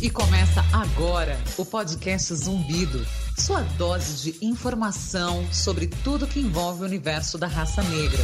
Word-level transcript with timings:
E 0.00 0.08
começa 0.08 0.64
agora 0.72 1.36
o 1.56 1.64
podcast 1.64 2.32
Zumbido, 2.32 3.04
sua 3.36 3.62
dose 3.62 4.30
de 4.30 4.46
informação 4.46 5.44
sobre 5.52 5.88
tudo 5.88 6.24
que 6.24 6.38
envolve 6.38 6.82
o 6.82 6.84
universo 6.84 7.36
da 7.36 7.48
raça 7.48 7.82
negra. 7.82 8.22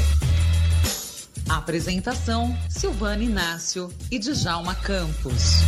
apresentação: 1.49 2.57
Silvana 2.71 3.25
Inácio 3.25 3.93
e 4.09 4.21
Djalma 4.21 4.77
Campos. 4.77 5.63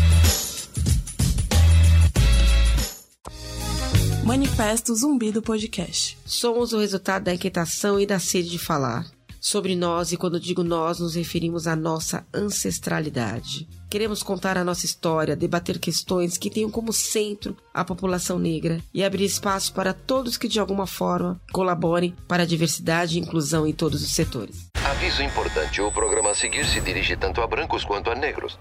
Manifesto 4.25 4.95
Zumbido 4.95 5.43
Podcast. 5.43 6.16
Somos 6.25 6.73
o 6.73 6.79
resultado 6.79 7.25
da 7.25 7.34
inquietação 7.34 7.98
e 7.98 8.07
da 8.07 8.20
sede 8.20 8.50
de 8.50 8.61
falar. 8.61 9.04
Sobre 9.41 9.75
nós, 9.75 10.12
e 10.12 10.16
quando 10.16 10.38
digo 10.38 10.62
nós, 10.62 11.00
nos 11.00 11.16
referimos 11.16 11.66
à 11.66 11.74
nossa 11.74 12.24
ancestralidade. 12.32 13.68
Queremos 13.96 14.23
contar 14.23 14.59
a 14.59 14.62
nossa 14.62 14.84
história, 14.84 15.34
debater 15.34 15.78
questões 15.78 16.37
que 16.37 16.50
tenham 16.50 16.70
como 16.70 16.92
centro 16.92 17.56
a 17.73 17.82
população 17.82 18.38
negra 18.38 18.78
e 18.92 19.02
abrir 19.02 19.24
espaço 19.24 19.73
para 19.73 19.95
todos 19.95 20.37
que 20.37 20.48
de 20.48 20.60
alguma 20.60 20.87
forma 20.87 21.41
colaborem 21.50 22.14
para 22.28 22.42
a 22.42 22.46
diversidade 22.46 23.16
e 23.16 23.23
inclusão 23.23 23.66
em 23.66 23.73
todos 23.73 24.02
os 24.02 24.12
setores. 24.12 24.66
Aviso 24.84 25.23
importante: 25.23 25.80
o 25.80 25.90
programa 25.90 26.32
a 26.32 26.34
seguir 26.34 26.66
se 26.66 26.78
dirige 26.82 27.16
tanto 27.16 27.40
a 27.40 27.46
brancos 27.46 27.87
quanto 27.87 28.10
a 28.10 28.14
negros. 28.14 28.59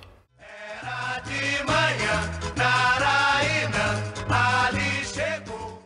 Era 0.81 1.20
de 1.20 1.63
manhã, 1.65 2.31
Naraína, 2.55 4.04
ali 4.29 5.04
chegou. 5.04 5.84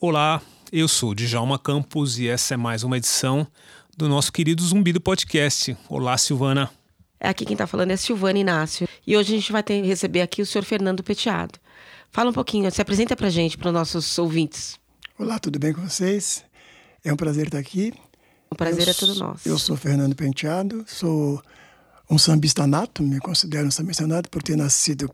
Olá, 0.00 0.40
eu 0.72 0.88
sou 0.88 1.14
Djalma 1.14 1.58
Campos 1.58 2.18
e 2.18 2.26
essa 2.26 2.54
é 2.54 2.56
mais 2.56 2.82
uma 2.82 2.96
edição 2.96 3.46
do 3.94 4.08
nosso 4.08 4.32
querido 4.32 4.62
Zumbi 4.62 4.90
do 4.90 5.02
Podcast. 5.02 5.76
Olá, 5.86 6.16
Silvana. 6.16 6.77
Aqui 7.20 7.44
quem 7.44 7.54
está 7.54 7.66
falando 7.66 7.90
é 7.90 7.96
Silvana 7.96 8.38
Inácio 8.38 8.88
e 9.06 9.16
hoje 9.16 9.34
a 9.34 9.36
gente 9.36 9.50
vai 9.50 9.62
ter, 9.62 9.82
receber 9.82 10.20
aqui 10.20 10.40
o 10.40 10.46
senhor 10.46 10.64
Fernando 10.64 11.02
Petiado. 11.02 11.58
Fala 12.10 12.30
um 12.30 12.32
pouquinho, 12.32 12.70
se 12.70 12.80
apresenta 12.80 13.16
para 13.16 13.28
gente, 13.28 13.58
para 13.58 13.68
os 13.68 13.74
nossos 13.74 14.18
ouvintes. 14.18 14.78
Olá, 15.18 15.38
tudo 15.38 15.58
bem 15.58 15.72
com 15.72 15.82
vocês? 15.82 16.44
É 17.04 17.12
um 17.12 17.16
prazer 17.16 17.46
estar 17.46 17.58
aqui. 17.58 17.92
O 18.50 18.54
prazer 18.54 18.86
eu, 18.86 18.90
é 18.90 18.94
todo 18.94 19.14
nosso. 19.16 19.48
Eu 19.48 19.58
sou 19.58 19.76
Fernando 19.76 20.14
Penteado, 20.14 20.84
sou 20.86 21.42
um 22.08 22.16
sambista 22.16 22.66
nato, 22.66 23.02
me 23.02 23.18
considero 23.18 23.66
um 23.66 23.70
sambista 23.70 24.06
nato 24.06 24.30
por 24.30 24.42
ter 24.42 24.56
nascido 24.56 25.10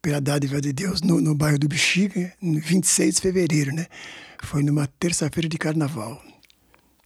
pela 0.00 0.20
dádiva 0.20 0.60
de 0.60 0.72
Deus 0.72 1.00
no, 1.00 1.20
no 1.20 1.34
bairro 1.34 1.58
do 1.58 1.68
Bexiga, 1.68 2.32
no 2.40 2.60
26 2.60 3.16
de 3.16 3.20
fevereiro, 3.20 3.74
né? 3.74 3.86
Foi 4.44 4.62
numa 4.62 4.86
terça-feira 4.86 5.48
de 5.48 5.58
carnaval. 5.58 6.22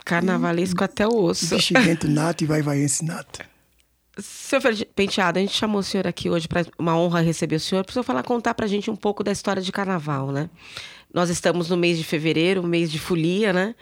Carnavalesco 0.04 0.82
até 0.82 1.06
o 1.06 1.14
osso. 1.14 1.46
Bexiguento 1.46 2.08
nato 2.08 2.44
e 2.44 2.46
vai-vaiense 2.46 3.04
nato. 3.04 3.49
Senhor 4.18 4.62
Penteado, 4.94 5.38
a 5.38 5.42
gente 5.42 5.54
chamou 5.54 5.80
o 5.80 5.82
senhor 5.82 6.06
aqui 6.06 6.28
hoje 6.28 6.48
para 6.48 6.66
uma 6.78 6.96
honra 6.96 7.20
receber 7.20 7.56
o 7.56 7.60
senhor, 7.60 7.84
senhor 7.88 8.02
falar, 8.02 8.22
contar 8.22 8.54
para 8.54 8.66
a 8.66 8.68
gente 8.68 8.90
um 8.90 8.96
pouco 8.96 9.22
da 9.22 9.30
história 9.30 9.62
de 9.62 9.70
carnaval, 9.70 10.32
né? 10.32 10.50
Nós 11.12 11.30
estamos 11.30 11.70
no 11.70 11.76
mês 11.76 11.98
de 11.98 12.04
fevereiro, 12.04 12.62
mês 12.62 12.90
de 12.90 12.98
folia, 12.98 13.52
né? 13.52 13.74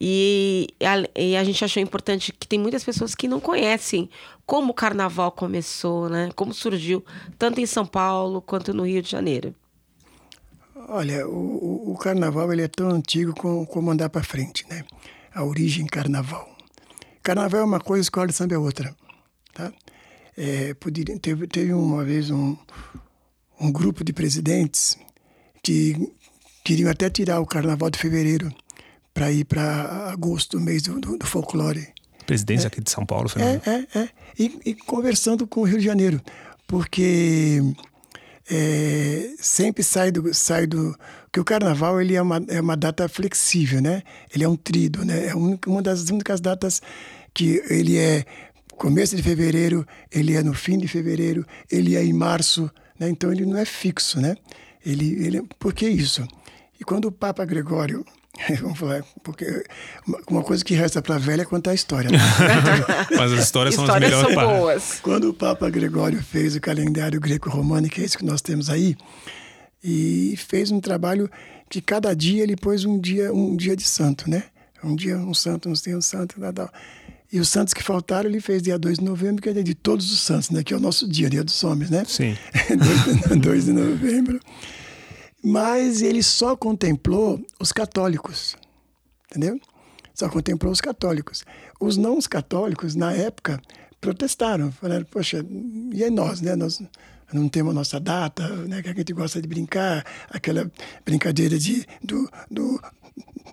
E 0.00 0.68
a, 0.80 1.20
e 1.20 1.36
a, 1.36 1.44
gente 1.44 1.64
achou 1.64 1.82
importante 1.82 2.32
que 2.32 2.48
tem 2.48 2.58
muitas 2.58 2.82
pessoas 2.82 3.14
que 3.14 3.28
não 3.28 3.38
conhecem 3.38 4.10
como 4.44 4.72
o 4.72 4.74
carnaval 4.74 5.30
começou, 5.30 6.08
né? 6.08 6.30
Como 6.34 6.52
surgiu, 6.52 7.04
tanto 7.38 7.60
em 7.60 7.66
São 7.66 7.86
Paulo 7.86 8.40
quanto 8.42 8.74
no 8.74 8.84
Rio 8.84 9.02
de 9.02 9.10
Janeiro. 9.10 9.54
Olha, 10.88 11.26
o, 11.28 11.92
o 11.92 11.96
carnaval 11.96 12.52
ele 12.52 12.62
é 12.62 12.68
tão 12.68 12.90
antigo 12.90 13.32
como, 13.34 13.66
como 13.66 13.90
andar 13.90 14.08
para 14.08 14.22
frente, 14.22 14.66
né? 14.68 14.84
A 15.32 15.44
origem 15.44 15.86
carnaval. 15.86 16.48
Carnaval 17.22 17.60
é 17.60 17.64
uma 17.64 17.80
coisa, 17.80 18.02
escola 18.02 18.26
de 18.26 18.34
samba 18.34 18.54
é 18.54 18.58
outra. 18.58 18.94
Tá? 19.54 19.72
É, 20.36 20.74
poderia, 20.74 21.18
teve, 21.18 21.46
teve 21.46 21.72
uma 21.72 22.04
vez 22.04 22.30
um, 22.30 22.56
um 23.60 23.70
grupo 23.70 24.02
de 24.02 24.12
presidentes 24.12 24.98
que 25.62 26.12
queriam 26.64 26.90
até 26.90 27.08
tirar 27.08 27.40
o 27.40 27.46
carnaval 27.46 27.88
de 27.88 27.98
fevereiro 27.98 28.52
para 29.12 29.30
ir 29.30 29.44
para 29.44 30.10
agosto, 30.10 30.60
mês 30.60 30.82
do, 30.82 31.00
do, 31.00 31.16
do 31.16 31.26
folclore. 31.26 31.88
Presidência 32.26 32.66
é, 32.66 32.68
aqui 32.68 32.80
de 32.80 32.90
São 32.90 33.06
Paulo, 33.06 33.28
Fernando. 33.28 33.62
É, 33.66 33.86
é, 33.94 34.00
é. 34.00 34.08
E, 34.38 34.60
e, 34.66 34.74
conversando 34.74 35.46
com 35.46 35.60
o 35.60 35.64
Rio 35.64 35.78
de 35.78 35.84
Janeiro, 35.84 36.20
porque 36.66 37.60
é, 38.50 39.30
sempre 39.38 39.84
sai 39.84 40.10
do, 40.10 40.34
sai 40.34 40.66
do. 40.66 40.96
que 41.32 41.38
o 41.38 41.44
carnaval 41.44 42.00
ele 42.00 42.16
é 42.16 42.22
uma, 42.22 42.42
é 42.48 42.60
uma 42.60 42.76
data 42.76 43.08
flexível, 43.08 43.80
né? 43.80 44.02
Ele 44.34 44.42
é 44.42 44.48
um 44.48 44.56
trido, 44.56 45.04
né? 45.04 45.28
É 45.28 45.34
uma 45.34 45.82
das 45.82 46.08
únicas 46.08 46.40
datas 46.40 46.82
que 47.32 47.62
ele 47.68 47.96
é 47.96 48.24
começo 48.74 49.16
de 49.16 49.22
fevereiro, 49.22 49.86
ele 50.10 50.34
é 50.34 50.42
no 50.42 50.54
fim 50.54 50.78
de 50.78 50.88
fevereiro, 50.88 51.46
ele 51.70 51.96
é 51.96 52.04
em 52.04 52.12
março, 52.12 52.70
né? 52.98 53.08
então 53.08 53.32
ele 53.32 53.46
não 53.46 53.56
é 53.56 53.64
fixo, 53.64 54.20
né? 54.20 54.36
Ele, 54.84 55.24
ele, 55.24 55.42
por 55.58 55.72
que 55.72 55.88
isso? 55.88 56.26
E 56.78 56.84
quando 56.84 57.06
o 57.06 57.12
Papa 57.12 57.44
Gregório, 57.44 58.04
vamos 58.60 58.78
falar, 58.78 59.04
porque 59.22 59.64
uma 60.28 60.42
coisa 60.42 60.64
que 60.64 60.74
resta 60.74 61.00
para 61.00 61.14
a 61.14 61.18
velha 61.18 61.42
é 61.42 61.44
contar 61.44 61.70
a 61.70 61.74
história. 61.74 62.10
Né? 62.10 62.18
Mas 63.16 63.32
as 63.32 63.44
histórias 63.44 63.74
são 63.74 63.84
histórias 63.84 64.12
as 64.12 64.18
melhores 64.18 64.34
são 64.34 64.58
boas. 64.58 65.00
Quando 65.02 65.30
o 65.30 65.34
Papa 65.34 65.70
Gregório 65.70 66.22
fez 66.22 66.54
o 66.56 66.60
calendário 66.60 67.20
greco-romano, 67.20 67.88
que 67.88 68.00
é 68.00 68.04
esse 68.04 68.18
que 68.18 68.24
nós 68.24 68.42
temos 68.42 68.68
aí, 68.68 68.96
e 69.82 70.34
fez 70.36 70.70
um 70.70 70.80
trabalho 70.80 71.30
que 71.68 71.80
cada 71.80 72.14
dia 72.14 72.42
ele 72.42 72.56
pôs 72.56 72.84
um 72.84 72.98
dia, 72.98 73.32
um 73.32 73.56
dia 73.56 73.76
de 73.76 73.84
santo, 73.84 74.28
né? 74.28 74.44
Um 74.82 74.94
dia 74.94 75.16
um 75.16 75.34
santo, 75.34 75.68
um 75.68 75.72
dia 75.72 75.96
um 75.96 76.02
santo, 76.02 76.40
tal, 76.40 76.52
tal. 76.52 76.72
E 77.34 77.40
os 77.40 77.48
santos 77.48 77.74
que 77.74 77.82
faltaram, 77.82 78.30
ele 78.30 78.40
fez 78.40 78.62
dia 78.62 78.78
2 78.78 79.00
de 79.00 79.04
novembro, 79.04 79.42
que 79.42 79.48
é 79.48 79.52
dia 79.52 79.64
de 79.64 79.74
todos 79.74 80.12
os 80.12 80.20
santos, 80.20 80.50
né? 80.50 80.62
Que 80.62 80.72
é 80.72 80.76
o 80.76 80.78
nosso 80.78 81.08
dia, 81.08 81.28
dia 81.28 81.42
dos 81.42 81.64
homens, 81.64 81.90
né? 81.90 82.04
Sim. 82.06 82.36
2 83.42 83.64
de 83.64 83.72
novembro. 83.72 84.38
Mas 85.42 86.00
ele 86.00 86.22
só 86.22 86.54
contemplou 86.54 87.44
os 87.58 87.72
católicos, 87.72 88.56
entendeu? 89.28 89.60
Só 90.14 90.28
contemplou 90.28 90.72
os 90.72 90.80
católicos. 90.80 91.44
Os 91.80 91.96
não 91.96 92.20
católicos, 92.20 92.94
na 92.94 93.12
época, 93.12 93.60
protestaram. 94.00 94.70
Falaram, 94.70 95.04
poxa, 95.04 95.44
e 95.92 96.04
aí 96.04 96.10
nós, 96.10 96.40
né? 96.40 96.54
Nós 96.54 96.80
não 97.32 97.48
temos 97.48 97.72
a 97.72 97.74
nossa 97.74 97.98
data, 97.98 98.48
né? 98.48 98.80
Que 98.80 98.90
a 98.90 98.94
gente 98.94 99.12
gosta 99.12 99.42
de 99.42 99.48
brincar, 99.48 100.06
aquela 100.30 100.70
brincadeira 101.04 101.58
de, 101.58 101.84
do, 102.00 102.30
do 102.48 102.80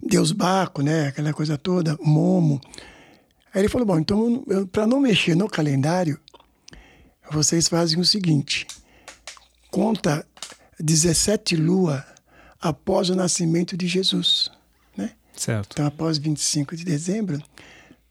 Deus 0.03 0.31
Baco, 0.31 0.83
né? 0.83 1.07
Aquela 1.07 1.33
coisa 1.33 1.57
toda, 1.57 1.97
Momo. 1.99 2.61
Aí 3.53 3.61
ele 3.61 3.69
falou: 3.69 3.85
bom, 3.85 3.99
então, 3.99 4.43
para 4.71 4.87
não 4.87 4.99
mexer 4.99 5.35
no 5.35 5.49
calendário, 5.49 6.19
vocês 7.31 7.67
fazem 7.67 7.99
o 7.99 8.05
seguinte: 8.05 8.65
conta 9.69 10.25
17 10.79 11.55
lua 11.55 12.05
após 12.59 13.09
o 13.09 13.15
nascimento 13.15 13.75
de 13.75 13.87
Jesus. 13.87 14.49
Né? 14.95 15.11
Certo. 15.35 15.73
Então, 15.73 15.85
após 15.85 16.17
25 16.17 16.75
de 16.75 16.83
dezembro. 16.83 17.41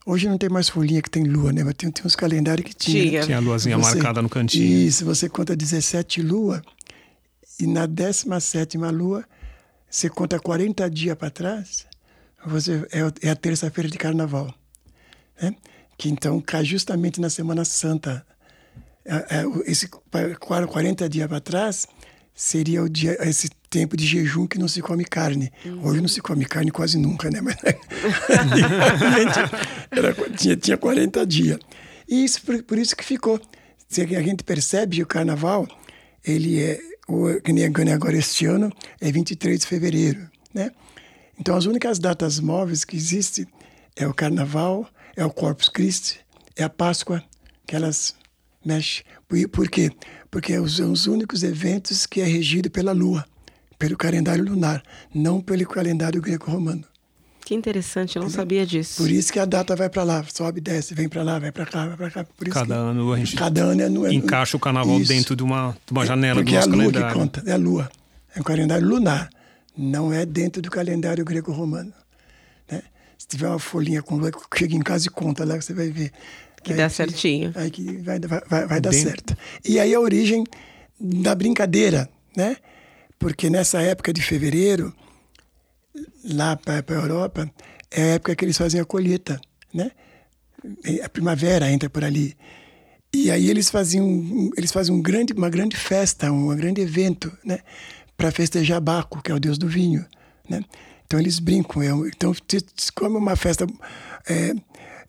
Hoje 0.03 0.27
não 0.27 0.35
tem 0.35 0.49
mais 0.49 0.67
folhinha 0.67 0.99
que 0.99 1.11
tem 1.11 1.23
lua, 1.23 1.53
né? 1.53 1.63
Mas 1.63 1.75
tem, 1.75 1.91
tem 1.91 2.03
uns 2.03 2.15
calendários 2.15 2.65
que 2.65 2.73
tinha. 2.73 3.03
Tinha. 3.03 3.23
Tinha 3.23 3.37
a 3.37 3.39
luazinha 3.39 3.77
Você- 3.77 3.95
marcada 3.95 4.19
no 4.19 4.27
cantinho. 4.27 4.65
Isso, 4.65 5.05
você 5.05 5.29
conta 5.29 5.55
17 5.55 6.23
lua 6.23 6.59
e 7.59 7.67
na 7.67 7.85
17 7.85 8.79
lua 8.79 9.23
você 9.87 10.09
conta 10.09 10.39
40 10.39 10.89
dias 10.89 11.15
para 11.15 11.29
trás, 11.29 11.85
você 12.43 12.87
é, 12.91 13.27
é 13.27 13.29
a 13.29 13.35
terça-feira 13.35 13.87
de 13.89 13.97
carnaval. 13.99 14.51
Né? 15.41 15.55
Que 15.97 16.09
então 16.09 16.39
cai 16.41 16.63
justamente 16.65 17.19
na 17.19 17.29
Semana 17.29 17.65
Santa. 17.65 18.25
É- 19.03 19.39
é 19.39 19.43
esse 19.65 19.87
qua- 19.87 20.67
40 20.67 21.09
dias 21.09 21.27
para 21.27 21.39
trás 21.39 21.87
seria 22.33 22.81
o 22.83 22.89
dia, 22.89 23.17
esse 23.27 23.49
tempo 23.69 23.95
de 23.97 24.05
jejum 24.05 24.47
que 24.47 24.57
não 24.57 24.67
se 24.67 24.81
come 24.81 25.03
carne. 25.03 25.51
Hoje 25.83 26.01
não 26.01 26.07
se 26.07 26.21
come 26.21 26.45
carne 26.45 26.71
quase 26.71 26.97
nunca, 26.97 27.29
né? 27.29 27.39
Mas 27.41 27.55
antigamente 27.57 29.39
era, 29.91 30.13
tinha, 30.37 30.55
tinha 30.57 30.77
40 30.77 31.25
dias. 31.25 31.59
E 32.07 32.23
isso, 32.23 32.41
por, 32.41 32.61
por 32.63 32.77
isso 32.77 32.95
que 32.95 33.03
ficou. 33.03 33.39
Se 33.87 34.01
A 34.01 34.21
gente 34.21 34.43
percebe 34.43 34.97
que 34.97 35.03
o 35.03 35.07
carnaval, 35.07 35.67
ele 36.25 36.61
é, 36.61 36.79
o, 37.07 37.41
que 37.41 37.51
nem 37.51 37.65
agora 37.93 38.15
este 38.17 38.45
ano, 38.45 38.71
é 38.99 39.11
23 39.11 39.59
de 39.59 39.67
fevereiro, 39.67 40.29
né? 40.53 40.71
Então, 41.39 41.55
as 41.55 41.65
únicas 41.65 41.99
datas 41.99 42.39
móveis 42.39 42.85
que 42.85 42.95
existem 42.95 43.45
é 43.95 44.07
o 44.07 44.13
carnaval, 44.13 44.87
é 45.15 45.25
o 45.25 45.29
Corpus 45.29 45.69
Christi, 45.69 46.19
é 46.55 46.63
a 46.63 46.69
Páscoa, 46.69 47.23
que 47.67 47.75
elas 47.75 48.15
mexem. 48.65 49.03
Por, 49.27 49.47
por 49.49 49.69
quê? 49.69 49.89
Porque 50.29 50.53
são 50.69 50.91
os 50.91 51.07
únicos 51.07 51.43
eventos 51.43 52.05
que 52.05 52.21
é 52.21 52.25
regido 52.25 52.69
pela 52.69 52.91
lua, 52.91 53.25
pelo 53.77 53.97
calendário 53.97 54.43
lunar, 54.43 54.81
não 55.13 55.41
pelo 55.41 55.67
calendário 55.67 56.21
greco-romano. 56.21 56.83
Que 57.43 57.55
interessante, 57.55 58.15
eu 58.15 58.21
não 58.21 58.29
sabia 58.29 58.65
disso. 58.65 58.97
Por 59.01 59.09
isso 59.09 59.33
que 59.33 59.39
a 59.39 59.45
data 59.45 59.75
vai 59.75 59.89
para 59.89 60.03
lá, 60.03 60.23
sobe, 60.31 60.61
desce, 60.61 60.93
vem 60.93 61.09
para 61.09 61.23
lá, 61.23 61.39
vai 61.39 61.51
para 61.51 61.65
cá, 61.65 61.87
vai 61.87 61.97
para 61.97 62.11
cá. 62.11 62.23
Por 62.23 62.47
isso 62.47 62.53
Cada 62.53 62.75
que 62.75 62.79
ano 62.79 63.11
a 63.13 63.17
gente 63.17 63.35
cada 63.35 63.61
ano 63.63 63.81
é, 63.81 63.89
no- 63.89 64.05
é 64.05 64.13
encaixa 64.13 64.55
o 64.55 64.59
carnaval 64.59 64.99
Isso. 64.99 65.09
dentro 65.11 65.35
de 65.35 65.43
uma, 65.43 65.75
de 65.85 65.91
uma 65.91 66.05
janela 66.05 66.39
Porque 66.39 66.51
do 66.51 66.55
é 66.55 66.59
a 66.61 66.65
nosso 66.67 66.77
lua 66.77 66.91
calendário. 66.91 67.13
que 67.13 67.19
conta, 67.19 67.43
é 67.45 67.51
a 67.53 67.57
lua. 67.57 67.91
É 68.35 68.39
um 68.39 68.43
calendário 68.43 68.87
lunar, 68.87 69.29
não 69.75 70.13
é 70.13 70.25
dentro 70.25 70.61
do 70.61 70.69
calendário 70.69 71.25
greco-romano. 71.25 71.91
Né? 73.21 73.27
Se 73.27 73.27
tiver 73.27 73.47
uma 73.47 73.59
folhinha 73.59 74.01
com 74.01 74.15
lua, 74.15 74.31
chega 74.57 74.75
em 74.75 74.79
casa 74.79 75.07
e 75.07 75.09
conta 75.09 75.45
lá 75.45 75.57
que 75.57 75.63
você 75.63 75.73
vai 75.73 75.89
ver. 75.89 76.11
Que 76.63 76.71
Aí 76.71 76.77
dá 76.77 76.89
certinho. 76.89 77.51
Aí 77.55 77.69
que 77.69 77.97
vai, 77.97 78.19
vai, 78.19 78.41
vai, 78.47 78.67
vai 78.67 78.81
dar 78.81 78.91
Bem- 78.91 79.03
certo. 79.03 79.35
E 79.63 79.79
aí 79.79 79.93
a 79.93 79.99
origem 79.99 80.43
da 80.99 81.33
brincadeira, 81.35 82.09
né? 82.35 82.57
Porque 83.17 83.49
nessa 83.49 83.81
época 83.81 84.11
de 84.13 84.21
fevereiro, 84.21 84.93
lá 86.23 86.55
para 86.55 86.83
a 86.87 86.99
Europa, 86.99 87.49
é 87.89 88.01
a 88.01 88.05
época 88.15 88.35
que 88.35 88.45
eles 88.45 88.57
fazem 88.57 88.81
a 88.81 88.85
colheita, 88.85 89.39
né? 89.73 89.91
A 91.03 91.09
primavera 91.09 91.71
entra 91.71 91.89
por 91.89 92.03
ali. 92.03 92.35
E 93.13 93.29
aí 93.29 93.49
eles 93.49 93.69
faziam, 93.69 94.51
eles 94.55 94.71
fazem 94.71 94.93
um 94.93 95.01
grande, 95.01 95.33
uma 95.33 95.49
grande 95.49 95.75
festa, 95.75 96.31
um 96.31 96.55
grande 96.55 96.81
evento, 96.81 97.31
né? 97.43 97.59
Para 98.15 98.31
festejar 98.31 98.79
Baco, 98.79 99.21
que 99.21 99.31
é 99.31 99.35
o 99.35 99.39
deus 99.39 99.57
do 99.57 99.67
vinho, 99.67 100.05
né? 100.47 100.61
Então 101.11 101.19
eles 101.19 101.39
brincam. 101.39 101.81
É, 101.81 101.89
então, 102.07 102.33
como 102.95 103.17
uma 103.17 103.35
festa 103.35 103.67
é, 104.29 104.53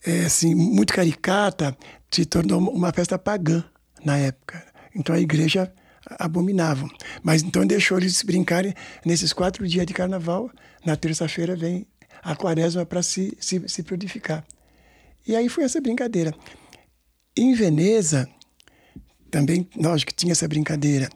é, 0.04 0.24
assim, 0.24 0.52
muito 0.52 0.92
caricata, 0.92 1.76
se 2.10 2.24
tornou 2.24 2.58
uma 2.58 2.92
festa 2.92 3.16
pagã 3.16 3.62
na 4.04 4.18
época. 4.18 4.66
Então 4.96 5.14
a 5.14 5.20
igreja 5.20 5.72
abominava. 6.18 6.88
Mas 7.22 7.44
então 7.44 7.64
deixou 7.64 7.98
eles 7.98 8.20
brincarem 8.24 8.74
nesses 9.06 9.32
quatro 9.32 9.64
dias 9.68 9.86
de 9.86 9.94
carnaval. 9.94 10.50
Na 10.84 10.96
terça-feira 10.96 11.54
vem 11.54 11.86
a 12.20 12.34
quaresma 12.34 12.84
para 12.84 13.00
se, 13.00 13.38
se, 13.38 13.62
se 13.68 13.84
purificar. 13.84 14.44
E 15.24 15.36
aí 15.36 15.48
foi 15.48 15.62
essa 15.62 15.80
brincadeira. 15.80 16.34
Em 17.36 17.54
Veneza, 17.54 18.28
também, 19.30 19.68
lógico 19.76 20.10
que 20.10 20.16
tinha 20.16 20.32
essa 20.32 20.48
brincadeira. 20.48 21.08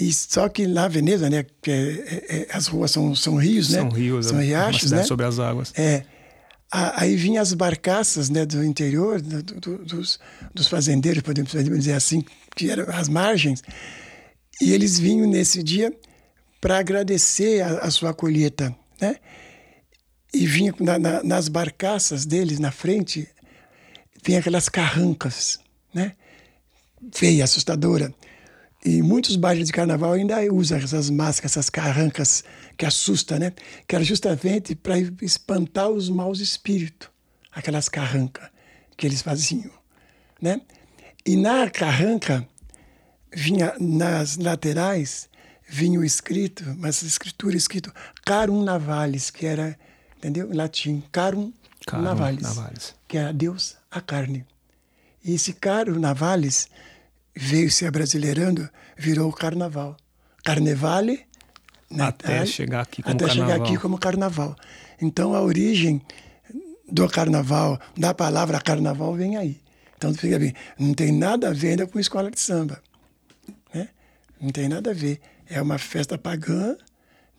E 0.00 0.10
só 0.14 0.48
que 0.48 0.66
lá 0.66 0.88
Veneza, 0.88 1.28
né, 1.28 1.44
que 1.60 1.70
é, 1.70 1.74
é, 1.76 2.36
é, 2.38 2.48
as 2.52 2.66
ruas 2.66 2.90
são, 2.90 3.14
são 3.14 3.36
rios, 3.36 3.68
são 3.68 3.84
né? 3.84 3.98
Rios, 3.98 4.26
são 4.26 4.40
riachos, 4.40 4.90
né? 4.90 5.02
sobre 5.02 5.26
as 5.26 5.38
águas. 5.38 5.74
É. 5.76 6.04
Aí 6.72 7.16
vinham 7.16 7.42
as 7.42 7.52
barcaças, 7.52 8.30
né, 8.30 8.46
do 8.46 8.64
interior, 8.64 9.20
do, 9.20 9.42
do, 9.42 9.78
dos, 9.84 10.20
dos 10.54 10.68
fazendeiros, 10.68 11.20
podemos 11.20 11.50
dizer 11.50 11.94
assim, 11.94 12.24
que 12.56 12.70
eram 12.70 12.84
as 12.94 13.08
margens, 13.08 13.60
e 14.62 14.72
eles 14.72 14.98
vinham 14.98 15.28
nesse 15.28 15.62
dia 15.64 15.92
para 16.60 16.78
agradecer 16.78 17.60
a, 17.60 17.80
a, 17.80 17.90
sua 17.90 18.14
colheita, 18.14 18.74
né? 19.00 19.16
E 20.32 20.46
vinha 20.46 20.72
na, 20.78 20.98
na, 20.98 21.22
nas 21.24 21.48
barcaças 21.48 22.24
deles 22.24 22.60
na 22.60 22.70
frente, 22.70 23.28
tem 24.22 24.36
aquelas 24.36 24.68
carrancas, 24.68 25.58
né? 25.92 26.12
Feia, 27.12 27.42
assustadora. 27.44 28.14
E 28.84 29.02
muitos 29.02 29.36
bailes 29.36 29.66
de 29.66 29.72
carnaval 29.72 30.12
ainda 30.12 30.40
usam 30.52 30.78
essas 30.78 31.10
máscaras, 31.10 31.52
essas 31.52 31.68
carrancas 31.68 32.42
que 32.78 32.86
assustam, 32.86 33.38
né? 33.38 33.52
Que 33.86 33.94
era 33.94 34.04
justamente 34.04 34.74
para 34.74 34.98
espantar 35.20 35.90
os 35.90 36.08
maus 36.08 36.40
espíritos, 36.40 37.08
aquelas 37.52 37.88
carrancas 37.88 38.48
que 38.96 39.06
eles 39.06 39.20
faziam, 39.20 39.70
né? 40.40 40.62
E 41.26 41.36
na 41.36 41.68
carranca 41.68 42.46
vinha 43.32 43.74
nas 43.78 44.38
laterais 44.38 45.28
vinha 45.70 46.00
o 46.00 46.04
escrito, 46.04 46.64
mas 46.78 47.02
a 47.02 47.06
escritura 47.06 47.56
escrito 47.56 47.92
Carum 48.24 48.64
Navalis, 48.64 49.30
que 49.30 49.46
era, 49.46 49.78
entendeu? 50.16 50.52
Em 50.52 50.56
latim, 50.56 51.02
Carum, 51.12 51.52
Carum 51.86 52.02
Navalis, 52.02 52.42
Navalis, 52.42 52.94
que 53.06 53.16
era 53.16 53.32
Deus 53.32 53.76
a 53.90 54.00
carne. 54.00 54.44
E 55.24 55.34
esse 55.34 55.52
Carum 55.52 56.00
Navalis 56.00 56.68
veio 57.34 57.70
se 57.70 57.86
abrasileirando, 57.86 58.68
virou 58.96 59.28
o 59.28 59.32
carnaval. 59.32 59.96
Carnevale. 60.44 61.26
Né? 61.90 62.04
Até 62.04 62.46
chegar 62.46 62.82
aqui 62.82 63.02
como 63.02 63.14
até 63.14 63.26
carnaval. 63.26 63.48
chegar 63.52 63.64
aqui 63.64 63.78
como 63.78 63.98
carnaval. 63.98 64.56
Então 65.00 65.34
a 65.34 65.40
origem 65.40 66.02
do 66.90 67.08
carnaval, 67.08 67.80
da 67.96 68.12
palavra 68.12 68.60
carnaval, 68.60 69.14
vem 69.14 69.36
aí. 69.36 69.60
Então 69.96 70.14
fica 70.14 70.38
bem, 70.38 70.54
não 70.78 70.94
tem 70.94 71.12
nada 71.12 71.48
a 71.48 71.52
ver 71.52 71.70
ainda 71.70 71.86
com 71.86 71.98
escola 71.98 72.30
de 72.30 72.40
samba. 72.40 72.82
Né? 73.72 73.88
Não 74.40 74.50
tem 74.50 74.68
nada 74.68 74.90
a 74.90 74.94
ver. 74.94 75.20
É 75.48 75.60
uma 75.60 75.78
festa 75.78 76.16
pagã, 76.16 76.76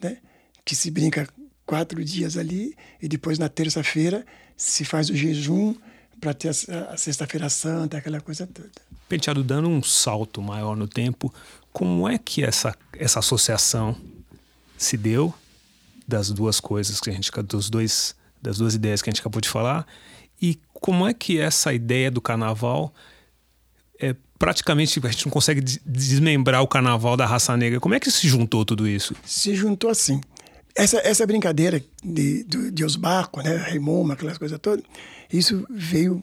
né? 0.00 0.18
que 0.64 0.76
se 0.76 0.90
brinca 0.90 1.28
quatro 1.66 2.04
dias 2.04 2.36
ali, 2.36 2.76
e 3.00 3.08
depois 3.08 3.38
na 3.38 3.48
terça-feira 3.48 4.24
se 4.56 4.84
faz 4.84 5.10
o 5.10 5.16
jejum 5.16 5.74
para 6.20 6.34
ter 6.34 6.50
a, 6.50 6.92
a 6.92 6.96
Sexta-feira 6.96 7.48
Santa, 7.48 7.98
aquela 7.98 8.20
coisa 8.20 8.46
toda. 8.46 8.70
Penteado, 9.12 9.44
dando 9.44 9.68
um 9.68 9.82
salto 9.82 10.40
maior 10.40 10.74
no 10.74 10.88
tempo, 10.88 11.30
como 11.70 12.08
é 12.08 12.16
que 12.16 12.42
essa, 12.42 12.74
essa 12.98 13.18
associação 13.18 13.94
se 14.78 14.96
deu 14.96 15.34
das 16.08 16.30
duas 16.30 16.58
coisas 16.58 16.98
que 16.98 17.10
a 17.10 17.12
gente 17.12 17.30
dos 17.42 17.68
dois 17.68 18.16
das 18.40 18.56
duas 18.56 18.74
ideias 18.74 19.02
que 19.02 19.10
a 19.10 19.12
gente 19.12 19.20
acabou 19.20 19.42
de 19.42 19.50
falar? 19.50 19.86
E 20.40 20.58
como 20.72 21.06
é 21.06 21.12
que 21.12 21.38
essa 21.38 21.74
ideia 21.74 22.10
do 22.10 22.22
carnaval 22.22 22.90
é 24.00 24.16
praticamente 24.38 24.98
a 25.04 25.10
gente 25.10 25.26
não 25.26 25.30
consegue 25.30 25.60
desmembrar 25.84 26.62
o 26.62 26.66
carnaval 26.66 27.14
da 27.14 27.26
raça 27.26 27.54
negra. 27.54 27.78
Como 27.80 27.94
é 27.94 28.00
que 28.00 28.10
se 28.10 28.26
juntou 28.26 28.64
tudo 28.64 28.88
isso? 28.88 29.14
Se 29.26 29.54
juntou 29.54 29.90
assim 29.90 30.22
essa, 30.74 30.98
essa 31.06 31.26
brincadeira 31.26 31.82
de, 32.02 32.44
de, 32.44 32.70
de 32.70 32.84
Osbarco, 32.84 33.42
né, 33.42 33.56
Raimundo, 33.56 34.12
aquelas 34.12 34.38
coisas 34.38 34.58
todas, 34.58 34.84
isso 35.32 35.66
veio 35.70 36.22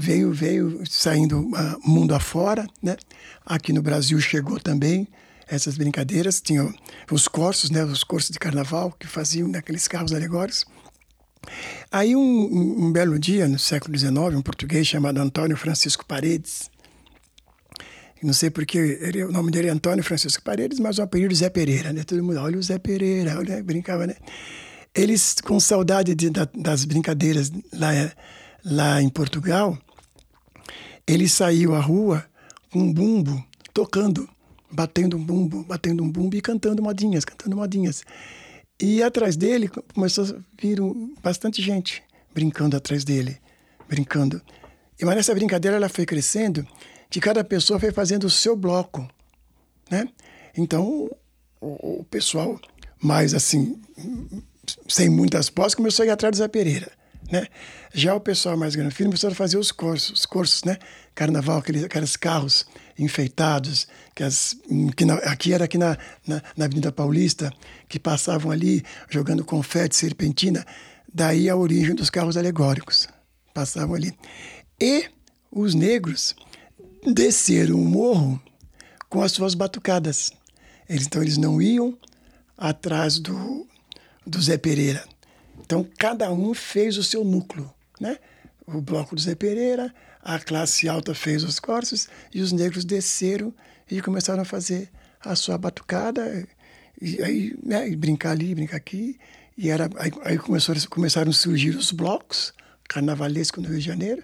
veio 0.00 0.32
veio 0.32 0.84
saindo 0.88 1.40
uh, 1.40 1.80
mundo 1.84 2.14
afora, 2.14 2.64
né? 2.80 2.96
Aqui 3.44 3.72
no 3.72 3.82
Brasil 3.82 4.20
chegou 4.20 4.60
também 4.60 5.08
essas 5.48 5.76
brincadeiras, 5.76 6.40
tinham 6.40 6.72
os 7.10 7.26
cursos, 7.26 7.68
né, 7.70 7.82
os 7.82 8.04
cursos 8.04 8.30
de 8.30 8.38
carnaval 8.38 8.92
que 8.92 9.06
faziam 9.08 9.48
naqueles 9.48 9.88
carros 9.88 10.12
alegóricos. 10.12 10.64
Aí 11.90 12.14
um, 12.14 12.20
um, 12.20 12.84
um 12.84 12.92
belo 12.92 13.18
dia, 13.18 13.48
no 13.48 13.58
século 13.58 13.98
XIX, 13.98 14.14
um 14.36 14.42
português 14.42 14.86
chamado 14.86 15.18
Antônio 15.18 15.56
Francisco 15.56 16.04
Paredes, 16.06 16.70
não 18.22 18.32
sei 18.32 18.50
porque 18.50 18.78
ele, 19.00 19.24
o 19.24 19.32
nome 19.32 19.50
dele 19.50 19.68
é 19.68 19.70
Antônio 19.70 20.04
Francisco 20.04 20.42
Paredes, 20.42 20.78
mas 20.78 20.98
o 20.98 21.02
apelido 21.02 21.34
Zé 21.34 21.48
Pereira, 21.48 21.92
né? 21.92 22.02
Todo 22.04 22.22
mundo, 22.22 22.38
olha 22.40 22.58
o 22.58 22.62
Zé 22.62 22.78
Pereira, 22.78 23.38
olha, 23.38 23.62
brincava, 23.62 24.06
né? 24.06 24.16
Eles, 24.94 25.36
com 25.42 25.58
saudade 25.60 26.14
de, 26.14 26.28
da, 26.28 26.48
das 26.54 26.84
brincadeiras 26.84 27.52
lá, 27.72 27.90
lá 28.64 29.02
em 29.02 29.08
Portugal, 29.08 29.78
ele 31.08 31.28
saiu 31.28 31.74
à 31.74 31.80
rua 31.80 32.24
com 32.70 32.80
um 32.80 32.92
bumbo, 32.92 33.42
tocando, 33.72 34.28
batendo 34.70 35.16
um 35.16 35.24
bumbo, 35.24 35.64
batendo 35.64 36.04
um 36.04 36.10
bumbo 36.10 36.36
e 36.36 36.42
cantando 36.42 36.82
modinhas, 36.82 37.24
cantando 37.24 37.56
modinhas. 37.56 38.04
E 38.78 39.02
atrás 39.02 39.36
dele 39.36 39.70
começou 39.94 40.24
a 40.24 40.38
vir 40.60 40.78
bastante 41.22 41.62
gente 41.62 42.02
brincando 42.32 42.76
atrás 42.76 43.04
dele, 43.04 43.38
brincando. 43.88 44.40
E 45.00 45.04
mas 45.04 45.16
nessa 45.16 45.34
brincadeira 45.34 45.78
ela 45.78 45.88
foi 45.88 46.04
crescendo 46.04 46.66
que 47.08 47.20
cada 47.20 47.42
pessoa 47.42 47.80
foi 47.80 47.90
fazendo 47.90 48.24
o 48.24 48.30
seu 48.30 48.54
bloco, 48.54 49.08
né? 49.90 50.06
Então, 50.56 51.10
o, 51.60 52.00
o 52.00 52.04
pessoal 52.04 52.60
mais 53.02 53.32
assim, 53.32 53.80
sem 54.88 55.08
muitas 55.08 55.48
posses, 55.48 55.74
começou 55.74 56.02
a 56.02 56.06
ir 56.06 56.10
atrás 56.10 56.32
do 56.32 56.38
Zé 56.38 56.48
Pereira, 56.48 56.90
né? 57.30 57.46
Já 57.92 58.14
o 58.14 58.20
pessoal 58.20 58.56
mais 58.56 58.74
grande 58.74 58.94
filho 58.94 59.10
começou 59.10 59.30
a 59.30 59.34
fazer 59.34 59.58
os 59.58 59.70
cursos, 59.70 60.20
os 60.20 60.26
cursos, 60.26 60.64
né? 60.64 60.78
Carnaval, 61.14 61.58
aqueles, 61.58 61.84
aqueles 61.84 62.16
carros 62.16 62.66
enfeitados, 62.98 63.86
que, 64.14 64.22
as, 64.22 64.56
que 64.96 65.04
na, 65.04 65.14
aqui 65.14 65.52
era 65.52 65.64
aqui 65.64 65.78
na, 65.78 65.96
na, 66.26 66.42
na, 66.56 66.64
Avenida 66.64 66.90
Paulista, 66.90 67.52
que 67.88 67.98
passavam 67.98 68.50
ali 68.50 68.82
jogando 69.08 69.44
confete, 69.44 69.96
serpentina, 69.96 70.66
daí 71.12 71.48
a 71.48 71.56
origem 71.56 71.94
dos 71.94 72.10
carros 72.10 72.36
alegóricos, 72.36 73.08
passavam 73.54 73.94
ali. 73.94 74.12
E 74.80 75.06
os 75.50 75.74
negros 75.74 76.34
desceram 77.04 77.76
o 77.76 77.84
morro 77.84 78.40
com 79.08 79.22
as 79.22 79.32
suas 79.32 79.54
batucadas. 79.54 80.32
Eles, 80.88 81.06
então 81.06 81.22
eles 81.22 81.36
não 81.36 81.60
iam 81.60 81.96
atrás 82.56 83.18
do, 83.18 83.66
do 84.26 84.40
Zé 84.40 84.56
Pereira. 84.56 85.04
Então 85.60 85.86
cada 85.98 86.30
um 86.32 86.54
fez 86.54 86.96
o 86.96 87.04
seu 87.04 87.24
núcleo, 87.24 87.72
né? 88.00 88.18
O 88.66 88.80
bloco 88.80 89.14
do 89.14 89.20
Zé 89.20 89.34
Pereira, 89.34 89.94
a 90.22 90.38
classe 90.38 90.88
alta 90.88 91.14
fez 91.14 91.42
os 91.42 91.58
corsos 91.58 92.08
e 92.34 92.40
os 92.40 92.52
negros 92.52 92.84
desceram 92.84 93.52
e 93.90 94.00
começaram 94.02 94.42
a 94.42 94.44
fazer 94.44 94.90
a 95.20 95.34
sua 95.34 95.56
batucada 95.56 96.46
e 97.00 97.22
aí 97.22 97.58
né, 97.62 97.88
e 97.88 97.96
brincar 97.96 98.32
ali, 98.32 98.54
brincar 98.54 98.76
aqui 98.76 99.18
e 99.56 99.70
era 99.70 99.88
aí, 99.96 100.12
aí 100.22 100.38
começou, 100.38 100.74
começaram 100.90 101.30
a 101.30 101.34
surgir 101.34 101.70
os 101.70 101.90
blocos 101.92 102.52
carnavalescos 102.88 103.62
no 103.62 103.68
Rio 103.70 103.78
de 103.78 103.84
Janeiro 103.86 104.22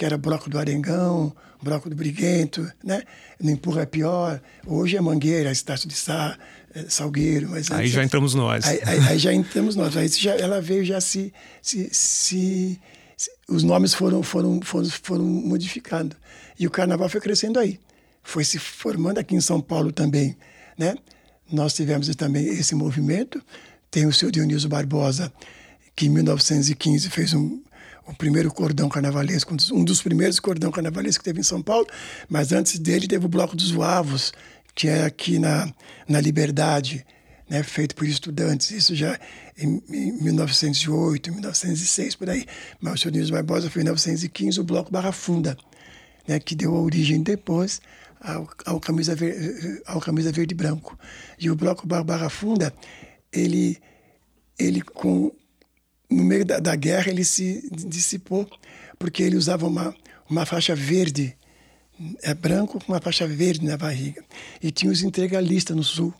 que 0.00 0.04
era 0.06 0.16
bloco 0.16 0.48
do 0.48 0.58
Arengão, 0.58 1.30
bloco 1.62 1.90
do 1.90 1.94
Briguento, 1.94 2.66
né? 2.82 3.02
No 3.38 3.50
Empurra 3.50 3.82
é 3.82 3.86
Pior. 3.86 4.40
Hoje 4.66 4.96
é 4.96 5.00
Mangueira, 5.00 5.52
Estácio 5.52 5.86
de 5.86 5.94
Sá, 5.94 6.38
é, 6.74 6.86
Salgueiro. 6.88 7.50
Mas 7.50 7.70
aí 7.70 7.86
já 7.86 8.02
entramos 8.02 8.34
nós. 8.34 8.64
Aí, 8.64 8.80
aí, 8.82 8.98
aí, 9.08 9.18
já 9.18 9.30
entramos 9.30 9.76
nós. 9.76 9.94
Aí 9.98 10.08
já, 10.08 10.34
ela 10.36 10.58
veio 10.58 10.86
já 10.86 11.02
se, 11.02 11.34
se, 11.60 11.90
se, 11.92 12.80
se, 13.14 13.30
Os 13.46 13.62
nomes 13.62 13.92
foram, 13.92 14.22
foram, 14.22 14.62
foram, 14.62 14.88
foram 14.88 15.24
modificando. 15.26 16.16
E 16.58 16.66
o 16.66 16.70
carnaval 16.70 17.10
foi 17.10 17.20
crescendo 17.20 17.58
aí. 17.58 17.78
Foi 18.22 18.42
se 18.42 18.58
formando 18.58 19.18
aqui 19.18 19.34
em 19.34 19.40
São 19.42 19.60
Paulo 19.60 19.92
também, 19.92 20.34
né? 20.78 20.96
Nós 21.52 21.74
tivemos 21.74 22.08
também 22.16 22.46
esse 22.46 22.74
movimento. 22.74 23.38
Tem 23.90 24.06
o 24.06 24.14
seu 24.14 24.30
Dionísio 24.30 24.70
Barbosa, 24.70 25.30
que 25.94 26.06
em 26.06 26.08
1915 26.08 27.10
fez 27.10 27.34
um, 27.34 27.60
o 28.10 28.16
primeiro 28.16 28.52
cordão 28.52 28.88
carnavalesco, 28.88 29.54
um 29.72 29.84
dos, 29.84 30.02
primeiros 30.02 30.40
cordão 30.40 30.70
carnavalescos 30.70 31.18
que 31.18 31.24
teve 31.24 31.40
em 31.40 31.44
São 31.44 31.62
Paulo, 31.62 31.86
mas 32.28 32.52
antes 32.52 32.78
dele 32.78 33.06
teve 33.06 33.24
o 33.24 33.28
Bloco 33.28 33.54
dos 33.54 33.70
Voavos, 33.70 34.32
que 34.74 34.88
é 34.88 35.04
aqui 35.04 35.38
na, 35.38 35.72
na 36.08 36.20
Liberdade, 36.20 37.06
né, 37.48 37.62
feito 37.62 37.94
por 37.94 38.06
estudantes, 38.06 38.70
isso 38.70 38.94
já 38.94 39.18
em, 39.58 39.82
em 39.88 40.22
1908, 40.22 41.32
1906, 41.32 42.16
por 42.16 42.30
aí. 42.30 42.46
Mas 42.80 42.94
o 42.94 42.98
senhor 42.98 43.12
Nils 43.12 43.30
Barbosa 43.30 43.70
foi 43.70 43.82
em 43.82 43.84
1915, 43.84 44.60
o 44.60 44.64
Bloco 44.64 44.90
Barra 44.90 45.12
Funda, 45.12 45.56
né, 46.26 46.38
que 46.38 46.54
deu 46.54 46.74
origem 46.74 47.22
depois 47.22 47.80
ao, 48.20 48.48
ao, 48.66 48.80
camisa, 48.80 49.14
ver, 49.14 49.82
ao 49.86 50.00
camisa 50.00 50.30
verde 50.30 50.54
e 50.54 50.56
branco. 50.56 50.98
E 51.38 51.50
o 51.50 51.56
Bloco 51.56 51.86
Barra 51.86 52.28
Funda, 52.28 52.72
ele, 53.32 53.78
ele 54.58 54.80
com, 54.80 55.32
no 56.10 56.24
meio 56.24 56.44
da, 56.44 56.58
da 56.58 56.74
guerra, 56.74 57.10
ele 57.10 57.24
se 57.24 57.68
dissipou, 57.70 58.48
porque 58.98 59.22
ele 59.22 59.36
usava 59.36 59.66
uma, 59.66 59.94
uma 60.28 60.44
faixa 60.44 60.74
verde, 60.74 61.36
é 62.22 62.34
branco 62.34 62.84
com 62.84 62.92
uma 62.92 63.00
faixa 63.00 63.26
verde 63.26 63.64
na 63.64 63.76
barriga. 63.76 64.24
E 64.62 64.70
tinha 64.70 64.90
os 64.90 65.02
integralistas 65.02 65.76
no 65.76 65.84
sul, 65.84 66.12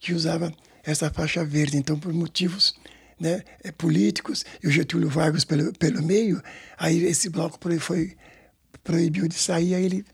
que 0.00 0.14
usava 0.14 0.52
essa 0.82 1.10
faixa 1.10 1.44
verde. 1.44 1.76
Então, 1.76 1.98
por 1.98 2.12
motivos 2.12 2.74
né, 3.18 3.42
eh, 3.62 3.72
políticos, 3.72 4.44
e 4.62 4.68
o 4.68 4.70
Getúlio 4.70 5.08
Vargas 5.08 5.44
pelo, 5.44 5.72
pelo 5.74 6.02
meio, 6.02 6.42
aí 6.78 7.04
esse 7.04 7.28
bloco 7.28 7.58
foi 7.80 8.16
proibiu 8.82 9.26
de 9.26 9.34
sair, 9.34 9.74
aí 9.74 9.84
ele 9.84 10.04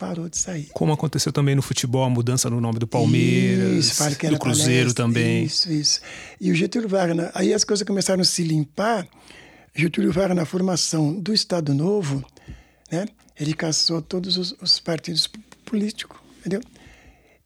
parou 0.00 0.30
de 0.30 0.38
sair. 0.38 0.70
Como 0.72 0.94
aconteceu 0.94 1.30
também 1.30 1.54
no 1.54 1.60
futebol, 1.60 2.02
a 2.02 2.08
mudança 2.08 2.48
no 2.48 2.58
nome 2.58 2.78
do 2.78 2.86
Palmeiras, 2.86 3.84
isso, 3.84 4.02
do 4.30 4.38
Cruzeiro 4.38 4.94
palestra, 4.94 4.94
também. 4.94 5.44
Isso, 5.44 5.70
isso. 5.70 6.00
E 6.40 6.50
o 6.50 6.54
Getúlio 6.54 6.88
Vargas, 6.88 7.30
aí 7.34 7.52
as 7.52 7.64
coisas 7.64 7.86
começaram 7.86 8.22
a 8.22 8.24
se 8.24 8.42
limpar. 8.42 9.06
Getúlio 9.74 10.10
Vargas, 10.10 10.34
na 10.34 10.46
formação 10.46 11.12
do 11.12 11.34
Estado 11.34 11.74
Novo, 11.74 12.24
né, 12.90 13.06
ele 13.38 13.52
caçou 13.52 14.00
todos 14.00 14.38
os, 14.38 14.56
os 14.62 14.80
partidos 14.80 15.30
políticos, 15.66 16.18
entendeu? 16.38 16.62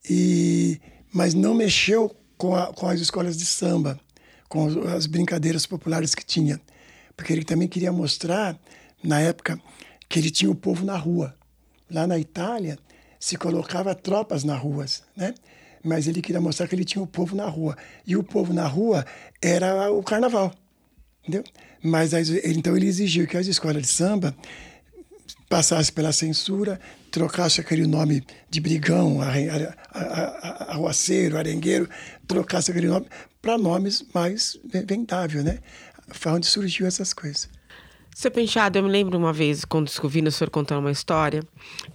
E, 0.08 0.80
mas 1.12 1.34
não 1.34 1.54
mexeu 1.54 2.14
com, 2.38 2.54
a, 2.54 2.73
com 2.73 2.87
as 2.87 3.00
escolas 3.00 3.37
de 3.37 3.46
samba, 3.46 3.99
com 4.49 4.68
as 4.94 5.06
brincadeiras 5.06 5.66
populares 5.66 6.14
que 6.14 6.25
tinha. 6.25 6.61
Porque 7.16 7.32
ele 7.32 7.44
também 7.44 7.66
queria 7.66 7.90
mostrar, 7.90 8.56
na 9.02 9.18
época, 9.18 9.61
que 10.08 10.20
ele 10.20 10.30
tinha 10.30 10.50
o 10.50 10.54
povo 10.54 10.84
na 10.84 10.96
rua. 10.96 11.34
Lá 11.90 12.06
na 12.06 12.18
Itália, 12.18 12.78
se 13.20 13.36
colocava 13.36 13.94
tropas 13.94 14.44
nas 14.44 14.60
ruas, 14.60 15.02
né? 15.16 15.34
Mas 15.82 16.06
ele 16.06 16.22
queria 16.22 16.40
mostrar 16.40 16.66
que 16.66 16.74
ele 16.74 16.84
tinha 16.84 17.02
o 17.02 17.06
povo 17.06 17.36
na 17.36 17.46
rua. 17.46 17.76
E 18.06 18.16
o 18.16 18.22
povo 18.22 18.52
na 18.52 18.66
rua 18.66 19.04
era 19.42 19.92
o 19.92 20.02
carnaval, 20.02 20.52
entendeu? 21.22 21.44
Mas 21.82 22.12
então 22.12 22.76
ele 22.76 22.86
exigiu 22.86 23.26
que 23.26 23.36
as 23.36 23.46
escolas 23.46 23.82
de 23.82 23.88
samba 23.88 24.34
passasse 25.48 25.92
pela 25.92 26.10
censura, 26.10 26.80
trocasse 27.10 27.60
aquele 27.60 27.86
nome 27.86 28.24
de 28.48 28.60
brigão, 28.60 29.18
arruaceiro, 30.68 31.36
arengueiro, 31.36 31.88
trocasse 32.26 32.70
aquele 32.70 32.88
nome 32.88 33.06
para 33.42 33.58
nomes 33.58 34.04
mais 34.14 34.58
vendáveis, 34.64 35.44
né? 35.44 35.58
Foi 36.08 36.32
onde 36.32 36.46
surgiu 36.46 36.86
essas 36.86 37.12
coisas. 37.12 37.48
Seu 38.14 38.30
Penteado, 38.30 38.78
eu 38.78 38.85
me 38.85 38.88
lembro 38.88 39.18
uma 39.18 39.33
vez, 39.33 39.64
quando 39.64 39.90
ouvindo 40.00 40.28
o 40.28 40.30
senhor 40.30 40.49
contando 40.49 40.78
uma 40.78 40.92
história, 40.92 41.42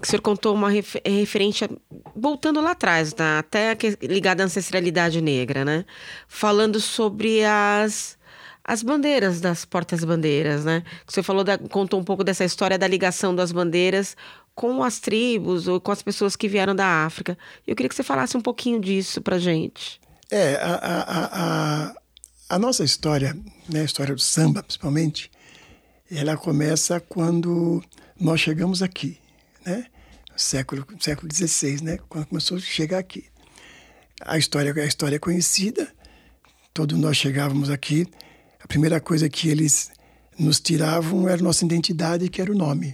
que 0.02 0.06
o 0.06 0.10
senhor 0.10 0.22
contou 0.22 0.54
uma 0.54 0.70
refer 0.70 1.02
referente, 1.06 1.64
a, 1.64 1.70
voltando 2.14 2.60
lá 2.60 2.72
atrás, 2.72 3.14
tá? 3.14 3.40
até 3.40 3.76
ligada 4.02 4.44
à 4.44 4.46
ancestralidade 4.46 5.22
negra, 5.22 5.64
né? 5.64 5.86
Falando 6.28 6.82
sobre 6.82 7.46
as 7.46 8.20
as 8.62 8.84
bandeiras 8.84 9.42
das 9.42 9.66
portas-bandeiras, 9.66 10.66
né? 10.66 10.84
Você 11.08 11.24
falou 11.24 11.44
da, 11.44 11.58
contou 11.58 12.00
um 12.00 12.04
pouco 12.04 12.24
dessa 12.24 12.44
história 12.44 12.78
da 12.78 12.86
ligação 12.86 13.34
das 13.34 13.52
bandeiras 13.52 14.16
com 14.54 14.84
as 14.84 15.00
tribos 15.00 15.68
ou 15.70 15.80
com 15.80 15.92
as 15.92 16.04
pessoas 16.04 16.36
que 16.36 16.50
vieram 16.50 16.76
da 16.76 17.06
África. 17.06 17.38
Eu 17.66 17.76
queria 17.76 17.90
que 17.90 17.96
você 17.96 18.04
falasse 18.04 18.36
um 18.36 18.42
pouquinho 18.42 18.80
disso 18.80 19.22
pra 19.22 19.40
gente. 19.40 20.00
É, 20.30 20.56
a, 20.56 20.76
a, 20.76 21.86
a, 21.88 21.96
a 22.50 22.60
nossa 22.60 22.84
história, 22.84 23.36
né, 23.68 23.82
a 23.82 23.86
história 23.86 24.14
do 24.14 24.22
samba, 24.22 24.62
principalmente, 24.62 25.32
ela 26.12 26.36
começa 26.36 27.00
quando 27.00 27.84
nós 28.20 28.39
chegamos 28.39 28.82
aqui, 28.82 29.18
né? 29.66 29.86
Século, 30.36 30.86
século 31.00 31.32
XVI, 31.34 31.84
né? 31.84 32.00
Quando 32.10 32.25
começou 32.28 32.58
a 32.58 32.60
chegar 32.60 32.98
aqui. 32.98 33.25
A 34.22 34.38
história, 34.38 34.74
a 34.74 34.86
história 34.86 35.18
é 35.18 35.20
conhecida, 35.20 35.88
todos 36.74 36.98
nós 36.98 37.16
chegávamos 37.16 37.70
aqui, 37.70 38.08
a 38.60 38.68
primeira 38.68 39.00
coisa 39.00 39.30
que 39.30 39.50
eles 39.50 39.92
nos 40.38 40.60
tiravam 40.60 41.28
era 41.28 41.42
nossa 41.42 41.63
identidade, 41.63 42.30
que 42.30 42.42
era 42.42 42.51
o 42.51 42.56
nome, 42.56 42.94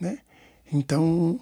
né? 0.00 0.18
Então 0.72 1.40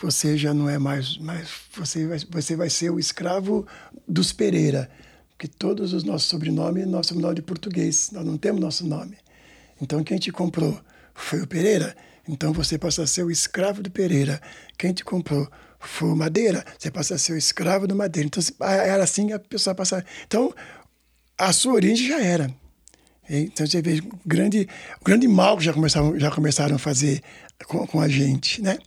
você 0.00 0.38
já 0.38 0.54
não 0.54 0.68
é 0.68 0.78
mais, 0.78 1.18
mais 1.18 1.48
você 1.74 2.06
vai, 2.06 2.18
você 2.30 2.56
vai 2.56 2.70
ser 2.70 2.90
o 2.90 2.98
escravo 2.98 3.66
dos 4.06 4.32
Pereira, 4.32 4.90
porque 5.30 5.48
todos 5.48 5.92
os 5.92 6.04
nossos 6.04 6.28
sobrenomes, 6.28 6.86
nosso 6.86 7.10
sobrenome 7.10 7.34
de 7.34 7.42
português, 7.42 8.10
nós 8.12 8.24
não 8.24 8.38
temos 8.38 8.60
nosso 8.60 8.86
nome. 8.86 9.16
Então 9.80 10.02
quem 10.04 10.18
te 10.18 10.30
comprou 10.30 10.80
foi 11.14 11.40
o 11.42 11.46
Pereira, 11.46 11.96
então 12.28 12.52
você 12.52 12.78
passa 12.78 13.02
a 13.02 13.06
ser 13.06 13.24
o 13.24 13.30
escravo 13.30 13.82
do 13.82 13.90
Pereira. 13.90 14.40
Quem 14.78 14.92
te 14.92 15.04
comprou 15.04 15.48
foi 15.78 16.10
o 16.10 16.16
Madeira, 16.16 16.64
você 16.78 16.90
passa 16.90 17.14
a 17.14 17.18
ser 17.18 17.32
o 17.32 17.36
escravo 17.36 17.86
do 17.86 17.96
Madeira. 17.96 18.26
Então 18.26 18.42
era 18.66 19.02
assim 19.02 19.32
a 19.32 19.38
pessoa 19.38 19.74
passava. 19.74 20.04
Então 20.26 20.54
a 21.38 21.52
sua 21.52 21.74
origem 21.74 22.08
já 22.08 22.20
era. 22.20 22.54
Então 23.28 23.66
você 23.66 23.80
vê 23.80 24.00
o 24.00 24.18
grande, 24.26 24.68
grande 25.04 25.28
mal 25.28 25.56
que 25.56 25.64
já 25.64 25.72
começaram, 25.72 26.18
já 26.18 26.30
começaram 26.30 26.76
a 26.76 26.78
fazer 26.78 27.22
com, 27.66 27.86
com 27.86 28.00
a 28.00 28.08
gente, 28.08 28.60
né? 28.60 28.78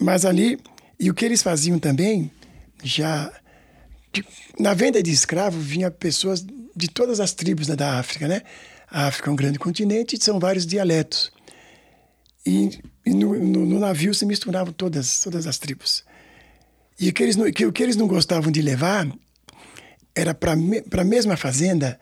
Mas 0.00 0.24
ali, 0.24 0.58
e 0.98 1.10
o 1.10 1.14
que 1.14 1.24
eles 1.24 1.42
faziam 1.42 1.78
também, 1.78 2.30
já. 2.82 3.32
Na 4.58 4.72
venda 4.72 5.02
de 5.02 5.10
escravo 5.10 5.60
vinha 5.60 5.90
pessoas 5.90 6.44
de 6.74 6.88
todas 6.88 7.20
as 7.20 7.32
tribos 7.32 7.68
né, 7.68 7.76
da 7.76 7.98
África, 7.98 8.26
né? 8.26 8.42
A 8.96 9.08
África 9.08 9.28
é 9.28 9.32
um 9.34 9.36
grande 9.36 9.58
continente 9.58 10.16
e 10.16 10.18
são 10.18 10.40
vários 10.40 10.64
dialetos. 10.64 11.30
E, 12.46 12.80
e 13.04 13.12
no, 13.12 13.38
no, 13.38 13.66
no, 13.66 13.78
navio 13.78 14.14
se 14.14 14.24
misturavam 14.24 14.72
todas, 14.72 15.20
todas 15.20 15.46
as 15.46 15.58
tribos. 15.58 16.02
E 16.98 17.10
o 17.10 17.12
que 17.12 17.22
eles, 17.22 17.36
que, 17.54 17.66
o 17.66 17.72
que 17.74 17.82
eles 17.82 17.94
não 17.94 18.08
gostavam 18.08 18.50
de 18.50 18.62
levar 18.62 19.06
era 20.14 20.32
para 20.32 20.52
a 20.54 21.04
mesma 21.04 21.36
fazenda 21.36 22.00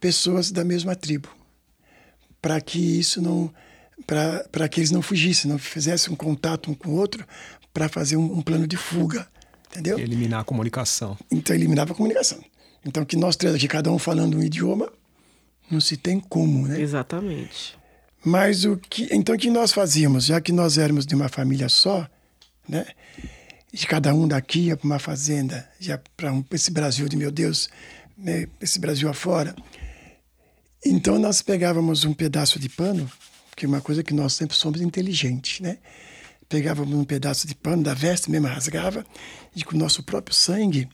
pessoas 0.00 0.50
da 0.50 0.64
mesma 0.64 0.96
tribo, 0.96 1.28
para 2.40 2.58
que 2.58 2.98
isso 2.98 3.20
não, 3.20 3.52
para 4.06 4.66
que 4.66 4.80
eles 4.80 4.90
não 4.90 5.02
fugissem, 5.02 5.50
não 5.50 5.58
fizessem 5.58 6.10
um 6.10 6.16
contato 6.16 6.70
um 6.70 6.74
com 6.74 6.88
o 6.88 6.94
outro 6.94 7.22
para 7.70 7.86
fazer 7.86 8.16
um, 8.16 8.38
um, 8.38 8.40
plano 8.40 8.66
de 8.66 8.78
fuga, 8.78 9.28
entendeu? 9.70 9.98
E 9.98 10.02
eliminar 10.04 10.40
a 10.40 10.44
comunicação. 10.44 11.18
Então 11.30 11.54
eliminava 11.54 11.92
a 11.92 11.94
comunicação. 11.94 12.42
Então 12.82 13.04
que 13.04 13.14
nós 13.14 13.36
três 13.36 13.54
aqui, 13.54 13.68
cada 13.68 13.92
um 13.92 13.98
falando 13.98 14.38
um 14.38 14.42
idioma, 14.42 14.90
não 15.70 15.80
se 15.80 15.96
tem 15.96 16.18
como, 16.20 16.66
né? 16.66 16.80
Exatamente. 16.80 17.78
Mas 18.24 18.64
o 18.64 18.76
que, 18.76 19.08
então 19.10 19.34
o 19.34 19.38
que 19.38 19.50
nós 19.50 19.72
fazíamos, 19.72 20.26
já 20.26 20.40
que 20.40 20.52
nós 20.52 20.76
éramos 20.76 21.06
de 21.06 21.14
uma 21.14 21.28
família 21.28 21.68
só, 21.68 22.08
né? 22.68 22.86
De 23.72 23.86
cada 23.86 24.12
um 24.14 24.26
daqui 24.26 24.66
ia 24.66 24.76
para 24.76 24.86
uma 24.86 24.98
fazenda, 24.98 25.68
já 25.78 25.98
para 26.16 26.32
um, 26.32 26.44
esse 26.50 26.70
Brasil 26.70 27.08
de 27.08 27.16
meu 27.16 27.30
Deus, 27.30 27.70
né? 28.18 28.46
esse 28.60 28.78
Brasil 28.78 29.08
afora. 29.08 29.54
Então 30.84 31.18
nós 31.18 31.40
pegávamos 31.40 32.04
um 32.04 32.12
pedaço 32.12 32.58
de 32.58 32.68
pano, 32.68 33.10
que 33.56 33.64
é 33.64 33.68
uma 33.68 33.80
coisa 33.80 34.02
que 34.02 34.12
nós 34.12 34.32
sempre 34.32 34.56
somos 34.56 34.80
inteligentes, 34.80 35.60
né? 35.60 35.78
Pegávamos 36.48 36.94
um 36.94 37.04
pedaço 37.04 37.46
de 37.46 37.54
pano 37.54 37.82
da 37.82 37.94
veste, 37.94 38.30
mesmo 38.30 38.48
rasgava, 38.48 39.06
e 39.54 39.62
com 39.62 39.76
o 39.76 39.78
nosso 39.78 40.02
próprio 40.02 40.34
sangue 40.34 40.88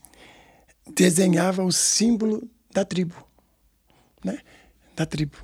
desenhava 0.95 1.63
o 1.63 1.71
símbolo 1.71 2.47
da 2.71 2.85
tribo, 2.85 3.15
né? 4.23 4.39
Da 4.97 5.05
tribo. 5.05 5.37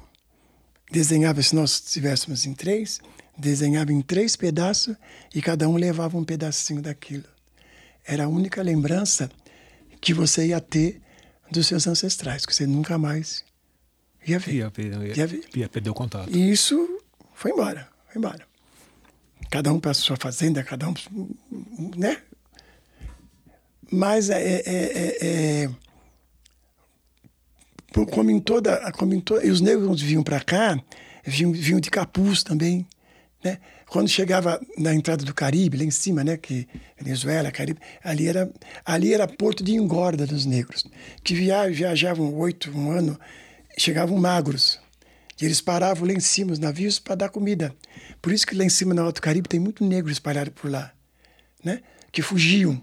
Desenhava, 0.92 1.42
se 1.42 1.56
nós 1.56 1.76
estivéssemos 1.86 2.46
em 2.46 2.54
três, 2.54 3.00
desenhava 3.38 3.94
em 3.94 4.02
três 4.02 4.36
pedaços 4.36 4.98
e 5.34 5.42
cada 5.42 5.70
um 5.70 5.78
levava 5.78 6.18
um 6.18 6.26
pedacinho 6.26 6.82
daquilo. 6.82 7.24
Era 8.06 8.26
a 8.26 8.28
única 8.28 8.62
lembrança 8.62 9.30
que 10.02 10.14
você 10.14 10.48
ia 10.48 10.60
ter 10.60 11.02
dos 11.50 11.68
seus 11.68 11.88
ancestrais, 11.88 12.46
que 12.46 12.54
você 12.54 12.68
nunca 12.68 12.98
mais 12.98 13.46
Ia 14.26 14.40
ver. 14.40 14.54
Ia, 14.54 14.72
ia, 14.78 15.16
ia, 15.16 15.28
ver. 15.28 15.44
ia 15.56 15.70
perder 15.70 15.90
o 15.90 15.94
contato. 15.94 16.30
E 16.36 16.52
isso 16.52 17.00
foi 17.34 17.52
embora, 17.52 17.90
foi 18.08 18.20
embora. 18.20 18.46
Cada 19.50 19.72
um 19.72 19.80
para 19.80 19.94
sua 19.94 20.16
fazenda, 20.16 20.64
cada 20.64 20.88
um, 20.88 20.94
né? 21.96 22.22
Mas 23.92 24.30
é, 24.30 24.42
é, 24.42 24.64
é, 24.66 25.64
é 25.64 25.70
como 28.12 28.32
em 28.32 28.40
toda, 28.40 28.92
como 28.94 29.14
em 29.14 29.20
toda, 29.20 29.46
e 29.46 29.52
os 29.52 29.62
negros 29.62 30.02
vinham 30.02 30.24
para 30.24 30.40
cá, 30.40 30.80
vinham, 31.24 31.52
vinham 31.52 31.80
de 31.80 31.90
capuz 31.90 32.44
também, 32.44 32.88
né? 33.44 33.60
Quando 33.88 34.08
chegava 34.08 34.60
na 34.76 34.94
entrada 34.94 35.24
do 35.24 35.34
Caribe, 35.36 35.78
lá 35.78 35.84
em 35.84 35.92
cima, 35.92 36.24
né, 36.24 36.36
que 36.36 36.68
Venezuela, 37.00 37.52
Caribe, 37.52 37.80
ali 38.04 38.28
era, 38.28 38.52
ali 38.84 39.14
era 39.14 39.28
porto 39.28 39.64
de 39.64 39.76
engorda 39.76 40.26
dos 40.26 40.46
negros, 40.46 40.84
que 41.24 41.36
viajavam 41.36 42.34
oito, 42.34 42.72
um 42.76 42.90
ano 42.90 43.20
chegavam 43.78 44.18
magros. 44.18 44.80
E 45.40 45.46
eles 45.46 45.62
paravam 45.62 46.08
lá 46.08 46.14
em 46.14 46.20
cima, 46.20 46.54
os 46.54 46.60
navios, 46.60 46.98
para 46.98 47.16
dar 47.16 47.30
comida. 47.30 47.76
Por 48.22 48.32
isso 48.32 48.48
que 48.48 48.56
lá 48.56 48.64
em 48.64 48.70
cima, 48.70 48.94
no 48.94 49.04
Alto 49.04 49.22
Caribe, 49.22 49.48
tem 49.48 49.60
muito 49.60 49.84
negro 49.84 50.12
espalhado 50.12 50.52
por 50.52 50.72
lá, 50.72 50.92
né? 51.64 51.82
Que 52.12 52.22
fugiam, 52.22 52.82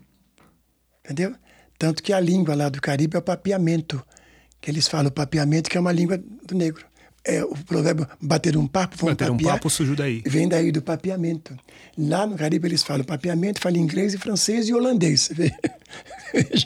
entendeu? 1.05 1.35
Tanto 1.79 2.02
que 2.02 2.12
a 2.12 2.21
língua 2.21 2.55
lá 2.55 2.69
do 2.69 2.81
Caribe 2.81 3.17
é 3.17 3.19
o 3.19 3.23
papiamento, 3.23 4.05
que 4.61 4.71
eles 4.71 4.87
falam 4.87 5.11
papiamento, 5.11 5.71
que 5.71 5.76
é 5.76 5.81
uma 5.81 5.93
língua 5.93 6.19
do 6.19 6.55
negro. 6.55 6.85
É 7.23 7.45
o 7.45 7.55
provérbio 7.55 8.09
bater 8.21 8.57
um 8.57 8.67
papo, 8.67 8.97
vamos 8.97 9.12
Bater 9.14 9.31
um 9.31 9.37
papiar, 9.37 9.55
papo 9.55 9.69
surgiu 9.69 9.95
daí. 9.95 10.23
Vem 10.25 10.49
daí 10.49 10.73
do 10.73 10.81
papiamento. 10.81 11.55
Lá 11.99 12.26
no 12.26 12.35
Caribe 12.35 12.67
eles 12.67 12.83
falam 12.83 13.05
papiamento, 13.05 13.61
falam 13.61 13.79
inglês 13.79 14.14
e 14.14 14.19
francês 14.19 14.69
e 14.69 14.75
holandês. 14.75 15.29
vê? 15.35 15.55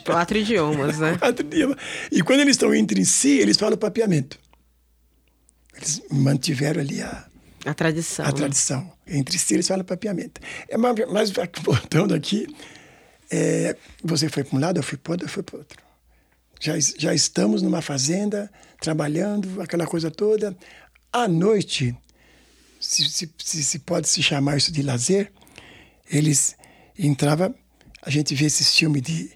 Quatro 0.05 0.37
idiomas, 0.37 0.97
né? 0.97 1.17
Quatro 1.19 1.45
idiomas. 1.45 1.77
E 2.09 2.21
quando 2.21 2.39
eles 2.39 2.55
estão 2.55 2.73
entre 2.73 3.03
si, 3.03 3.37
eles 3.37 3.57
falam 3.57 3.77
papiamento. 3.77 4.39
Eles 5.75 6.01
mantiveram 6.09 6.79
ali 6.79 7.01
a, 7.01 7.25
A 7.65 7.73
tradição. 7.73 8.23
a 8.25 8.29
né? 8.29 8.33
tradição. 8.33 8.93
Entre 9.05 9.37
si 9.37 9.55
eles 9.55 9.67
falam 9.67 9.83
papiamento. 9.83 10.39
É, 10.69 10.77
mas, 10.77 10.95
mas 11.11 11.33
voltando 11.61 12.13
aqui, 12.13 12.47
é, 13.29 13.75
você 14.01 14.29
foi 14.29 14.45
para 14.45 14.57
um 14.57 14.61
lado, 14.61 14.79
eu 14.79 14.83
fui 14.83 14.97
para 14.97 15.11
outro, 15.11 15.25
eu 15.25 15.29
fui 15.29 15.43
para 15.43 15.57
outro. 15.57 15.84
Já, 16.59 16.73
já 16.79 17.13
estamos 17.13 17.61
numa 17.61 17.81
fazenda, 17.81 18.49
trabalhando, 18.79 19.61
aquela 19.61 19.85
coisa 19.85 20.09
toda. 20.09 20.55
À 21.11 21.27
noite, 21.27 21.95
se, 22.79 23.03
se, 23.09 23.63
se, 23.63 23.79
pode 23.79 24.07
se 24.07 24.21
chamar 24.23 24.57
isso 24.57 24.71
de 24.71 24.81
lazer, 24.81 25.31
eles 26.09 26.55
entravam, 26.97 27.53
a 28.01 28.09
gente 28.09 28.33
vê 28.35 28.45
esses 28.45 28.73
filmes 28.75 29.01
de 29.01 29.31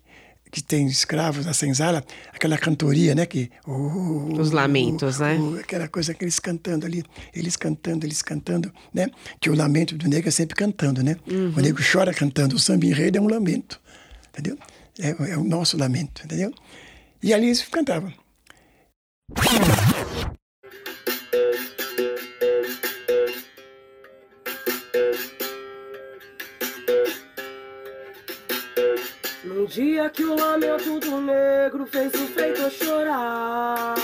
que 0.51 0.63
tem 0.63 0.87
escravos 0.87 1.45
na 1.45 1.53
senzala, 1.53 2.03
aquela 2.33 2.57
cantoria, 2.57 3.13
né? 3.13 3.23
Que, 3.27 3.51
o- 3.67 4.33
Os 4.39 4.49
lamentos, 4.49 5.19
né? 5.19 5.35
o- 5.37 5.59
aquela 5.59 5.87
coisa 5.87 6.11
que 6.11 6.23
eles 6.23 6.39
cantando 6.39 6.87
ali, 6.87 7.03
eles 7.35 7.55
cantando, 7.55 8.03
eles 8.03 8.23
cantando, 8.23 8.73
né? 8.91 9.07
Que 9.39 9.51
o 9.51 9.55
lamento 9.55 9.95
do 9.95 10.07
negro 10.09 10.27
é 10.27 10.31
sempre 10.31 10.55
cantando, 10.55 11.03
né? 11.03 11.17
Uhum. 11.29 11.53
O 11.55 11.59
negro 11.61 11.83
chora 11.91 12.11
cantando, 12.15 12.55
o 12.55 12.59
samba 12.59 12.83
enredo 12.87 13.19
é 13.19 13.21
um 13.21 13.27
lamento, 13.27 13.79
entendeu? 14.29 14.57
É, 14.97 15.33
é 15.33 15.37
o 15.37 15.43
nosso 15.43 15.77
lamento, 15.77 16.23
entendeu? 16.25 16.51
E 17.21 17.33
ali 17.33 17.47
eles 17.47 17.61
cantavam. 17.63 18.13
Num 29.43 29.65
dia 29.65 30.09
que 30.09 30.23
o 30.23 30.35
lamento 30.35 30.99
do 30.99 31.19
negro 31.19 31.85
fez 31.87 32.13
o 32.13 32.27
feito 32.27 32.71
chorar. 32.71 33.95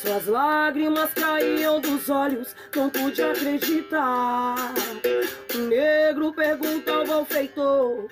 Suas 0.00 0.26
lágrimas 0.26 1.12
caíam 1.14 1.80
dos 1.80 2.08
olhos, 2.08 2.54
não 2.76 2.88
pude 2.88 3.20
acreditar. 3.22 4.54
O 5.54 5.58
negro 5.58 6.32
perguntava 6.32 7.14
ao 7.14 7.24
feitor: 7.24 8.08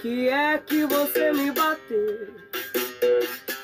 que 0.00 0.28
é 0.28 0.56
que 0.58 0.86
você 0.86 1.32
me 1.32 1.50
bateu? 1.50 2.28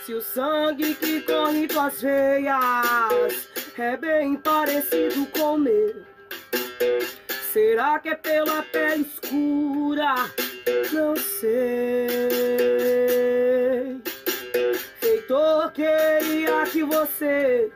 Se 0.05 0.13
o 0.13 0.21
sangue 0.21 0.95
que 0.95 1.23
corre 1.23 1.65
em 1.65 1.69
tuas 1.69 2.03
veias 2.03 3.49
é 3.79 3.97
bem 3.97 4.37
parecido 4.37 5.27
com 5.27 5.55
o 5.55 5.59
meu. 5.59 6.05
Será 7.53 7.99
que 7.99 8.11
é 8.11 8.15
pela 8.15 8.63
pele 8.65 9.03
escura? 9.11 10.31
Não 10.93 11.17
sei. 11.17 12.19
Feitor 15.01 15.73
queria 15.73 16.65
que 16.71 16.85
você 16.85 17.73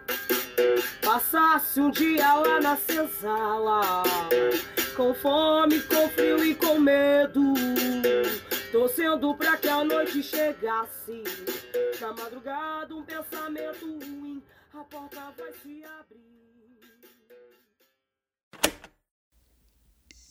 passasse 1.02 1.80
um 1.80 1.90
dia 1.90 2.34
lá 2.34 2.60
na 2.60 2.76
senzala. 2.76 4.02
Com 5.00 5.14
fome, 5.14 5.80
com 5.84 6.10
frio 6.10 6.44
e 6.44 6.54
com 6.54 6.78
medo. 6.78 7.54
Torcendo 8.70 9.34
pra 9.34 9.56
que 9.56 9.66
a 9.66 9.82
noite 9.82 10.22
chegasse. 10.22 11.24
Na 11.98 12.12
madrugada, 12.12 12.94
um 12.94 13.02
pensamento 13.02 13.86
ruim. 13.86 14.42
A 14.74 14.84
porta 14.84 15.32
vai 15.38 15.52
se 15.62 15.82
abrir. 15.86 16.20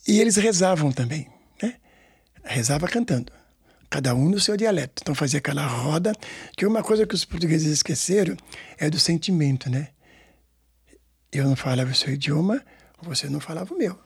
E 0.08 0.22
eles 0.22 0.36
rezavam 0.36 0.92
também, 0.92 1.28
né? 1.64 1.78
Rezava 2.44 2.88
cantando, 2.88 3.34
cada 3.90 4.14
um 4.14 4.30
no 4.30 4.40
seu 4.40 4.56
dialeto. 4.56 5.02
Então 5.02 5.16
fazia 5.16 5.40
aquela 5.40 5.66
roda, 5.66 6.14
que 6.56 6.68
uma 6.68 6.84
coisa 6.84 7.08
que 7.08 7.16
os 7.16 7.26
portugueses 7.26 7.72
esqueceram 7.72 8.38
é 8.78 8.88
do 8.88 9.00
sentimento, 9.00 9.68
né? 9.68 9.88
Eu 11.32 11.46
não 11.46 11.56
falava 11.56 11.90
o 11.90 11.96
seu 11.96 12.14
idioma, 12.14 12.64
você 13.02 13.28
não 13.28 13.40
falava 13.40 13.74
o 13.74 13.78
meu, 13.78 14.00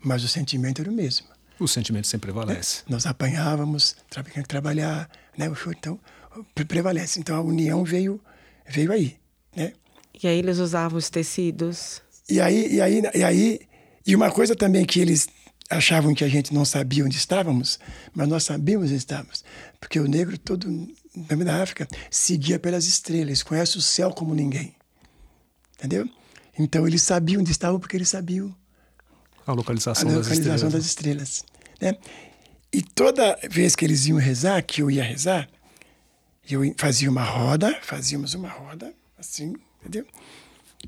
mas 0.00 0.22
o 0.24 0.28
sentimento 0.28 0.80
era 0.80 0.90
o 0.90 0.94
mesmo. 0.94 1.26
O 1.58 1.66
sentimento 1.66 2.06
sempre 2.06 2.30
prevalece. 2.32 2.82
Nós 2.88 3.06
apanhávamos, 3.06 3.96
tinha 4.10 4.22
que 4.24 4.42
trabalhar, 4.42 5.10
né? 5.36 5.48
O 5.48 5.54
show, 5.54 5.72
então 5.72 5.98
pre- 6.54 6.64
prevalece. 6.64 7.18
Então 7.18 7.34
a 7.36 7.40
união 7.40 7.82
veio, 7.84 8.20
veio 8.68 8.92
aí, 8.92 9.16
né? 9.54 9.72
E 10.22 10.26
aí 10.28 10.38
eles 10.38 10.58
usavam 10.58 10.98
os 10.98 11.08
tecidos. 11.08 12.02
E 12.28 12.40
aí, 12.40 12.74
e 12.74 12.80
aí, 12.80 13.02
e 13.14 13.22
aí, 13.24 13.60
e 14.06 14.14
uma 14.14 14.30
coisa 14.30 14.54
também 14.54 14.84
que 14.84 15.00
eles 15.00 15.28
achavam 15.70 16.14
que 16.14 16.24
a 16.24 16.28
gente 16.28 16.52
não 16.54 16.64
sabia 16.64 17.04
onde 17.04 17.16
estávamos, 17.16 17.78
mas 18.14 18.28
nós 18.28 18.44
sabíamos 18.44 18.86
onde 18.88 18.96
estávamos, 18.96 19.44
porque 19.80 19.98
o 19.98 20.06
negro 20.06 20.38
todo 20.38 20.68
da 21.44 21.62
África 21.62 21.88
seguia 22.10 22.58
pelas 22.58 22.86
estrelas, 22.86 23.42
conhece 23.42 23.76
o 23.76 23.80
céu 23.80 24.10
como 24.12 24.34
ninguém, 24.34 24.74
entendeu? 25.76 26.08
Então 26.58 26.86
eles 26.86 27.02
sabiam 27.02 27.40
onde 27.40 27.50
estavam 27.50 27.80
porque 27.80 27.96
eles 27.96 28.08
sabiam 28.08 28.54
A 29.46 29.52
a 29.52 29.54
localização, 29.54 30.04
das 30.04 30.16
localização 30.16 30.54
estrelas. 30.54 30.72
das 30.72 30.84
estrelas, 30.84 31.44
né? 31.80 31.96
E 32.72 32.82
toda 32.82 33.38
vez 33.48 33.76
que 33.76 33.84
eles 33.84 34.06
iam 34.06 34.18
rezar, 34.18 34.62
que 34.62 34.82
eu 34.82 34.90
ia 34.90 35.04
rezar, 35.04 35.48
eu 36.48 36.60
fazia 36.76 37.10
uma 37.10 37.22
roda, 37.22 37.78
fazíamos 37.82 38.34
uma 38.34 38.48
roda, 38.48 38.92
assim, 39.18 39.54
entendeu? 39.80 40.06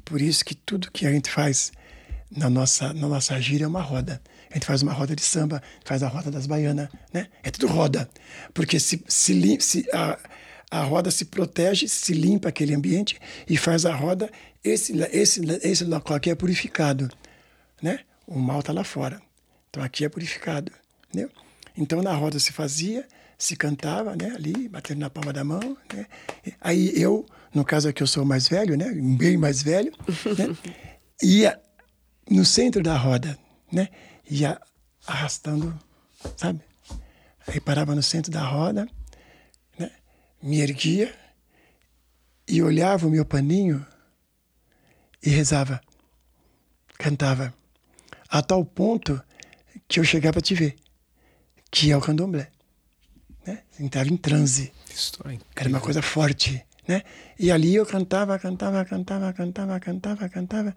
Por 0.05 0.21
isso 0.21 0.45
que 0.45 0.55
tudo 0.55 0.91
que 0.91 1.07
a 1.07 1.13
gente 1.13 1.31
faz 1.31 1.73
na 2.31 2.51
nossa, 2.51 2.93
na 2.93 3.09
nossa 3.09 3.41
gira 3.41 3.65
é 3.65 3.67
uma 3.67 3.81
roda. 3.81 4.21
A 4.51 4.55
gente 4.55 4.67
faz 4.67 4.83
uma 4.83 4.93
roda 4.93 5.15
de 5.15 5.23
samba, 5.23 5.63
faz 5.85 6.03
a 6.03 6.09
roda 6.09 6.31
das 6.31 6.47
baianas, 6.47 6.89
né? 7.13 7.29
É 7.43 7.51
tudo 7.51 7.67
roda. 7.67 8.09
Porque 8.55 8.79
se, 8.79 9.03
se, 9.09 9.59
se 9.61 9.87
a, 9.93 10.19
a 10.71 10.83
roda 10.83 11.11
se 11.11 11.25
protege, 11.25 11.89
se 11.89 12.13
limpa 12.13 12.49
aquele 12.49 12.75
ambiente 12.75 13.19
e 13.49 13.57
faz 13.57 13.85
a 13.85 13.95
roda, 13.95 14.31
esse, 14.63 14.93
esse, 15.13 15.41
esse 15.63 15.85
local 15.85 16.17
aqui 16.17 16.31
é 16.31 16.35
purificado, 16.35 17.11
né? 17.83 18.01
O 18.29 18.39
mal 18.39 18.61
está 18.61 18.75
lá 18.75 18.85
fora. 18.85 19.23
Então 19.71 19.83
aqui 19.83 20.05
é 20.05 20.09
purificado, 20.09 20.71
entendeu? 21.09 21.31
Então 21.75 22.03
na 22.03 22.13
roda 22.13 22.39
se 22.39 22.53
fazia, 22.53 23.09
se 23.39 23.57
cantava, 23.57 24.15
né? 24.15 24.33
Ali, 24.35 24.69
batendo 24.69 24.99
na 24.99 25.09
palma 25.09 25.33
da 25.33 25.43
mão, 25.43 25.79
né? 25.95 26.07
Aí 26.61 26.93
eu, 27.01 27.25
no 27.55 27.65
caso 27.65 27.89
aqui 27.89 28.03
eu 28.03 28.07
sou 28.07 28.27
mais 28.27 28.47
velho, 28.47 28.77
né? 28.77 28.93
Bem 29.17 29.39
mais 29.39 29.63
velho, 29.63 29.93
né? 30.37 30.57
Ia 31.25 31.59
no 32.31 32.45
centro 32.45 32.83
da 32.83 32.97
roda, 32.99 33.39
né? 33.73 33.89
Ia 34.31 34.61
arrastando, 35.07 35.79
sabe? 36.37 36.61
Aí 37.47 37.59
parava 37.59 37.95
no 37.95 38.03
centro 38.03 38.31
da 38.31 38.45
roda, 38.45 38.87
né? 39.79 39.91
Me 40.43 40.61
erguia 40.61 41.15
e 42.47 42.63
olhava 42.63 43.07
o 43.07 43.11
meu 43.11 43.25
paninho 43.25 43.85
e 45.23 45.31
rezava, 45.31 45.81
cantava, 46.99 47.55
a 48.29 48.43
tal 48.43 48.65
ponto 48.65 49.21
que 49.87 49.99
eu 50.01 50.05
chegava 50.05 50.39
a 50.39 50.43
te 50.43 50.55
ver, 50.55 50.77
que 51.71 51.91
é 51.91 51.97
o 51.97 52.01
candomblé, 52.01 52.51
né? 53.47 53.63
Entrava 53.81 54.09
em 54.09 54.17
transe. 54.17 54.73
Era 55.57 55.69
uma 55.69 55.81
coisa 55.81 56.03
forte, 56.03 56.65
né? 56.87 57.03
E 57.39 57.51
ali 57.51 57.75
eu 57.75 57.87
cantava, 57.87 58.39
cantava, 58.39 58.85
cantava, 58.85 59.33
cantava, 59.33 59.81
cantava, 59.81 60.29
cantava. 60.29 60.77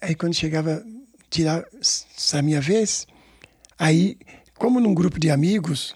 Aí 0.00 0.14
quando 0.14 0.34
chegava 0.34 0.84
tirar 1.30 1.64
essa 1.80 2.42
minha 2.42 2.60
vez, 2.60 3.06
aí, 3.78 4.18
como 4.54 4.80
num 4.80 4.94
grupo 4.94 5.18
de 5.18 5.30
amigos, 5.30 5.94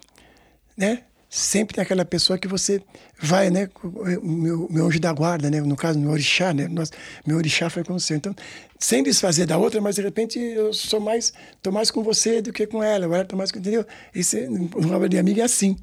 né? 0.76 1.04
Sempre 1.32 1.76
tem 1.76 1.82
aquela 1.82 2.04
pessoa 2.04 2.36
que 2.36 2.48
você 2.48 2.82
vai, 3.22 3.50
né? 3.50 3.70
O 3.84 4.26
meu, 4.26 4.68
meu 4.68 4.86
anjo 4.86 4.98
da 4.98 5.12
guarda, 5.12 5.48
né? 5.48 5.60
No 5.60 5.76
caso, 5.76 5.96
meu 5.96 6.10
orixá, 6.10 6.52
né? 6.52 6.66
Nós, 6.66 6.90
meu 7.24 7.36
orixá 7.36 7.70
foi 7.70 7.84
com 7.84 7.96
você. 7.96 8.16
Então, 8.16 8.34
sem 8.80 9.00
desfazer 9.04 9.46
da 9.46 9.56
outra, 9.56 9.80
mas 9.80 9.94
de 9.94 10.02
repente 10.02 10.40
eu 10.40 10.74
sou 10.74 10.98
mais, 10.98 11.32
tô 11.62 11.70
mais 11.70 11.88
com 11.88 12.02
você 12.02 12.42
do 12.42 12.52
que 12.52 12.66
com 12.66 12.82
ela. 12.82 13.04
Agora 13.04 13.24
tô 13.24 13.36
mais 13.36 13.52
com, 13.52 13.60
entendeu? 13.60 13.86
Isso, 14.12 14.36
no 14.50 14.92
obra 14.92 15.08
de 15.08 15.18
amigo 15.18 15.38
é 15.38 15.44
assim. 15.44 15.76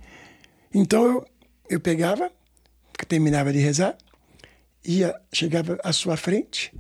Então 0.74 1.06
eu, 1.06 1.26
eu 1.70 1.80
pegava, 1.80 2.30
terminava 3.08 3.54
de 3.54 3.60
rezar, 3.60 3.98
ia, 4.84 5.16
chegava 5.32 5.80
à 5.82 5.94
sua 5.94 6.18
frente, 6.18 6.74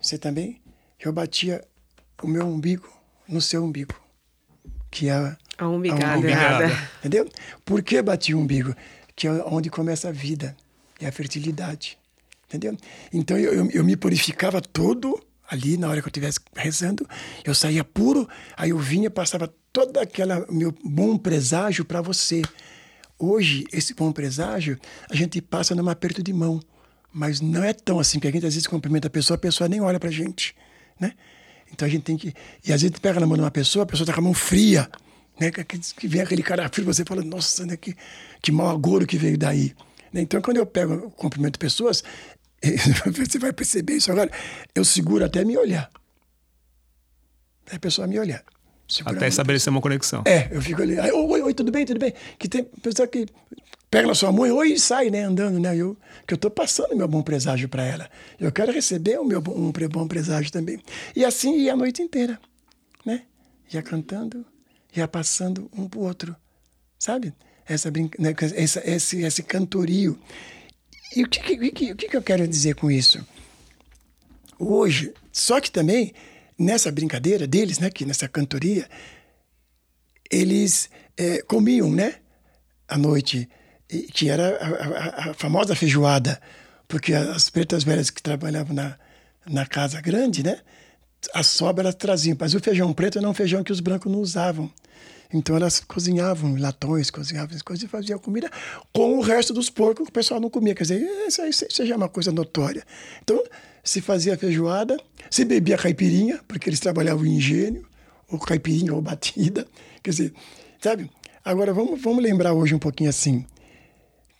você 0.00 0.16
também, 0.16 0.58
eu 0.98 1.12
batia 1.12 1.62
o 2.22 2.26
meu 2.26 2.46
umbigo 2.46 2.88
no 3.28 3.42
seu 3.42 3.62
umbigo, 3.62 3.94
que 4.90 5.10
é 5.10 5.36
A 5.60 5.68
umbigada 5.68 6.26
a 6.26 6.30
errada. 6.30 6.88
Entendeu? 6.98 7.28
Por 7.64 7.82
que 7.82 8.00
batia 8.02 8.36
o 8.36 8.40
umbigo? 8.40 8.74
Que 9.14 9.28
é 9.28 9.30
onde 9.46 9.70
começa 9.70 10.08
a 10.08 10.12
vida. 10.12 10.56
e 11.00 11.06
a 11.06 11.12
fertilidade. 11.12 11.98
Entendeu? 12.48 12.76
Então 13.12 13.38
eu, 13.38 13.52
eu, 13.54 13.70
eu 13.70 13.84
me 13.84 13.96
purificava 13.96 14.60
todo 14.60 15.20
ali 15.48 15.76
na 15.76 15.88
hora 15.88 16.00
que 16.00 16.06
eu 16.06 16.10
estivesse 16.10 16.38
rezando, 16.54 17.06
eu 17.44 17.54
saía 17.54 17.82
puro, 17.82 18.28
aí 18.56 18.70
eu 18.70 18.78
vinha, 18.78 19.10
passava 19.10 19.52
toda 19.72 20.00
aquela 20.00 20.46
meu 20.48 20.72
bom 20.84 21.18
presságio 21.18 21.84
para 21.84 22.00
você. 22.00 22.42
Hoje, 23.18 23.64
esse 23.72 23.92
bom 23.94 24.12
presságio, 24.12 24.78
a 25.10 25.16
gente 25.16 25.40
passa 25.42 25.74
num 25.74 25.88
aperto 25.88 26.22
de 26.22 26.32
mão, 26.32 26.60
mas 27.12 27.40
não 27.40 27.64
é 27.64 27.72
tão 27.72 27.98
assim, 27.98 28.18
porque 28.18 28.28
a 28.28 28.32
gente 28.32 28.46
às 28.46 28.54
vezes 28.54 28.66
cumprimenta 28.66 29.08
a 29.08 29.10
pessoa, 29.10 29.34
a 29.34 29.40
pessoa 29.40 29.68
nem 29.68 29.80
olha 29.80 29.98
pra 29.98 30.10
gente, 30.10 30.54
né? 30.98 31.12
Então 31.72 31.86
a 31.86 31.90
gente 31.90 32.02
tem 32.02 32.16
que. 32.16 32.32
E 32.64 32.72
às 32.72 32.82
vezes 32.82 32.98
pega 32.98 33.20
na 33.20 33.26
mão 33.26 33.36
de 33.36 33.42
uma 33.42 33.50
pessoa, 33.50 33.82
a 33.82 33.86
pessoa 33.86 34.06
tá 34.06 34.12
com 34.12 34.20
a 34.20 34.24
mão 34.24 34.34
fria, 34.34 34.88
né? 35.40 35.50
Que, 35.50 35.64
que 35.64 36.06
vem 36.06 36.20
aquele 36.20 36.42
cara 36.42 36.68
frio, 36.68 36.84
você 36.84 37.04
fala, 37.04 37.22
nossa, 37.22 37.64
né? 37.64 37.76
que, 37.76 37.96
que 38.42 38.52
mau 38.52 38.68
agouro 38.68 39.06
que 39.06 39.16
veio 39.16 39.38
daí. 39.38 39.74
Né? 40.12 40.20
Então 40.20 40.40
quando 40.42 40.58
eu 40.58 40.66
pego, 40.66 41.10
cumprimento 41.12 41.58
pessoas, 41.58 42.04
você 42.62 43.38
vai 43.38 43.52
perceber 43.52 43.94
isso 43.94 44.12
agora, 44.12 44.30
eu 44.74 44.84
seguro 44.84 45.24
até 45.24 45.44
me 45.44 45.56
olhar. 45.56 45.90
Até 47.66 47.76
a 47.76 47.80
pessoa 47.80 48.06
me 48.06 48.18
olhar. 48.18 48.44
Segura 48.86 49.16
Até 49.16 49.28
estabelecer 49.28 49.70
uma 49.70 49.80
conexão. 49.80 50.24
É, 50.26 50.48
eu 50.50 50.60
fico 50.60 50.82
ali, 50.82 50.98
aí, 50.98 51.12
oi, 51.12 51.42
oi, 51.42 51.54
tudo 51.54 51.70
bem, 51.70 51.86
tudo 51.86 52.00
bem? 52.00 52.12
Que 52.38 52.48
tem 52.48 52.64
pessoa 52.64 53.06
que 53.06 53.26
pega 53.88 54.08
na 54.08 54.14
sua 54.14 54.32
mão 54.32 54.46
e 54.46 54.50
oi, 54.50 54.72
e 54.72 54.78
sai, 54.80 55.10
né, 55.10 55.22
andando, 55.22 55.60
né? 55.60 55.76
Eu, 55.76 55.96
que 56.26 56.34
eu 56.34 56.38
tô 56.38 56.50
passando 56.50 56.96
meu 56.96 57.06
bom 57.06 57.22
presságio 57.22 57.68
para 57.68 57.84
ela. 57.84 58.10
Eu 58.38 58.50
quero 58.50 58.72
receber 58.72 59.18
o 59.20 59.24
meu 59.24 59.40
bom, 59.40 59.52
um 59.52 59.72
bom 59.88 60.08
presságio 60.08 60.50
também. 60.50 60.82
E 61.14 61.24
assim 61.24 61.56
ia 61.60 61.72
a 61.72 61.76
noite 61.76 62.02
inteira, 62.02 62.38
né? 63.06 63.22
Ia 63.72 63.80
cantando, 63.80 64.44
ia 64.94 65.06
passando 65.06 65.70
um 65.76 65.88
pro 65.88 66.00
outro, 66.00 66.34
sabe? 66.98 67.32
Essa 67.66 67.90
brinca, 67.90 68.20
né, 68.20 68.34
essa, 68.54 68.82
esse, 68.88 69.22
esse 69.22 69.42
cantorio. 69.42 70.18
E 71.14 71.22
o 71.22 71.28
que, 71.28 71.40
que, 71.40 71.70
que, 71.70 71.92
o 71.92 71.96
que, 71.96 72.16
eu 72.16 72.22
quero 72.22 72.46
dizer 72.46 72.74
com 72.74 72.90
isso? 72.90 73.24
Hoje, 74.58 75.12
só 75.32 75.60
que 75.60 75.70
também 75.70 76.12
nessa 76.58 76.92
brincadeira 76.92 77.46
deles, 77.46 77.78
né, 77.78 77.90
que 77.90 78.04
nessa 78.04 78.28
cantoria, 78.28 78.88
eles 80.30 80.90
é, 81.16 81.42
comiam, 81.42 81.90
né, 81.90 82.16
à 82.86 82.98
noite, 82.98 83.48
que 84.12 84.28
era 84.28 84.56
a, 84.56 84.68
a, 84.68 85.30
a, 85.30 85.34
famosa 85.34 85.74
feijoada, 85.74 86.40
porque 86.86 87.14
as 87.14 87.48
pretas 87.48 87.82
velhas 87.82 88.10
que 88.10 88.22
trabalhavam 88.22 88.74
na, 88.74 88.98
na 89.46 89.64
casa 89.64 90.00
grande, 90.00 90.42
né, 90.42 90.60
a 91.34 91.42
sobra 91.42 91.82
elas 91.82 91.94
traziam, 91.94 92.36
mas 92.38 92.54
o 92.54 92.60
feijão 92.60 92.92
preto 92.92 93.18
era 93.18 93.28
um 93.28 93.34
feijão 93.34 93.62
que 93.62 93.72
os 93.72 93.80
brancos 93.80 94.10
não 94.10 94.20
usavam. 94.20 94.70
Então 95.32 95.54
elas 95.54 95.80
cozinhavam 95.80 96.56
latões, 96.56 97.10
cozinhavam 97.10 97.54
as 97.54 97.62
coisas 97.62 97.84
e 97.84 97.88
faziam 97.88 98.18
comida 98.18 98.50
com 98.92 99.16
o 99.16 99.20
resto 99.20 99.52
dos 99.52 99.70
porcos 99.70 100.04
que 100.04 100.10
o 100.10 100.12
pessoal 100.12 100.40
não 100.40 100.50
comia. 100.50 100.74
Quer 100.74 100.82
dizer, 100.82 101.00
isso, 101.26 101.42
isso, 101.42 101.66
isso 101.70 101.86
já 101.86 101.94
é 101.94 101.96
uma 101.96 102.08
coisa 102.08 102.32
notória. 102.32 102.84
Então 103.22 103.42
se 103.82 104.00
fazia 104.00 104.36
feijoada, 104.36 104.96
se 105.30 105.44
bebia 105.44 105.78
caipirinha, 105.78 106.40
porque 106.48 106.68
eles 106.68 106.80
trabalhavam 106.80 107.24
em 107.24 107.36
engenho, 107.36 107.86
ou 108.28 108.38
caipirinha 108.38 108.94
ou 108.94 109.00
batida. 109.00 109.66
Quer 110.02 110.10
dizer, 110.10 110.34
sabe? 110.80 111.10
Agora 111.44 111.72
vamos, 111.72 112.00
vamos 112.00 112.22
lembrar 112.22 112.52
hoje 112.52 112.74
um 112.74 112.78
pouquinho 112.78 113.10
assim. 113.10 113.44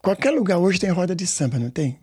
Qualquer 0.02 0.30
lugar 0.30 0.58
hoje 0.58 0.78
tem 0.78 0.90
roda 0.90 1.14
de 1.14 1.26
samba, 1.26 1.58
não 1.58 1.70
tem? 1.70 1.98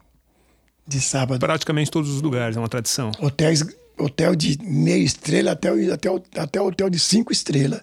De 0.88 1.02
sábado. 1.02 1.40
Praticamente 1.40 1.92
todos 1.92 2.10
os 2.10 2.22
lugares, 2.22 2.56
é 2.56 2.60
uma 2.60 2.70
tradição. 2.70 3.12
Hotéis, 3.20 3.64
hotel 3.98 4.36
de 4.36 4.58
meia 4.64 5.04
estrela 5.04 5.52
até, 5.52 5.70
até, 5.92 6.10
até 6.40 6.62
hotel 6.62 6.90
de 6.90 7.00
cinco 7.00 7.32
estrelas. 7.32 7.82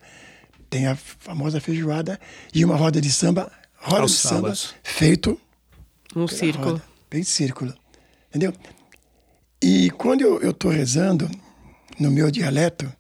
Tem 0.71 0.87
a 0.87 0.97
famosa 0.97 1.61
feijoada 1.61 2.19
e 2.53 2.65
uma 2.65 2.77
roda 2.77 3.01
de 3.01 3.11
samba, 3.11 3.51
roda 3.77 4.03
Aos 4.03 4.13
de 4.13 4.17
sábados. 4.19 4.61
samba 4.61 4.75
feito 4.83 5.41
Um 6.17 6.27
círculo. 6.27 6.71
roda, 6.73 6.83
bem 7.11 7.23
círculo. 7.23 7.75
Entendeu? 8.29 8.53
E 9.63 9.91
quando 9.93 10.23
eu 10.23 10.51
estou 10.51 10.71
rezando 10.71 11.31
no 11.99 12.11
meu 12.11 12.31
dialeto, 12.31 12.93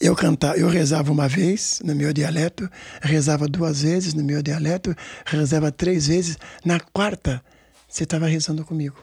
eu 0.00 0.16
cantava, 0.16 0.56
eu 0.56 0.68
rezava 0.68 1.12
uma 1.12 1.28
vez 1.28 1.80
no 1.84 1.94
meu 1.94 2.10
dialeto, 2.12 2.68
rezava 3.02 3.46
duas 3.46 3.82
vezes 3.82 4.14
no 4.14 4.24
meu 4.24 4.42
dialeto, 4.42 4.96
rezava 5.26 5.70
três 5.70 6.06
vezes. 6.06 6.38
Na 6.64 6.80
quarta, 6.80 7.44
você 7.86 8.04
estava 8.04 8.26
rezando 8.26 8.64
comigo. 8.64 8.96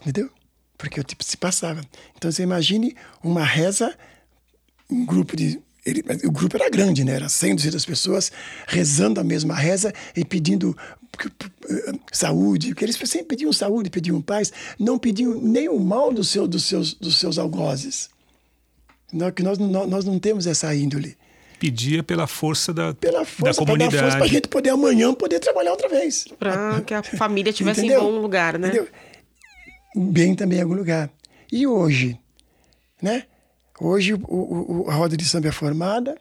Entendeu? 0.00 0.30
Porque 0.78 1.00
eu 1.00 1.04
tipo, 1.04 1.24
se 1.24 1.36
passava. 1.36 1.82
Então 2.16 2.30
você 2.30 2.42
imagine 2.42 2.96
uma 3.22 3.44
reza, 3.44 3.94
um 4.88 5.04
grupo 5.04 5.36
de. 5.36 5.60
Ele, 5.84 6.04
o 6.24 6.30
grupo 6.30 6.56
era 6.56 6.70
grande, 6.70 7.02
né? 7.04 7.12
Era 7.12 7.28
100, 7.28 7.56
200 7.56 7.84
pessoas 7.84 8.32
rezando 8.66 9.20
a 9.20 9.24
mesma 9.24 9.54
reza 9.54 9.92
e 10.14 10.24
pedindo 10.24 10.76
saúde, 12.12 12.68
porque 12.68 12.84
eles 12.84 12.96
sempre 12.96 13.28
pediam 13.28 13.52
saúde, 13.52 13.90
pediam 13.90 14.20
paz, 14.20 14.52
não 14.78 14.98
pediam 14.98 15.40
nem 15.40 15.68
o 15.68 15.78
mal 15.78 16.12
do 16.12 16.22
seu, 16.22 16.46
dos, 16.46 16.64
seus, 16.64 16.94
dos 16.94 17.16
seus 17.18 17.38
algozes. 17.38 18.08
Não, 19.12 19.30
que 19.30 19.42
nós, 19.42 19.58
nós, 19.58 19.88
nós 19.88 20.04
não 20.04 20.18
temos 20.18 20.46
essa 20.46 20.74
índole. 20.74 21.16
Pedia 21.58 22.02
pela 22.02 22.26
força 22.26 22.72
da, 22.72 22.94
Pela 22.94 23.20
da 23.20 23.24
força, 23.24 23.36
para 23.42 23.50
dar 23.52 23.56
comunidade. 23.56 23.98
força 23.98 24.16
para 24.16 24.26
a 24.26 24.28
gente 24.28 24.48
poder 24.48 24.70
amanhã 24.70 25.12
poder 25.12 25.40
trabalhar 25.40 25.72
outra 25.72 25.88
vez. 25.88 26.26
Pra 26.38 26.80
que 26.82 26.94
a 26.94 27.02
família 27.16 27.52
tivesse 27.52 27.84
em 27.84 27.98
bom 27.98 28.20
lugar, 28.20 28.58
né? 28.58 28.68
Entendeu? 28.68 28.86
Bem 29.98 30.34
também 30.34 30.58
em 30.58 30.62
algum 30.62 30.74
lugar. 30.74 31.10
E 31.50 31.66
hoje, 31.66 32.18
né? 33.02 33.24
Hoje 33.80 34.14
o, 34.14 34.20
o- 34.26 34.90
a 34.90 34.94
roda 34.94 35.16
de 35.16 35.24
samba 35.24 35.48
é 35.48 35.52
formada, 35.52 36.16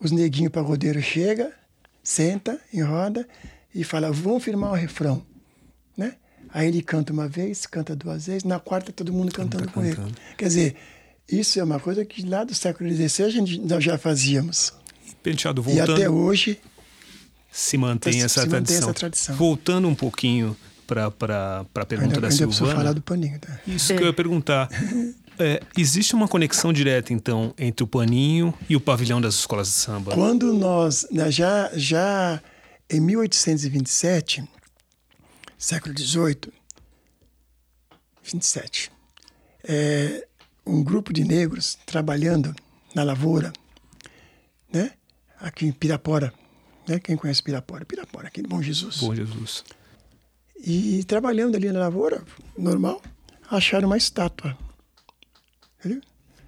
os 0.00 0.10
neguinhos 0.10 0.52
pagodeiros 0.52 1.04
chega, 1.04 1.52
senta 2.02 2.58
em 2.72 2.82
roda 2.82 3.26
e 3.74 3.84
fala, 3.84 4.10
vamos 4.10 4.42
firmar 4.42 4.72
o 4.72 4.74
refrão, 4.74 5.24
né? 5.96 6.14
Aí 6.52 6.66
ele 6.68 6.82
canta 6.82 7.12
uma 7.12 7.28
vez, 7.28 7.64
canta 7.66 7.94
duas 7.94 8.26
vezes, 8.26 8.42
na 8.44 8.58
quarta 8.58 8.92
todo 8.92 9.12
mundo 9.12 9.30
cantando 9.32 9.70
com 9.70 9.84
ele. 9.84 9.94
cantando. 9.94 10.14
Quer 10.36 10.48
dizer, 10.48 10.76
isso 11.30 11.60
é 11.60 11.62
uma 11.64 11.78
coisa 11.78 12.04
que 12.04 12.22
lá 12.26 12.42
do 12.42 12.54
século 12.54 12.90
XVI 12.92 13.24
a 13.24 13.30
gente, 13.30 13.58
nós 13.60 13.84
já 13.84 13.96
fazíamos. 13.96 14.72
Penteado, 15.22 15.60
E 15.62 15.64
voltando, 15.64 15.92
até 15.92 16.10
hoje 16.10 16.58
se 17.52 17.76
mantém, 17.76 18.12
se 18.14 18.20
essa, 18.24 18.40
mantém 18.40 18.50
tradição. 18.62 18.90
essa 18.90 18.94
tradição. 18.94 19.36
Voltando 19.36 19.86
um 19.86 19.94
pouquinho 19.94 20.56
para 20.94 21.60
a 21.74 21.86
pergunta 21.86 22.16
ainda, 22.16 22.20
da 22.20 22.28
ainda 22.28 22.52
Silvana. 22.52 22.74
falar 22.74 22.92
do 22.92 23.02
paninho. 23.02 23.38
Tá? 23.38 23.60
Isso 23.66 23.94
que 23.94 24.02
eu 24.02 24.06
ia 24.06 24.12
perguntar. 24.12 24.68
É, 25.38 25.62
existe 25.78 26.14
uma 26.14 26.28
conexão 26.28 26.70
direta, 26.70 27.14
então, 27.14 27.54
entre 27.56 27.82
o 27.82 27.86
paninho 27.86 28.52
e 28.68 28.76
o 28.76 28.80
pavilhão 28.80 29.22
das 29.22 29.36
escolas 29.36 29.68
de 29.68 29.74
samba? 29.74 30.12
Quando 30.12 30.52
nós, 30.52 31.06
né, 31.10 31.30
já, 31.30 31.70
já 31.74 32.42
em 32.90 33.00
1827, 33.00 34.44
século 35.56 35.94
XVIII, 35.98 36.52
27, 38.22 38.92
é, 39.64 40.26
um 40.66 40.82
grupo 40.82 41.10
de 41.10 41.24
negros 41.24 41.78
trabalhando 41.86 42.54
na 42.94 43.02
lavoura, 43.02 43.50
né, 44.70 44.92
aqui 45.40 45.64
em 45.64 45.72
Pirapora, 45.72 46.34
né, 46.86 46.98
quem 46.98 47.16
conhece 47.16 47.42
Pirapora? 47.42 47.86
Pirapora, 47.86 48.28
aqui 48.28 48.40
em 48.40 48.44
Bom 48.44 48.60
Jesus. 48.60 48.98
Bom 48.98 49.14
Jesus. 49.14 49.64
E 50.62 51.02
trabalhando 51.04 51.56
ali 51.56 51.72
na 51.72 51.80
lavoura, 51.80 52.22
normal, 52.56 53.00
acharam 53.50 53.88
uma 53.88 53.96
estátua. 53.96 54.56
Entendeu? 55.78 56.02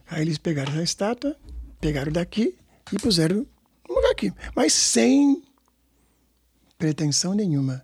Aí 0.07 0.23
eles 0.23 0.37
pegaram 0.37 0.75
a 0.75 0.83
estátua, 0.83 1.37
pegaram 1.81 2.13
daqui 2.13 2.57
e 2.93 2.99
puseram 2.99 3.47
no 3.89 3.95
lugar 3.95 4.11
aqui. 4.11 4.33
Mas 4.55 4.75
sem 4.75 5.43
pretensão 6.77 7.33
nenhuma. 7.33 7.83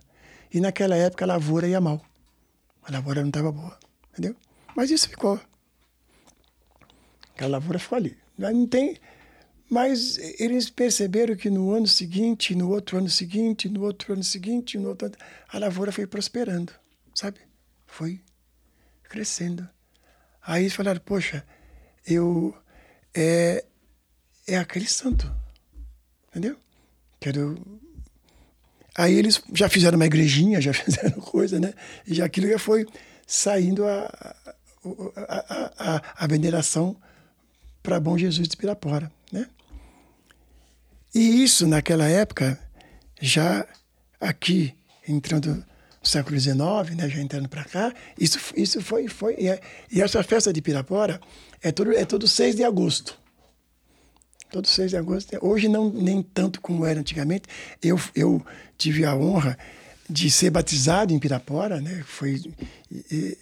E 0.53 0.59
naquela 0.59 0.95
época 0.95 1.25
a 1.25 1.27
lavoura 1.27 1.67
ia 1.67 1.81
mal. 1.81 2.01
A 2.83 2.91
lavoura 2.91 3.21
não 3.21 3.29
estava 3.29 3.51
boa. 3.51 3.77
Entendeu? 4.11 4.35
Mas 4.75 4.91
isso 4.91 5.09
ficou. 5.09 5.39
Aquela 7.33 7.51
lavoura 7.51 7.79
ficou 7.79 7.97
ali. 7.97 8.17
Não 8.37 8.67
tem. 8.67 8.97
Mas 9.69 10.17
eles 10.39 10.69
perceberam 10.69 11.35
que 11.35 11.49
no 11.49 11.71
ano 11.71 11.87
seguinte, 11.87 12.55
no 12.55 12.69
outro 12.69 12.97
ano 12.97 13.09
seguinte, 13.09 13.69
no 13.69 13.83
outro 13.83 14.13
ano 14.13 14.23
seguinte, 14.23 14.79
no 14.79 14.89
outro 14.89 15.07
ano, 15.07 15.15
a 15.47 15.59
lavoura 15.59 15.91
foi 15.91 16.07
prosperando, 16.07 16.73
sabe? 17.13 17.39
Foi 17.85 18.19
crescendo. 19.03 19.69
Aí 20.41 20.63
eles 20.63 20.73
falaram, 20.73 20.99
poxa, 21.01 21.45
eu 22.07 22.55
é, 23.13 23.63
é 24.47 24.57
aquele 24.57 24.87
santo, 24.87 25.31
entendeu? 26.29 26.57
Quero. 27.19 27.79
Aí 28.97 29.13
eles 29.13 29.41
já 29.53 29.69
fizeram 29.69 29.97
uma 29.97 30.05
igrejinha, 30.05 30.59
já 30.59 30.73
fizeram 30.73 31.19
coisa, 31.21 31.59
né? 31.59 31.73
E 32.07 32.15
já 32.15 32.25
aquilo 32.25 32.47
já 32.47 32.57
foi 32.57 32.87
saindo 33.27 33.85
a, 33.85 34.35
a, 35.15 35.75
a, 35.77 36.01
a, 36.23 36.27
veneração 36.27 36.97
para 37.83 37.99
Bom 37.99 38.17
Jesus 38.17 38.47
de 38.47 38.57
Pirapora? 38.57 39.11
E 41.13 41.43
isso, 41.43 41.67
naquela 41.67 42.07
época, 42.07 42.59
já 43.19 43.65
aqui, 44.19 44.73
entrando 45.07 45.55
no 45.55 46.07
século 46.07 46.39
XIX, 46.39 46.57
né, 46.95 47.09
já 47.09 47.19
entrando 47.19 47.49
para 47.49 47.63
cá, 47.63 47.93
isso, 48.19 48.39
isso 48.55 48.81
foi... 48.81 49.07
foi 49.07 49.35
e, 49.37 49.47
é- 49.47 49.59
e 49.91 50.01
essa 50.01 50.21
festa 50.23 50.53
de 50.53 50.61
Pirapora 50.61 51.19
é 51.61 51.71
todo, 51.71 51.91
é 51.93 52.05
todo 52.05 52.27
6 52.27 52.55
de 52.55 52.63
agosto. 52.63 53.17
Todo 54.51 54.67
6 54.67 54.91
de 54.91 54.97
agosto. 54.97 55.37
Hoje 55.41 55.67
não 55.67 55.91
nem 55.91 56.23
tanto 56.23 56.59
como 56.59 56.85
era 56.85 56.99
antigamente. 56.99 57.43
Eu, 57.83 57.99
eu 58.15 58.43
tive 58.77 59.05
a 59.05 59.15
honra 59.15 59.57
de 60.09 60.31
ser 60.31 60.49
batizado 60.49 61.13
em 61.13 61.19
Pirapora, 61.19 61.79
né? 61.79 62.03
Foi 62.07 62.41
é, 63.11 63.37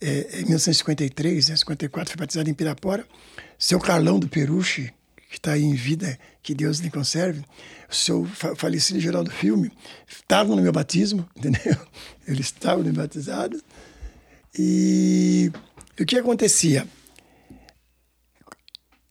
é, 0.00 0.40
em 0.40 0.44
1953, 0.44 1.48
né? 1.48 1.56
54, 1.56 2.10
foi 2.12 2.18
batizado 2.18 2.48
em 2.48 2.54
Pirapora. 2.54 3.06
Seu 3.58 3.78
Carlão 3.78 4.18
do 4.18 4.26
Peruche, 4.26 4.90
que 5.28 5.36
está 5.36 5.52
aí 5.52 5.62
em 5.62 5.74
vida, 5.74 6.18
que 6.42 6.54
Deus 6.54 6.78
lhe 6.78 6.90
conserve, 6.90 7.44
o 7.88 7.94
seu 7.94 8.24
fa 8.24 8.56
falecido 8.56 8.98
Geraldo 8.98 9.30
Filme, 9.30 9.70
estavam 10.06 10.56
no 10.56 10.62
meu 10.62 10.72
batismo, 10.72 11.28
entendeu? 11.36 11.76
Eles 12.26 12.46
estavam 12.46 12.82
me 12.82 12.92
batizados. 12.92 13.62
E 14.58 15.52
o 16.00 16.06
que 16.06 16.18
acontecia? 16.18 16.86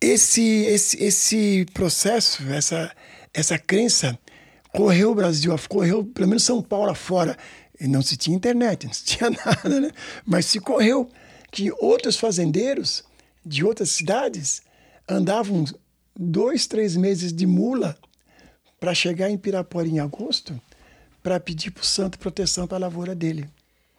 Esse, 0.01 0.41
esse, 0.41 1.03
esse 1.03 1.65
processo, 1.73 2.43
essa, 2.49 2.91
essa 3.33 3.57
crença, 3.57 4.17
correu 4.71 5.11
o 5.11 5.15
Brasil, 5.15 5.55
correu 5.69 6.03
pelo 6.03 6.27
menos 6.27 6.43
São 6.43 6.61
Paulo 6.61 6.89
afora. 6.89 7.37
E 7.79 7.87
não 7.87 8.01
se 8.01 8.17
tinha 8.17 8.35
internet, 8.35 8.85
não 8.87 8.93
se 8.93 9.03
tinha 9.03 9.29
nada, 9.29 9.79
né? 9.79 9.91
Mas 10.25 10.47
se 10.47 10.59
correu 10.59 11.09
que 11.51 11.71
outros 11.79 12.17
fazendeiros 12.17 13.03
de 13.45 13.63
outras 13.63 13.91
cidades 13.91 14.61
andavam 15.07 15.63
dois, 16.17 16.67
três 16.67 16.95
meses 16.95 17.31
de 17.31 17.45
mula 17.45 17.97
para 18.79 18.93
chegar 18.93 19.29
em 19.29 19.37
Pirapora 19.37 19.87
em 19.87 19.99
agosto 19.99 20.59
para 21.21 21.39
pedir 21.39 21.71
para 21.71 21.81
o 21.81 21.85
santo 21.85 22.17
proteção 22.19 22.67
para 22.67 22.77
a 22.77 22.81
lavoura 22.81 23.13
dele. 23.13 23.49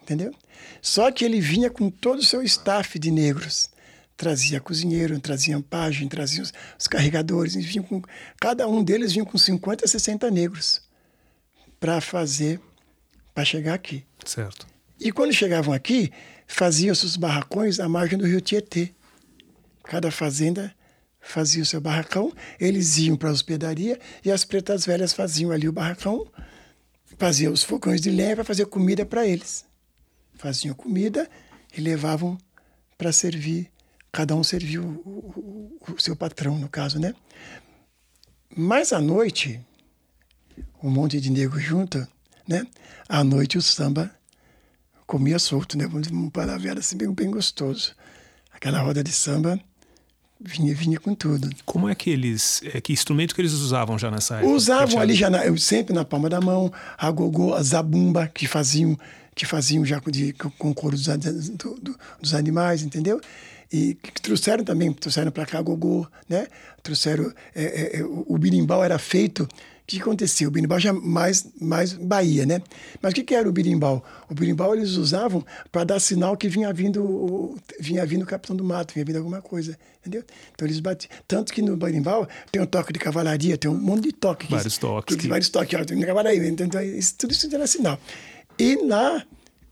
Entendeu? 0.02 0.34
Só 0.80 1.12
que 1.12 1.24
ele 1.24 1.40
vinha 1.40 1.68
com 1.68 1.90
todo 1.90 2.20
o 2.20 2.24
seu 2.24 2.42
staff 2.42 2.98
de 2.98 3.10
negros. 3.10 3.68
Trazia 4.16 4.60
cozinheiro, 4.60 5.20
trazia 5.20 5.60
pajem, 5.60 6.08
trazia 6.08 6.42
os, 6.42 6.52
os 6.78 6.86
carregadores, 6.86 7.54
vinham 7.54 7.84
com, 7.84 8.02
cada 8.40 8.66
um 8.66 8.82
deles 8.82 9.12
vinha 9.12 9.24
com 9.24 9.36
50, 9.36 9.86
60 9.86 10.30
negros 10.30 10.80
para 11.78 12.00
fazer, 12.00 12.60
para 13.34 13.44
chegar 13.44 13.74
aqui. 13.74 14.04
Certo. 14.24 14.66
E 14.98 15.12
quando 15.12 15.32
chegavam 15.32 15.72
aqui, 15.72 16.10
faziam 16.46 16.94
seus 16.94 17.16
barracões 17.16 17.78
à 17.78 17.88
margem 17.88 18.18
do 18.18 18.26
rio 18.26 18.40
Tietê. 18.40 18.92
Cada 19.84 20.10
fazenda 20.10 20.74
fazia 21.20 21.62
o 21.62 21.66
seu 21.66 21.80
barracão, 21.80 22.32
eles 22.58 22.96
iam 22.98 23.16
para 23.16 23.28
a 23.28 23.32
hospedaria 23.32 23.98
e 24.24 24.30
as 24.30 24.44
pretas 24.44 24.86
velhas 24.86 25.12
faziam 25.12 25.50
ali 25.50 25.68
o 25.68 25.72
barracão, 25.72 26.26
faziam 27.18 27.52
os 27.52 27.62
fogões 27.62 28.00
de 28.00 28.10
lenha 28.10 28.36
para 28.36 28.44
fazer 28.44 28.66
comida 28.66 29.04
para 29.04 29.26
eles. 29.26 29.64
Faziam 30.34 30.74
comida 30.74 31.28
e 31.76 31.80
levavam 31.80 32.38
para 32.96 33.12
servir, 33.12 33.70
cada 34.10 34.34
um 34.34 34.42
serviu 34.42 34.82
o, 34.82 35.78
o, 35.86 35.92
o, 35.92 36.00
seu 36.00 36.16
patrão, 36.16 36.58
no 36.58 36.68
caso, 36.68 36.98
né? 36.98 37.14
Mas 38.56 38.92
à 38.92 39.00
noite, 39.00 39.60
um 40.82 40.90
monte 40.90 41.20
de 41.20 41.30
negro 41.30 41.58
junto, 41.60 42.06
né? 42.46 42.66
À 43.08 43.22
noite 43.22 43.58
o 43.58 43.62
samba 43.62 44.10
comia 45.06 45.38
solto, 45.38 45.76
né? 45.76 45.86
Um 46.12 46.30
palavra 46.30 46.78
assim 46.78 46.96
bem, 46.96 47.12
bem 47.12 47.30
gostoso. 47.30 47.94
Aquela 48.50 48.80
roda 48.80 49.02
de 49.02 49.12
samba 49.12 49.60
vinha, 50.40 50.74
vinha 50.74 50.98
com 50.98 51.14
tudo. 51.14 51.50
Como 51.64 51.88
é 51.88 51.94
que 51.94 52.10
eles, 52.10 52.60
é, 52.72 52.80
que 52.80 52.92
instrumento 52.92 53.34
que 53.34 53.40
eles 53.40 53.52
usavam 53.52 53.98
já 53.98 54.10
nessa 54.10 54.36
época? 54.36 54.52
Usavam 54.52 55.00
ali 55.00 55.14
já, 55.14 55.28
na, 55.28 55.56
sempre 55.56 55.94
na 55.94 56.04
palma 56.04 56.28
da 56.28 56.40
mão, 56.40 56.72
a 56.96 57.10
gogô, 57.10 57.54
a 57.54 57.62
zabumba, 57.62 58.26
que 58.28 58.46
faziam, 58.46 58.98
que 59.34 59.44
faziam 59.44 59.84
já 59.84 60.00
de, 60.06 60.32
com 60.32 60.72
couro 60.72 60.96
dos, 60.96 61.06
do, 61.06 61.74
do, 61.80 61.98
dos 62.20 62.34
animais, 62.34 62.82
entendeu? 62.82 63.20
E 63.70 63.94
que 63.94 64.22
trouxeram 64.22 64.64
também, 64.64 64.92
trouxeram 64.92 65.30
para 65.30 65.44
cá 65.44 65.58
a 65.58 65.62
gogô, 65.62 66.06
né? 66.28 66.46
Trouxeram, 66.82 67.32
é, 67.54 67.64
é, 67.64 68.00
é 68.00 68.04
o, 68.04 68.24
o 68.28 68.38
birimbau 68.38 68.82
era 68.82 68.98
feito 68.98 69.46
o 69.88 69.90
que 69.90 70.02
acontecia? 70.02 70.46
O 70.46 70.50
berimbau 70.50 70.78
já 70.78 70.92
mais, 70.92 71.46
mais 71.58 71.94
Bahia, 71.94 72.44
né? 72.44 72.60
Mas 73.00 73.12
o 73.12 73.14
que, 73.14 73.24
que 73.24 73.34
era 73.34 73.48
o 73.48 73.52
berimbau? 73.52 74.04
O 74.28 74.34
berimbau 74.34 74.74
eles 74.74 74.90
usavam 74.96 75.42
para 75.72 75.82
dar 75.82 75.98
sinal 75.98 76.36
que 76.36 76.46
vinha 76.46 76.70
vindo, 76.74 77.56
vinha 77.80 78.04
vindo 78.04 78.22
o 78.22 78.26
capitão 78.26 78.54
do 78.54 78.62
mato, 78.62 78.92
vinha 78.92 79.06
vindo 79.06 79.16
alguma 79.16 79.40
coisa, 79.40 79.78
entendeu? 80.00 80.22
Então 80.54 80.68
eles 80.68 80.78
batiam. 80.78 81.10
Tanto 81.26 81.54
que 81.54 81.62
no 81.62 81.74
berimbau 81.74 82.28
tem 82.52 82.60
um 82.60 82.66
toque 82.66 82.92
de 82.92 82.98
cavalaria, 82.98 83.56
tem 83.56 83.70
um 83.70 83.78
monte 83.80 84.02
de 84.02 84.12
toque. 84.12 84.46
Vários 84.50 84.74
que, 84.74 84.80
toques. 84.80 85.16
Que, 85.16 85.22
que... 85.22 85.28
Vários 85.28 85.48
toques, 85.48 85.80
ó, 85.80 85.82
tem 85.82 85.98
cavalaria. 86.02 86.46
Então, 86.46 86.82
isso, 86.82 87.14
tudo 87.16 87.32
isso 87.32 87.54
era 87.54 87.66
sinal. 87.66 87.98
E 88.58 88.76
lá 88.86 89.24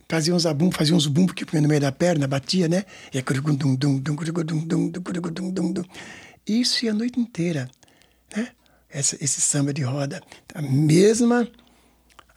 fazia 0.09 0.35
uns 0.35 0.46
abum, 0.46 0.70
fazia 0.72 0.96
uns 0.96 1.07
bum 1.07 1.26
que 1.26 1.44
punha 1.44 1.61
no 1.61 1.68
meio 1.68 1.83
da 1.83 1.92
perna, 1.92 2.26
batia, 2.26 2.68
né? 2.68 2.87
E 6.46 6.59
isso 6.59 6.87
ia 6.87 6.92
a 6.92 6.94
noite 6.94 7.20
inteira, 7.20 7.68
né? 8.35 8.48
Esse 8.90 9.40
samba 9.40 9.72
de 9.72 9.83
roda. 9.83 10.22
A 10.55 10.62
mesma, 10.62 11.49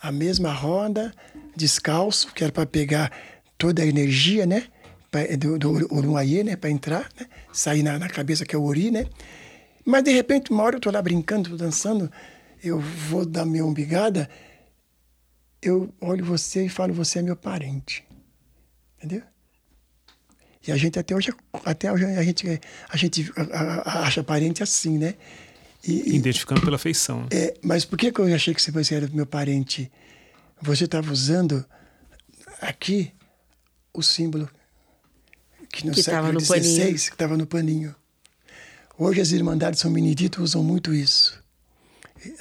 a 0.02 0.12
mesma 0.12 0.52
roda, 0.52 1.14
descalço, 1.56 2.34
que 2.34 2.44
era 2.44 2.52
para 2.52 2.66
pegar 2.66 3.12
toda 3.58 3.82
a 3.82 3.86
energia, 3.86 4.46
né? 4.46 4.68
Pra, 5.12 5.26
do, 5.38 5.58
do 5.58 6.12
né? 6.44 6.56
Para 6.56 6.70
entrar, 6.70 7.10
né? 7.20 7.28
Sair 7.52 7.84
na, 7.84 7.98
na, 7.98 8.08
cabeça 8.08 8.46
que 8.46 8.56
é 8.56 8.60
o 8.60 8.64
Ori, 8.64 8.92
né? 8.92 9.06
Mas 9.86 10.04
de 10.04 10.12
repente, 10.12 10.52
uma 10.52 10.64
hora 10.64 10.76
eu 10.76 10.80
tô 10.80 10.92
lá 10.92 11.02
brincando, 11.02 11.58
dançando, 11.58 12.12
eu 12.64 12.80
vou 12.80 13.26
dar 13.26 13.46
minha 13.46 13.66
umbigada, 13.66 14.30
eu 15.62 15.94
olho 16.00 16.24
você 16.24 16.66
e 16.66 16.70
falo, 16.70 16.94
você 16.94 17.20
é 17.20 17.22
meu 17.22 17.36
parente. 17.36 18.06
Entendeu? 18.98 19.24
E 20.68 20.72
a 20.72 20.78
gente 20.78 21.00
até 21.00 21.16
hoje, 21.16 21.34
até 21.66 21.92
hoje 21.92 22.06
a 22.06 22.24
gente, 22.24 22.62
a 22.90 22.98
gente 22.98 23.32
acha 23.86 24.24
parente 24.24 24.62
assim, 24.62 24.98
né? 24.98 25.16
E, 25.86 26.16
Identificando 26.16 26.62
pela 26.62 26.78
feição. 26.78 27.28
É, 27.32 27.54
mas 27.62 27.86
por 27.86 27.98
que, 27.98 28.12
que 28.12 28.20
eu 28.20 28.34
achei 28.34 28.54
que 28.54 28.72
você 28.72 28.96
era 28.96 29.08
meu 29.08 29.26
parente? 29.26 29.92
Você 30.62 30.86
estava 30.86 31.12
usando 31.12 31.66
aqui 32.62 33.14
o 33.94 34.04
símbolo 34.04 34.50
que 35.72 35.86
no 35.86 35.94
que 35.94 36.04
século 36.04 36.40
XVI 36.40 36.94
que 36.94 36.96
estava 36.96 37.38
no 37.38 37.46
paninho. 37.46 37.96
Hoje 38.98 39.22
as 39.22 39.32
Irmandades 39.32 39.80
São 39.80 39.92
Benedito 39.94 40.44
usam 40.44 40.64
muito 40.64 40.94
isso. 40.94 41.42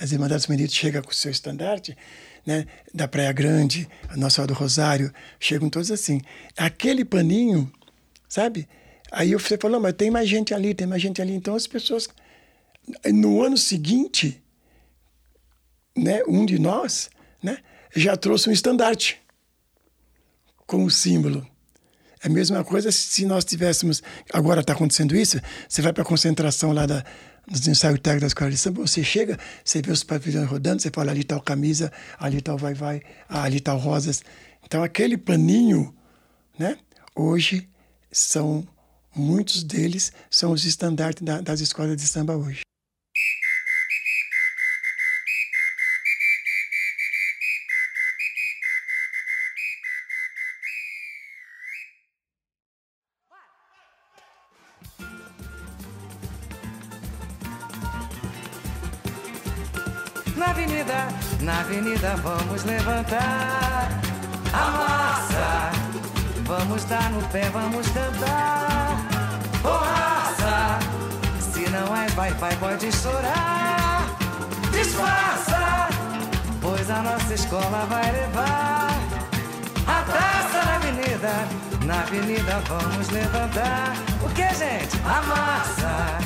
As 0.01 0.11
Irmandades 0.11 0.45
São 0.45 0.57
Benedito 0.57 0.75
chegam 0.75 1.03
com 1.03 1.11
o 1.11 1.15
seu 1.15 1.31
estandarte, 1.31 1.97
né, 2.45 2.67
da 2.93 3.07
Praia 3.07 3.33
Grande, 3.33 3.89
a 4.09 4.17
Nossa 4.17 4.37
Senhora 4.37 4.53
do 4.53 4.59
Rosário, 4.59 5.13
chegam 5.39 5.69
todos 5.71 5.93
assim. 5.93 6.21
Aquele 6.57 7.05
paninho, 7.05 7.71
sabe? 8.29 8.69
Aí 9.13 9.33
você 9.35 9.57
falou, 9.57 9.81
mas 9.81 9.93
tem 9.93 10.11
mais 10.11 10.29
gente 10.29 10.53
ali, 10.53 10.75
tem 10.75 10.87
mais 10.87 11.01
gente 11.01 11.23
ali. 11.23 11.33
Então 11.33 11.55
as 11.55 11.67
pessoas 11.67 12.09
no 13.13 13.43
ano 13.43 13.57
seguinte, 13.57 14.43
né, 15.97 16.23
um 16.29 16.47
de 16.47 16.59
nós 16.59 17.11
né, 17.43 17.59
já 17.95 18.17
trouxe 18.17 18.49
um 18.49 18.53
estandarte 18.53 19.21
com 20.67 20.85
o 20.85 20.91
símbolo. 20.91 21.47
É 22.23 22.27
a 22.27 22.31
mesma 22.31 22.65
coisa 22.65 22.91
se 22.91 23.25
nós 23.25 23.45
tivéssemos. 23.45 24.03
Agora 24.33 24.61
está 24.61 24.73
acontecendo 24.73 25.17
isso, 25.17 25.41
você 25.69 25.81
vai 25.81 25.93
para 25.93 26.03
a 26.03 26.07
concentração 26.07 26.73
lá 26.73 26.85
da, 26.85 27.05
nos 27.47 27.67
ensaios 27.67 28.01
técnicos 28.01 28.21
da 28.21 28.27
escola 28.27 28.51
de 28.51 28.59
samba, 28.59 28.81
você 28.83 29.05
chega, 29.05 29.39
você 29.65 29.81
vê 29.81 29.91
os 29.91 30.03
pavilhões 30.03 30.49
rodando, 30.49 30.83
você 30.83 30.91
fala 30.91 31.11
ali 31.11 31.21
está 31.21 31.37
o 31.37 31.41
camisa, 31.41 31.93
ali 32.19 32.39
está 32.39 32.55
o 32.55 32.59
vai-vai, 32.59 33.03
ali 33.29 33.59
está 33.59 33.75
o 33.75 33.79
rosas. 33.79 34.23
Então 34.65 34.83
aquele 34.83 35.17
paninho, 35.17 35.95
né, 36.59 36.77
hoje 37.15 37.69
são 38.11 38.67
muitos 39.15 39.65
deles 39.65 40.13
são 40.31 40.53
os 40.53 40.65
estandartes 40.65 41.23
da, 41.23 41.41
das 41.41 41.61
escolas 41.61 41.97
de 41.97 42.07
samba 42.07 42.37
hoje. 42.37 42.68
Vamos 62.23 62.65
levantar 62.65 63.89
a 64.53 64.71
massa. 64.71 65.71
Vamos 66.45 66.85
dar 66.85 67.11
no 67.11 67.23
pé, 67.29 67.49
vamos 67.51 67.87
cantar. 67.89 68.97
Oh, 69.65 69.85
raça, 69.85 70.79
se 71.41 71.69
não 71.71 71.95
é 71.95 72.07
vai, 72.09 72.33
vai, 72.35 72.57
pode 72.57 72.91
chorar. 72.93 74.07
Disfarça, 74.73 75.89
pois 76.61 76.91
a 76.91 77.03
nossa 77.03 77.35
escola 77.35 77.87
vai 77.89 78.11
levar 78.13 78.91
a 79.87 80.03
taça 80.03 80.65
na 80.65 80.77
avenida. 80.77 81.33
Na 81.85 82.01
avenida 82.01 82.63
vamos 82.69 83.09
levantar 83.11 83.93
o 84.23 84.29
que, 84.31 84.49
gente? 84.55 84.97
A 85.05 85.23
massa. 85.23 86.19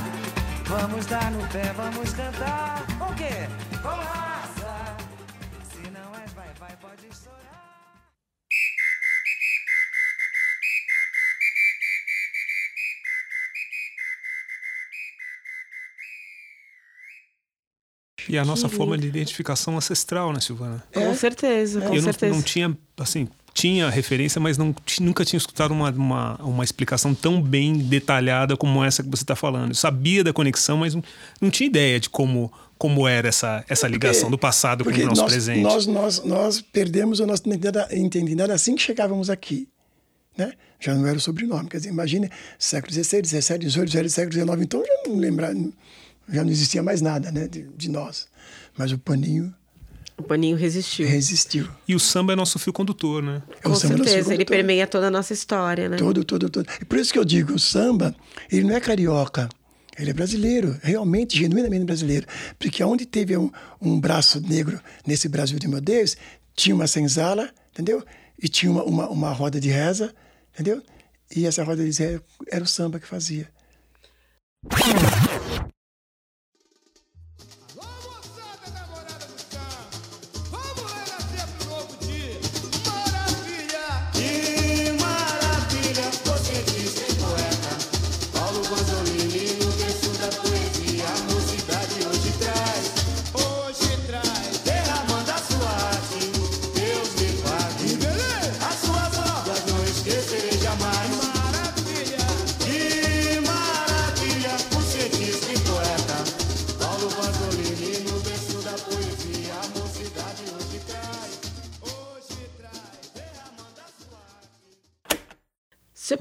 Vamos 0.67 1.07
dar 1.07 1.31
no 1.31 1.47
pé, 1.49 1.73
vamos 1.77 2.13
cantar. 2.13 2.83
O? 3.01 3.49
Com 3.83 3.89
raça. 3.89 4.22
E 18.29 18.39
a 18.39 18.45
nossa 18.45 18.69
Que 18.69 18.77
forma 18.77 18.97
de 18.97 19.07
identificação 19.07 19.77
ancestral, 19.77 20.33
né, 20.33 20.41
Silvana? 20.41 20.83
Com 20.93 21.15
certeza, 21.15 21.81
com 21.81 21.89
eu 21.89 21.97
não, 21.97 22.03
certeza. 22.03 22.35
não 22.35 22.43
tinha, 22.43 22.77
assim, 22.99 23.29
tinha 23.55 23.91
referência, 23.91 24.41
mas 24.41 24.57
não, 24.57 24.75
nunca 25.01 25.25
tinha 25.25 25.39
escutado 25.39 25.73
uma, 25.73 25.91
uma, 25.91 26.37
uma 26.43 26.65
explicação 26.65 27.15
tão 27.15 27.41
bem 27.41 27.77
detalhada 27.79 28.57
como 28.57 28.83
essa 28.83 29.03
que 29.03 29.09
você 29.09 29.23
está 29.23 29.37
falando. 29.37 29.71
Eu 29.71 29.75
sabia 29.75 30.25
da 30.25 30.33
conexão, 30.33 30.79
mas 30.79 30.95
não, 30.95 31.03
não 31.41 31.51
tinha 31.51 31.67
ideia 31.67 32.01
de 32.01 32.09
como, 32.09 32.53
como 32.79 33.07
era 33.07 33.29
essa, 33.29 33.65
essa 33.69 33.87
ligação 33.87 34.31
do 34.31 34.39
passado 34.39 34.85
com 34.85 34.91
Porque 34.91 35.05
o 35.05 35.07
nosso 35.07 35.23
nós, 35.23 35.33
presente. 35.33 35.61
Nós, 35.61 35.87
nós, 35.87 36.25
nós 36.25 36.61
perdemos 36.61 37.21
a 37.21 37.27
nossa 37.27 37.43
identidade, 37.47 38.53
assim 38.53 38.75
que 38.75 38.83
chegávamos 38.83 39.29
aqui. 39.29 39.69
Né? 40.37 40.53
Já 40.81 40.95
não 40.95 41.07
era 41.07 41.17
o 41.17 41.21
sobrenome. 41.21 41.69
Quer 41.69 41.77
dizer, 41.77 41.91
imagine 41.91 42.31
século 42.59 42.93
XVI, 42.93 43.23
XVII, 43.25 43.71
XVIII, 43.71 44.09
século 44.09 44.33
XIX. 44.33 44.63
Então 44.63 44.83
já 44.85 45.09
não 45.11 45.17
lembra, 45.17 45.55
já 46.29 46.43
não 46.45 46.51
existia 46.51 46.83
mais 46.83 47.01
nada 47.01 47.31
né, 47.31 47.49
de, 47.49 47.63
de 47.77 47.89
nós. 47.91 48.29
Mas 48.77 48.93
o 48.93 48.99
paninho 48.99 49.55
O 50.17 50.23
paninho 50.23 50.57
resistiu. 50.57 51.07
resistiu. 51.09 51.69
E 51.87 51.95
o 51.95 52.01
samba 52.01 52.33
é 52.33 52.37
nosso 52.37 52.59
fio 52.59 52.73
condutor, 52.73 53.23
né? 53.23 53.43
É 53.63 53.69
o 53.69 53.71
Com 53.73 53.75
samba 53.77 53.97
do 53.97 54.05
certeza, 54.05 54.35
ele 54.35 54.45
permeia 54.45 54.87
toda 54.87 55.09
a 55.09 55.11
nossa 55.11 55.33
história, 55.33 55.89
né? 55.89 55.97
Todo, 55.97 56.25
todo, 56.25 56.49
todo. 56.49 56.67
E 56.81 56.85
por 56.85 56.99
isso 56.99 57.13
que 57.13 57.19
eu 57.19 57.25
digo, 57.25 57.55
o 57.55 57.59
samba, 57.59 58.15
ele 58.51 58.65
não 58.65 58.75
é 58.75 58.81
carioca. 58.81 59.49
Ele 59.99 60.09
é 60.11 60.15
brasileiro, 60.15 60.79
realmente, 60.83 61.37
genuinamente 61.39 61.85
brasileiro. 61.85 62.27
Porque 62.59 62.83
onde 62.83 63.05
teve 63.05 63.37
um, 63.37 63.51
um 63.81 64.01
braço 64.01 64.41
negro 64.41 64.81
nesse 65.07 65.29
Brasil 65.29 65.59
de 65.59 65.69
meu 65.69 65.83
Deus, 65.83 66.17
tinha 66.57 66.75
uma 66.75 66.87
senzala, 66.87 67.51
entendeu? 67.73 68.03
E 68.43 68.49
tinha 68.49 68.73
uma, 68.73 68.85
uma, 68.85 69.09
uma 69.11 69.33
roda 69.33 69.61
de 69.61 69.69
reza, 69.69 70.15
entendeu? 70.55 70.83
E 71.37 71.45
essa 71.47 71.63
roda 71.63 71.85
de 71.85 72.03
reza 72.03 72.23
era 72.51 72.65
o 72.65 72.67
samba 72.67 72.99
que 72.99 73.07
fazia. 73.07 73.49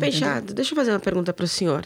Peixado, 0.01 0.53
deixa 0.53 0.71
eu 0.73 0.75
fazer 0.75 0.91
uma 0.91 0.99
pergunta 0.99 1.31
para 1.33 1.45
o 1.45 1.47
senhor. 1.47 1.85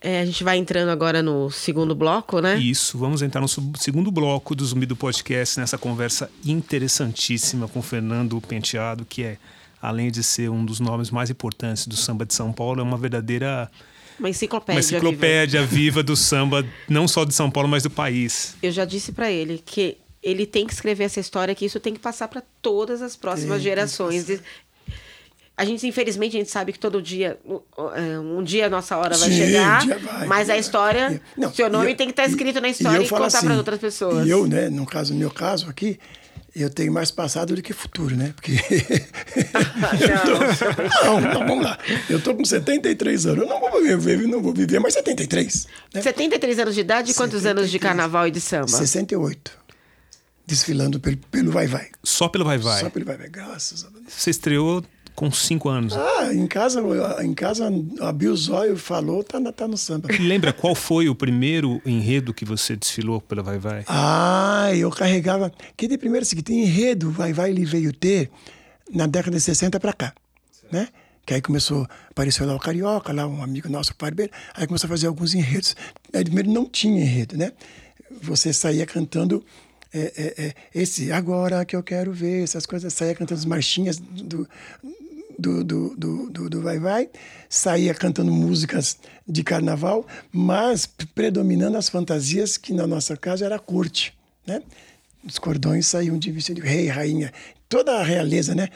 É, 0.00 0.20
a 0.20 0.24
gente 0.24 0.44
vai 0.44 0.56
entrando 0.56 0.90
agora 0.90 1.22
no 1.22 1.50
segundo 1.50 1.94
bloco, 1.94 2.40
né? 2.40 2.56
Isso, 2.56 2.96
vamos 2.96 3.20
entrar 3.20 3.40
no 3.40 3.48
segundo 3.48 4.10
bloco 4.12 4.54
do 4.54 4.64
Zumbi 4.64 4.86
do 4.86 4.94
Podcast, 4.94 5.58
nessa 5.58 5.76
conversa 5.76 6.30
interessantíssima 6.44 7.66
com 7.68 7.80
o 7.80 7.82
Fernando 7.82 8.40
Penteado, 8.40 9.04
que 9.04 9.24
é, 9.24 9.38
além 9.82 10.10
de 10.10 10.22
ser 10.22 10.50
um 10.50 10.64
dos 10.64 10.78
nomes 10.80 11.10
mais 11.10 11.30
importantes 11.30 11.86
do 11.86 11.96
samba 11.96 12.24
de 12.24 12.32
São 12.34 12.52
Paulo, 12.52 12.80
é 12.80 12.82
uma 12.84 12.96
verdadeira 12.96 13.68
Uma 14.18 14.30
enciclopédia. 14.30 14.78
uma 14.80 14.82
viva. 14.82 14.96
enciclopédia 14.96 15.66
viva 15.66 16.02
do 16.02 16.14
samba, 16.16 16.64
não 16.88 17.08
só 17.08 17.24
de 17.24 17.34
São 17.34 17.50
Paulo, 17.50 17.68
mas 17.68 17.82
do 17.82 17.90
país. 17.90 18.54
Eu 18.62 18.70
já 18.70 18.84
disse 18.84 19.10
para 19.10 19.30
ele 19.30 19.60
que 19.64 19.96
ele 20.22 20.46
tem 20.46 20.66
que 20.66 20.72
escrever 20.72 21.04
essa 21.04 21.20
história, 21.20 21.54
que 21.54 21.64
isso 21.64 21.80
tem 21.80 21.94
que 21.94 22.00
passar 22.00 22.28
para 22.28 22.42
todas 22.62 23.02
as 23.02 23.16
próximas 23.16 23.62
gerações. 23.62 24.26
E 25.58 25.62
A 25.62 25.64
gente, 25.64 25.86
infelizmente, 25.86 26.36
a 26.36 26.40
gente 26.40 26.50
sabe 26.50 26.72
que 26.72 26.78
todo 26.78 27.02
dia, 27.02 27.38
um- 27.44 28.38
um 28.38 28.42
dia 28.44 28.66
a 28.66 28.70
nossa 28.70 28.96
hora 28.96 29.16
vai 29.16 29.28
Sim, 29.30 29.36
chegar, 29.36 29.84
vai, 29.86 30.26
mas 30.26 30.48
a 30.50 30.56
história, 30.56 31.20
Não, 31.36 31.52
seu 31.52 31.68
nome 31.68 31.88
e 31.88 31.92
eu- 31.92 31.96
tem 31.96 32.06
que 32.06 32.12
estar 32.12 32.26
e- 32.26 32.30
escrito 32.30 32.60
na 32.60 32.68
e 32.68 32.70
história 32.70 32.98
eu 32.98 33.02
e, 33.02 33.08
falo 33.08 33.24
contar 33.24 33.40
para 33.40 33.48
assim, 33.50 33.58
outras 33.58 33.78
pessoas. 33.80 34.26
E 34.26 34.30
eu, 34.30 34.46
né, 34.46 34.68
no 34.70 34.86
caso, 34.86 35.12
no 35.12 35.18
meu 35.18 35.30
caso 35.30 35.68
aqui, 35.68 35.98
eu 36.54 36.70
tenho 36.70 36.92
mais 36.92 37.10
passado 37.10 37.54
do 37.54 37.62
que 37.62 37.72
futuro, 37.72 38.16
né? 38.16 38.32
Porque. 38.34 38.52
não, 41.04 41.20
não, 41.20 41.46
vamos 41.46 41.64
lá. 41.64 41.78
Eu 42.08 42.20
tô 42.20 42.34
com 42.34 42.44
73 42.44 43.26
anos. 43.26 43.42
Eu 43.42 43.48
não 43.48 43.60
vou 43.60 43.82
viver, 43.82 44.18
não 44.26 44.42
vou 44.42 44.52
viver 44.52 44.78
mais 44.80 44.94
73. 44.94 45.66
Né? 45.94 46.02
73 46.02 46.58
anos 46.58 46.74
de 46.74 46.80
idade 46.80 47.10
e 47.10 47.14
quantos 47.14 47.44
anos 47.46 47.70
de 47.70 47.78
carnaval 47.78 48.26
e 48.26 48.30
de 48.30 48.40
samba? 48.40 48.68
68. 48.68 49.52
Desfilando 50.46 50.98
pelo, 50.98 51.16
pelo 51.30 51.52
Vai 51.52 51.66
Vai. 51.66 51.88
Só 52.02 52.28
pelo 52.28 52.44
Vai 52.44 52.58
Vai. 52.58 52.80
Só 52.80 52.90
pelo 52.90 53.04
Vai 53.04 53.16
Vai, 53.18 53.28
graças 53.28 53.84
a 53.84 53.88
Deus. 53.90 54.04
Você 54.08 54.30
estreou 54.30 54.82
com 55.18 55.32
cinco 55.32 55.68
anos. 55.68 55.96
Ah, 55.96 56.32
em 56.32 56.46
casa, 56.46 56.80
em 57.24 57.34
casa, 57.34 57.68
abriu 58.00 58.32
os 58.32 58.48
olhos, 58.48 58.80
falou, 58.80 59.24
tá, 59.24 59.40
tá 59.50 59.66
no 59.66 59.76
samba. 59.76 60.08
Lembra 60.20 60.52
qual 60.52 60.76
foi 60.76 61.08
o 61.08 61.14
primeiro 61.14 61.82
enredo 61.84 62.32
que 62.32 62.44
você 62.44 62.76
desfilou 62.76 63.20
pela 63.20 63.42
Vai 63.42 63.58
Vai? 63.58 63.84
Ah, 63.88 64.70
eu 64.76 64.88
carregava. 64.92 65.50
Que 65.76 65.88
de 65.88 65.98
primeiro 65.98 66.22
é 66.22 66.24
seguinte: 66.24 66.52
enredo 66.52 67.10
vai, 67.10 67.32
vai, 67.32 67.50
ele 67.50 67.64
veio 67.64 67.92
ter 67.92 68.30
na 68.94 69.08
década 69.08 69.36
de 69.36 69.42
60 69.42 69.80
para 69.80 69.92
cá, 69.92 70.14
né? 70.70 70.86
Que 71.26 71.34
aí 71.34 71.42
começou, 71.42 71.84
apareceu 72.08 72.46
lá 72.46 72.54
o 72.54 72.60
Carioca, 72.60 73.12
lá 73.12 73.26
um 73.26 73.42
amigo 73.42 73.68
nosso, 73.68 73.90
o 73.90 73.96
Parbeiro, 73.96 74.30
aí 74.54 74.68
começou 74.68 74.86
a 74.86 74.90
fazer 74.90 75.08
alguns 75.08 75.34
enredos. 75.34 75.74
Aí 76.14 76.22
primeiro 76.22 76.48
não 76.48 76.64
tinha 76.64 77.02
enredo, 77.02 77.36
né? 77.36 77.50
Você 78.22 78.52
saía 78.52 78.86
cantando 78.86 79.44
é, 79.92 80.12
é, 80.16 80.46
é, 80.46 80.54
esse 80.74 81.10
agora 81.10 81.64
que 81.64 81.74
eu 81.74 81.82
quero 81.82 82.12
ver, 82.12 82.44
essas 82.44 82.66
coisas, 82.66 82.92
saía 82.92 83.14
cantando 83.14 83.40
as 83.40 83.44
marchinhas 83.44 83.98
do, 83.98 84.22
do, 84.22 84.48
do, 85.38 85.62
do, 85.62 85.94
do, 86.30 86.50
do 86.50 86.60
Vai 86.60 86.78
Vai, 86.78 87.08
saía 87.48 87.94
cantando 87.94 88.32
músicas 88.32 88.98
de 89.26 89.44
carnaval, 89.44 90.06
mas 90.32 90.86
predominando 90.86 91.78
as 91.78 91.88
fantasias 91.88 92.56
que 92.56 92.72
na 92.72 92.86
nossa 92.86 93.16
casa 93.16 93.44
era 93.44 93.58
corte, 93.58 94.12
né? 94.46 94.62
Os 95.24 95.38
cordões 95.38 95.86
saíam 95.86 96.18
de 96.18 96.30
vestido 96.32 96.60
de 96.60 96.66
rei, 96.66 96.86
rainha, 96.88 97.32
toda 97.68 97.98
a 97.98 98.02
realeza, 98.02 98.54
né? 98.54 98.68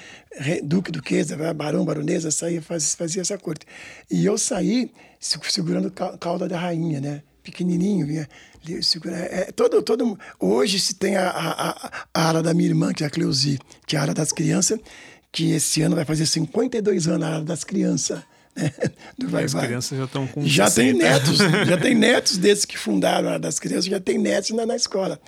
Duque, 0.62 0.90
duquesa, 0.92 1.36
barão, 1.54 1.84
baronesa, 1.84 2.30
saía, 2.30 2.60
fazia, 2.60 2.96
fazia 2.96 3.22
essa 3.22 3.38
corte. 3.38 3.66
E 4.10 4.24
eu 4.24 4.36
saí 4.36 4.90
se- 5.18 5.38
segurando 5.48 5.88
a 5.88 6.18
cauda 6.18 6.48
da 6.48 6.58
rainha, 6.58 7.00
né? 7.00 7.22
Pequenininho, 7.42 8.06
vinha 8.06 8.28
é, 9.06 9.40
é, 9.40 9.44
todo, 9.52 9.82
todo, 9.82 10.16
hoje 10.38 10.78
se 10.78 10.94
tem 10.94 11.16
a, 11.16 11.28
a, 11.28 11.70
a, 11.70 11.92
a 12.14 12.28
ala 12.28 12.42
da 12.42 12.54
minha 12.54 12.68
irmã, 12.68 12.92
que 12.92 13.02
é 13.02 13.06
a 13.08 13.10
Cleusi, 13.10 13.58
que 13.86 13.96
é 13.96 13.98
a 13.98 14.02
ala 14.02 14.14
das 14.14 14.30
crianças, 14.30 14.78
que 15.32 15.52
esse 15.52 15.80
ano 15.80 15.96
vai 15.96 16.04
fazer 16.04 16.26
52 16.26 17.08
anos, 17.08 17.26
a 17.26 17.40
das 17.40 17.64
crianças. 17.64 18.20
Né? 18.54 18.70
Do 19.18 19.28
vai, 19.28 19.44
As 19.44 19.54
vai. 19.54 19.66
crianças 19.66 19.98
já 19.98 20.04
estão 20.04 20.26
com 20.26 20.46
Já 20.46 20.70
tem 20.70 20.92
60. 20.92 21.10
netos, 21.10 21.38
já 21.66 21.78
tem 21.78 21.94
netos 21.94 22.36
desses 22.36 22.64
que 22.66 22.76
fundaram 22.76 23.30
a 23.30 23.38
das 23.38 23.58
crianças, 23.58 23.86
já 23.86 23.98
tem 23.98 24.18
netos 24.18 24.50
na, 24.50 24.66
na 24.66 24.76
escola. 24.76 25.18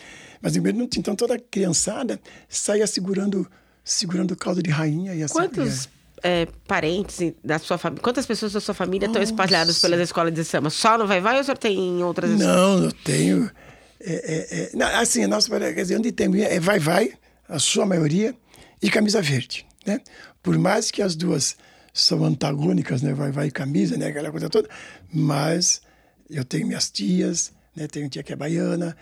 Mas. 0.42 0.54
Então 0.56 1.16
toda 1.16 1.34
a 1.34 1.38
criançada 1.38 2.20
saía 2.48 2.86
segurando, 2.86 3.50
segurando 3.82 4.32
o 4.32 4.36
caldo 4.36 4.62
de 4.62 4.70
rainha 4.70 5.14
e 5.14 5.22
assim. 5.22 5.32
Quantos 5.32 5.88
é, 6.22 6.46
parentes 6.68 7.32
da 7.42 7.58
sua 7.58 7.78
família, 7.78 8.02
quantas 8.02 8.26
pessoas 8.26 8.52
da 8.52 8.60
sua 8.60 8.74
família 8.74 9.06
estão 9.06 9.22
espalhadas 9.22 9.78
pelas 9.78 10.00
escolas 10.00 10.34
de 10.34 10.44
samba? 10.44 10.68
Só 10.68 10.98
no 10.98 11.06
Vai 11.06 11.22
Vai 11.22 11.36
ou 11.36 11.40
o 11.40 11.44
senhor 11.44 11.56
tem 11.56 11.78
em 11.78 12.02
outras 12.02 12.30
escolas? 12.30 12.56
Não, 12.56 12.84
eu 12.84 12.92
tenho. 12.92 13.50
é, 14.00 14.12
é, 14.12 14.60
é, 14.60 14.70
não, 14.74 14.86
assim, 14.98 15.24
a 15.24 15.28
nossa 15.28 15.48
quer 15.48 15.72
dizer, 15.72 15.96
onde 15.96 16.12
tem 16.12 16.42
é 16.42 16.60
vai, 16.60 16.78
vai, 16.78 17.12
a 17.48 17.58
sua 17.58 17.86
maioria, 17.86 18.34
e 18.82 18.90
camisa 18.90 19.22
verde. 19.22 19.66
Né? 19.86 20.00
Por 20.42 20.58
mais 20.58 20.90
que 20.90 21.02
as 21.02 21.14
duas 21.14 21.56
são 21.92 22.24
antagônicas, 22.24 23.02
né? 23.02 23.12
vai, 23.14 23.30
vai 23.30 23.50
camisa, 23.50 23.96
né? 23.96 24.06
aquela 24.08 24.30
coisa 24.30 24.48
toda, 24.50 24.68
mas 25.12 25.80
eu 26.28 26.44
tenho 26.44 26.66
minhas 26.66 26.90
tias, 26.90 27.52
né? 27.76 27.86
tenho 27.86 28.08
tia 28.08 28.22
que 28.22 28.32
é 28.32 28.36
baiana, 28.36 28.96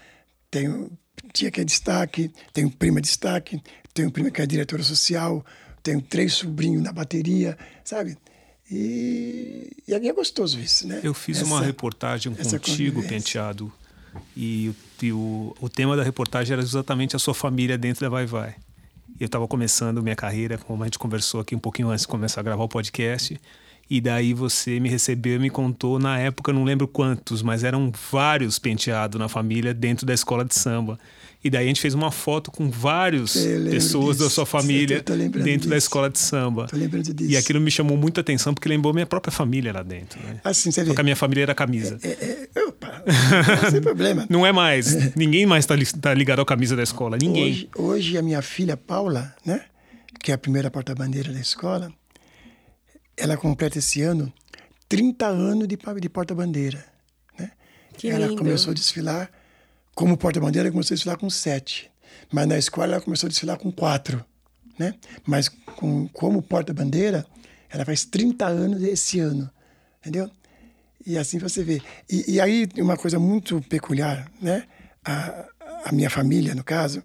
tenho 0.51 0.91
tia 1.33 1.51
que 1.51 1.61
é 1.61 1.65
destaque, 1.65 2.31
tenho 2.53 2.71
prima 2.71 3.01
de 3.01 3.09
destaque, 3.09 3.63
tenho 3.95 4.11
prima 4.11 4.31
que 4.31 4.43
é 4.43 4.47
diretora 4.47 4.83
social, 4.83 5.45
tenho 5.83 6.01
três 6.03 6.35
sobrinhos 6.35 6.83
na 6.83 6.93
bateria, 6.93 7.57
sabe? 7.85 8.17
E, 8.71 9.71
e 9.87 9.93
é 9.95 10.13
gostoso 10.13 10.59
isso, 10.59 10.87
né? 10.87 11.01
Eu 11.03 11.13
fiz 11.15 11.43
uma 11.43 11.57
Essa- 11.59 11.67
reportagem 11.67 12.35
essa 12.39 12.59
contigo. 12.59 13.03
Penteado, 13.07 13.73
e, 14.37 14.69
o- 14.71 15.05
e 15.05 15.13
o, 15.13 15.57
o 15.61 15.69
tema 15.69 15.97
da 15.97 16.03
reportagem 16.03 16.53
era 16.55 16.63
exatamente 16.63 17.15
a 17.15 17.19
sua 17.19 17.35
família 17.35 17.77
dentro 17.79 18.03
da 18.03 18.09
Vai 18.09 18.27
Vai. 18.27 18.55
Eu 19.23 19.27
estava 19.27 19.47
começando 19.47 20.03
minha 20.03 20.17
carreira, 20.17 20.59
como 20.59 20.83
a 20.83 20.87
gente 20.87 20.99
conversou 20.99 21.41
aqui 21.41 21.55
um 21.55 21.59
pouquinho 21.61 21.91
antes 21.91 22.03
de 22.03 22.09
começar 22.09 22.41
a 22.41 22.43
gravar 22.43 22.65
o 22.65 22.69
podcast, 22.69 23.41
e 23.97 24.01
daí 24.01 24.33
você 24.33 24.81
me 24.81 24.89
recebeu 24.89 25.37
e 25.37 25.39
me 25.39 25.51
contou, 25.51 25.99
na 25.99 26.19
época 26.19 26.53
não 26.53 26.65
lembro 26.65 26.89
quantos, 26.89 27.43
mas 27.43 27.63
eram 27.63 27.93
vários 28.11 28.59
penteados 28.59 29.19
na 29.19 29.29
família 29.29 29.75
dentro 29.75 30.07
da 30.07 30.15
escola 30.15 30.45
de 30.45 30.55
samba. 30.55 30.99
E 31.45 31.51
daí 31.51 31.65
a 31.65 31.69
gente 31.69 31.81
fez 31.81 31.93
uma 31.93 32.11
foto 32.13 32.51
com 32.53 32.71
várias 32.71 33.33
pessoas 33.69 34.17
da 34.19 34.25
disso. 34.27 34.37
sua 34.37 34.47
família 34.47 35.03
dentro 35.03 35.69
da 35.69 35.75
disso. 35.77 35.87
escola 35.87 36.09
de 36.09 36.19
samba. 36.21 36.69
Tô 36.69 36.77
lembrando 36.77 37.13
disso. 37.13 37.31
E 37.31 37.37
aquilo 37.37 37.61
me 37.61 37.71
chamou 37.71 37.97
muita 37.97 38.21
atenção 38.21 38.55
porque 38.55 38.69
lembrou 38.69 38.95
minha 38.95 39.07
própria 39.07 39.33
família 39.33 39.73
lá 39.73 39.83
dentro. 39.83 40.21
Né? 40.23 40.41
Assim, 40.45 40.71
você 40.71 40.85
vê. 40.85 40.95
que 40.95 41.01
a 41.01 41.05
minha 41.05 41.17
família 41.17 41.43
era 41.43 41.55
camisa. 41.55 41.99
É, 42.03 42.49
é, 42.55 42.65
opa, 42.65 43.03
Sem 43.71 43.81
problema. 43.83 44.25
Não 44.31 44.47
é 44.47 44.53
mais. 44.53 45.15
Ninguém 45.17 45.45
mais 45.45 45.67
tá, 45.67 45.75
li- 45.75 45.85
tá 45.85 46.15
ligado 46.15 46.41
à 46.41 46.47
camisa 46.47 46.77
da 46.77 46.83
escola. 46.85 47.19
Ninguém. 47.21 47.51
Hoje, 47.51 47.69
hoje 47.77 48.17
a 48.19 48.23
minha 48.23 48.41
filha 48.41 48.77
Paula, 48.77 49.35
né, 49.45 49.63
que 50.23 50.31
é 50.31 50.35
a 50.35 50.39
primeira 50.39 50.71
porta-bandeira 50.71 51.33
da 51.33 51.41
escola, 51.41 51.93
ela 53.17 53.37
completa 53.37 53.79
esse 53.79 54.03
ano 54.03 54.33
30 54.89 55.27
anos 55.27 55.67
de, 55.69 55.79
de 56.01 56.09
porta-bandeira. 56.09 56.85
Né? 57.39 57.51
Que 57.97 58.09
ela 58.09 58.27
lindo. 58.27 58.39
começou 58.39 58.73
a 58.73 58.75
desfilar 58.75 59.31
como 59.95 60.17
porta-bandeira, 60.17 60.71
começou 60.71 60.95
a 60.95 60.97
desfilar 60.97 61.19
com 61.19 61.31
sete. 61.31 61.91
Mas 62.31 62.47
na 62.47 62.59
escola 62.59 62.95
ela 62.95 63.01
começou 63.01 63.27
a 63.27 63.31
desfilar 63.31 63.59
com 63.59 63.73
quatro. 63.73 64.25
Né? 64.79 64.95
Mas 65.27 65.49
com, 65.49 66.09
como 66.09 66.43
porta-bandeira, 66.43 67.27
ela 67.71 67.85
faz 67.85 68.05
30 68.05 68.47
anos 68.47 68.83
esse 68.83 69.19
ano. 69.19 69.51
Entendeu? 70.01 70.31
E 71.07 71.17
assim 71.17 71.39
você 71.39 71.63
vê. 71.63 71.81
E, 72.11 72.35
e 72.35 72.41
aí, 72.41 72.69
uma 72.77 72.97
coisa 72.97 73.19
muito 73.19 73.61
peculiar, 73.63 74.31
né? 74.41 74.65
A, 75.05 75.47
a 75.87 75.93
minha 75.93 76.11
família, 76.11 76.55
no 76.55 76.63
caso, 76.63 77.03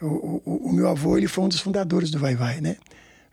o, 0.00 0.42
o, 0.44 0.68
o 0.68 0.72
meu 0.72 0.88
avô 0.88 1.16
ele 1.16 1.26
foi 1.26 1.44
um 1.44 1.48
dos 1.48 1.60
fundadores 1.60 2.10
do 2.10 2.18
Vai 2.18 2.36
Vai, 2.36 2.60
né? 2.60 2.76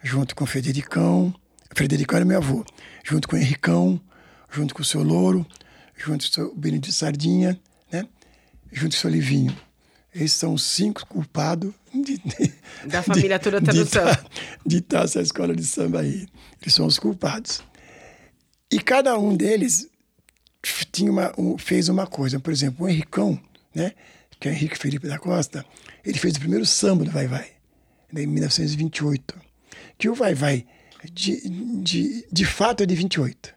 Junto 0.02 0.36
com 0.36 0.44
o 0.44 0.48
Federicão, 0.48 1.34
Federicão 1.76 2.18
era 2.18 2.26
meu 2.26 2.38
avô, 2.38 2.66
junto 3.04 3.28
com 3.28 3.36
o 3.36 3.40
Henricão, 3.40 4.00
junto 4.52 4.74
com 4.76 4.82
o 4.82 4.86
seu 4.86 5.02
Louro, 5.04 5.46
junto 5.98 6.26
com 6.26 6.30
o 6.30 6.34
seu 6.34 6.56
Benedito 6.56 6.94
Sardinha, 6.94 7.60
né? 7.92 8.08
Junto 8.72 8.92
com 8.92 8.98
o 8.98 9.02
seu 9.02 9.10
Livinho. 9.10 9.56
Esses 10.14 10.34
são 10.34 10.54
os 10.54 10.64
cinco 10.64 11.06
culpados 11.08 11.74
de, 11.94 12.18
de- 12.18 12.54
Da 12.88 13.02
família 13.02 13.40
toda 13.40 13.62
de 13.62 13.80
no 13.80 13.86
samba. 13.86 14.16
tá- 14.16 14.26
de 14.66 14.78
estar 14.78 15.04
essa 15.06 15.22
escola 15.22 15.56
de 15.56 15.64
samba 15.64 16.02
aí. 16.02 16.28
Eles 16.62 16.74
são 16.74 16.86
os 16.86 17.00
culpados. 17.00 17.64
E 18.70 18.80
cada 18.80 19.18
um 19.18 19.36
deles 19.36 19.88
tinha 20.92 21.12
uma, 21.12 21.32
um- 21.38 21.58
fez 21.58 21.88
uma 21.88 22.06
coisa. 22.06 22.40
Por 22.40 22.52
exemplo, 22.52 22.86
o 22.86 22.90
Henricão, 22.90 23.40
né, 23.74 23.94
que 24.40 24.50
é 24.50 24.52
o 24.52 24.54
Henrique 24.54 24.78
Felipe 24.78 25.08
da 25.08 25.18
Costa, 25.18 25.66
ele 26.04 26.20
fez 26.20 26.36
o 26.36 26.40
primeiro 26.40 26.66
samba 26.66 27.06
do 27.06 27.12
Vai 27.12 27.28
Vai, 27.28 27.50
em 28.14 28.28
1928. 28.28 29.34
Que 29.98 30.10
o 30.10 30.14
Vai 30.14 30.34
Vai, 30.34 30.66
de, 31.04 31.50
de, 31.82 32.26
de 32.32 32.46
fato, 32.46 32.84
é 32.84 32.86
de 32.86 32.96
28. 32.96 33.54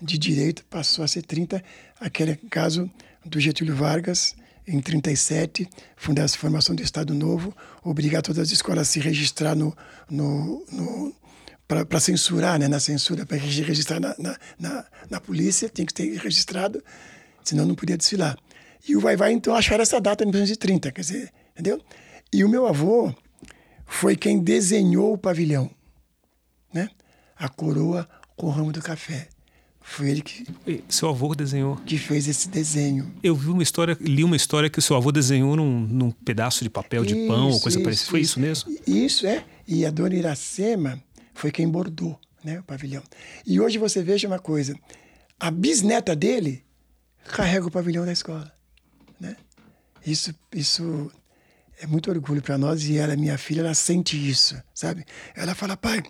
De 0.00 0.18
direito 0.18 0.64
passou 0.64 1.04
a 1.04 1.08
ser 1.08 1.22
30. 1.22 1.62
Aquele 2.00 2.36
caso 2.36 2.90
do 3.24 3.38
Getúlio 3.38 3.74
Vargas, 3.74 4.34
em 4.66 4.80
37, 4.80 5.68
funda 5.96 6.24
a 6.24 6.28
formação 6.28 6.74
do 6.74 6.82
Estado 6.82 7.14
Novo, 7.14 7.54
obrigar 7.82 8.22
todas 8.22 8.48
as 8.48 8.52
escolas 8.52 8.88
a 8.88 8.90
se 8.90 9.00
registrar 9.00 9.54
no, 9.54 9.76
no, 10.10 10.64
no 10.70 11.14
para 11.66 12.00
censurar, 12.00 12.58
né, 12.58 12.68
na 12.68 12.78
censura, 12.78 13.24
para 13.24 13.38
registrar 13.38 13.98
na, 13.98 14.14
na, 14.18 14.36
na, 14.58 14.84
na 15.08 15.20
polícia, 15.20 15.68
tem 15.68 15.86
que 15.86 15.94
ter 15.94 16.18
registrado, 16.18 16.82
senão 17.42 17.64
não 17.64 17.74
podia 17.74 17.96
desfilar. 17.96 18.36
E 18.86 18.94
o 18.94 19.00
Vai 19.00 19.16
Vai, 19.16 19.32
então, 19.32 19.54
acharam 19.54 19.82
essa 19.82 20.00
data 20.00 20.22
em 20.22 20.26
1930, 20.26 20.92
quer 20.92 21.00
dizer, 21.00 21.32
entendeu? 21.52 21.80
E 22.32 22.44
o 22.44 22.48
meu 22.48 22.66
avô 22.66 23.14
foi 23.86 24.16
quem 24.16 24.38
desenhou 24.38 25.14
o 25.14 25.18
pavilhão? 25.18 25.70
A 27.42 27.48
coroa 27.48 28.08
com 28.36 28.46
o 28.46 28.50
ramo 28.50 28.70
do 28.70 28.80
café. 28.80 29.28
Foi 29.80 30.10
ele 30.10 30.22
que, 30.22 30.46
Seu 30.88 31.08
avô 31.08 31.34
desenhou. 31.34 31.74
que 31.76 31.98
fez 31.98 32.28
esse 32.28 32.48
desenho. 32.48 33.12
Eu 33.20 33.34
vi 33.34 33.48
uma 33.48 33.64
história, 33.64 33.98
li 34.00 34.22
uma 34.22 34.36
história 34.36 34.70
que 34.70 34.78
o 34.78 34.82
seu 34.82 34.94
avô 34.96 35.10
desenhou 35.10 35.56
num, 35.56 35.80
num 35.80 36.10
pedaço 36.12 36.62
de 36.62 36.70
papel 36.70 37.04
de 37.04 37.14
pão 37.26 37.46
ou 37.46 37.50
Isso, 37.50 37.62
coisa 37.62 37.78
isso, 37.78 37.84
parecida. 37.84 38.10
Foi 38.10 38.20
isso 38.20 38.38
mesmo? 38.38 38.72
Isso 38.86 39.26
é. 39.26 39.44
E 39.66 39.84
a 39.84 39.90
dona 39.90 40.14
Iracema 40.14 41.02
foi 41.34 41.50
quem 41.50 41.68
bordou 41.68 42.16
né, 42.44 42.60
o 42.60 42.62
pavilhão. 42.62 43.02
E 43.44 43.60
hoje 43.60 43.76
você 43.76 44.04
veja 44.04 44.28
uma 44.28 44.38
coisa: 44.38 44.72
a 45.40 45.50
bisneta 45.50 46.14
dele 46.14 46.64
carrega 47.26 47.66
o 47.66 47.70
pavilhão 47.70 48.06
da 48.06 48.12
escola. 48.12 48.52
Né? 49.18 49.36
Isso, 50.06 50.32
isso 50.54 51.10
é 51.80 51.86
muito 51.88 52.08
orgulho 52.08 52.40
para 52.40 52.56
nós 52.56 52.84
e 52.84 52.96
ela, 52.98 53.16
minha 53.16 53.36
filha, 53.36 53.60
ela 53.60 53.74
sente 53.74 54.16
isso, 54.16 54.60
sabe? 54.72 55.04
Ela 55.34 55.54
fala, 55.54 55.76
pai, 55.76 56.00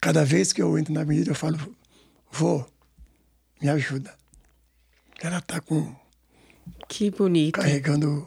cada 0.00 0.24
vez 0.24 0.52
que 0.52 0.62
eu 0.62 0.78
entro 0.78 0.92
na 0.92 1.00
avenida 1.02 1.30
eu 1.30 1.34
falo, 1.34 1.58
vô, 2.30 2.64
me 3.60 3.68
ajuda. 3.68 4.14
Ela 5.22 5.40
tá 5.40 5.60
com 5.60 5.94
Que 6.88 7.10
bonito. 7.10 7.54
carregando 7.60 8.26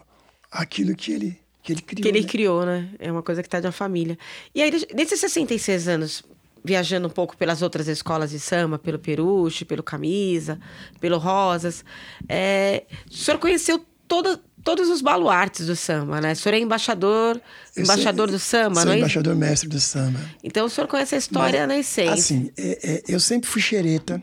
aquilo 0.52 0.96
que 0.96 1.12
ele 1.12 1.44
que 1.64 1.72
ele 1.72 1.82
criou. 1.82 2.02
que 2.04 2.08
ele 2.10 2.22
né? 2.22 2.28
criou, 2.28 2.66
né? 2.66 2.90
É 3.00 3.12
uma 3.12 3.24
coisa 3.24 3.42
que 3.42 3.48
tá 3.48 3.60
de 3.60 3.66
uma 3.66 3.72
família. 3.72 4.18
E 4.54 4.62
aí, 4.62 4.70
nesses 4.94 5.20
66 5.22 5.88
anos, 5.88 6.22
viajando 6.64 7.08
um 7.08 7.12
pouco 7.12 7.38
pelas 7.38 7.62
outras 7.62 7.88
escolas 7.88 8.32
de 8.32 8.40
samba, 8.40 8.78
pelo 8.78 9.00
Peruche, 9.00 9.64
pelo 9.64 9.82
Camisa, 9.82 10.60
pelo 11.00 11.18
Rosas, 11.18 11.86
é, 12.28 12.84
o 13.10 13.14
senhor 13.14 13.40
conheceu 13.40 13.84
todos 14.08 14.90
os 14.90 15.02
baluartes 15.02 15.68
do 15.68 15.76
samba, 15.76 16.22
né? 16.22 16.32
O 16.34 16.36
senhor 16.36 16.56
é 16.56 16.60
embaixador, 16.60 17.42
Eu 17.76 17.84
embaixador 17.84 18.30
do 18.30 18.40
samba, 18.40 18.76
sou 18.76 18.86
não 18.86 18.94
é? 18.94 18.98
embaixador 18.98 19.36
mestre 19.36 19.68
do 19.70 19.80
samba. 19.80 20.20
Então 20.44 20.66
o 20.66 20.70
senhor 20.70 20.88
conhece 20.88 21.16
a 21.16 21.18
história 21.18 21.68
na 21.68 21.78
essência. 21.78 22.14
Assim, 22.14 22.52
é- 22.58 22.80
é, 22.92 23.04
eu 23.08 23.20
sempre 23.20 23.50
fui 23.50 23.62
xereta, 23.62 24.22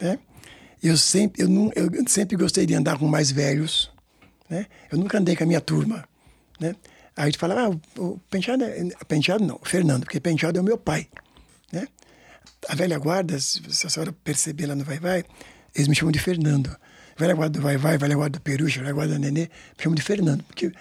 né? 0.00 0.18
Eu 0.82 0.96
sempre, 0.96 1.42
eu, 1.42 1.48
não, 1.48 1.70
eu 1.74 1.90
sempre 2.08 2.36
gostei 2.36 2.64
de 2.66 2.74
andar 2.74 2.98
com 2.98 3.06
mais 3.06 3.30
velhos, 3.30 3.90
né? 4.48 4.66
Eu 4.90 4.98
nunca 4.98 5.18
andei 5.18 5.36
com 5.36 5.44
a 5.44 5.46
minha 5.46 5.60
turma, 5.60 6.04
né? 6.58 6.74
Aí 7.16 7.24
a 7.24 7.26
gente 7.26 7.38
falava, 7.38 7.66
ah, 7.66 8.00
o, 8.00 8.02
o 8.04 8.18
Penteado, 8.30 8.64
é, 8.64 8.88
Penteado 9.06 9.44
não, 9.44 9.60
Fernando, 9.62 10.04
porque 10.04 10.18
Penteado 10.20 10.58
é 10.58 10.60
o 10.60 10.64
meu 10.64 10.78
pai, 10.78 11.06
né? 11.72 11.86
A 12.68 12.74
velha 12.74 12.98
guarda, 12.98 13.38
se 13.38 13.60
se 13.70 13.86
a 13.86 13.90
senhora 13.90 14.12
perceber 14.12 14.66
lá 14.66 14.74
no 14.74 14.84
Vai 14.84 14.98
Vai, 14.98 15.24
eles 15.74 15.88
me 15.88 15.94
chamam 15.94 16.12
de 16.12 16.18
Fernando. 16.18 16.74
Velha 17.20 17.34
guarda 17.34 17.58
do 17.58 17.62
Vai 17.62 17.76
Vai, 17.76 17.98
velha 17.98 18.16
guarda 18.16 18.38
do 18.38 18.42
Peruche, 18.42 18.78
velha 18.78 18.92
guarda 18.92 19.12
da 19.14 19.18
Nenê, 19.18 19.42
me 19.42 19.48
chamam 19.82 19.94
de 19.94 20.02
Fernando, 20.02 20.42
porque 20.44 20.72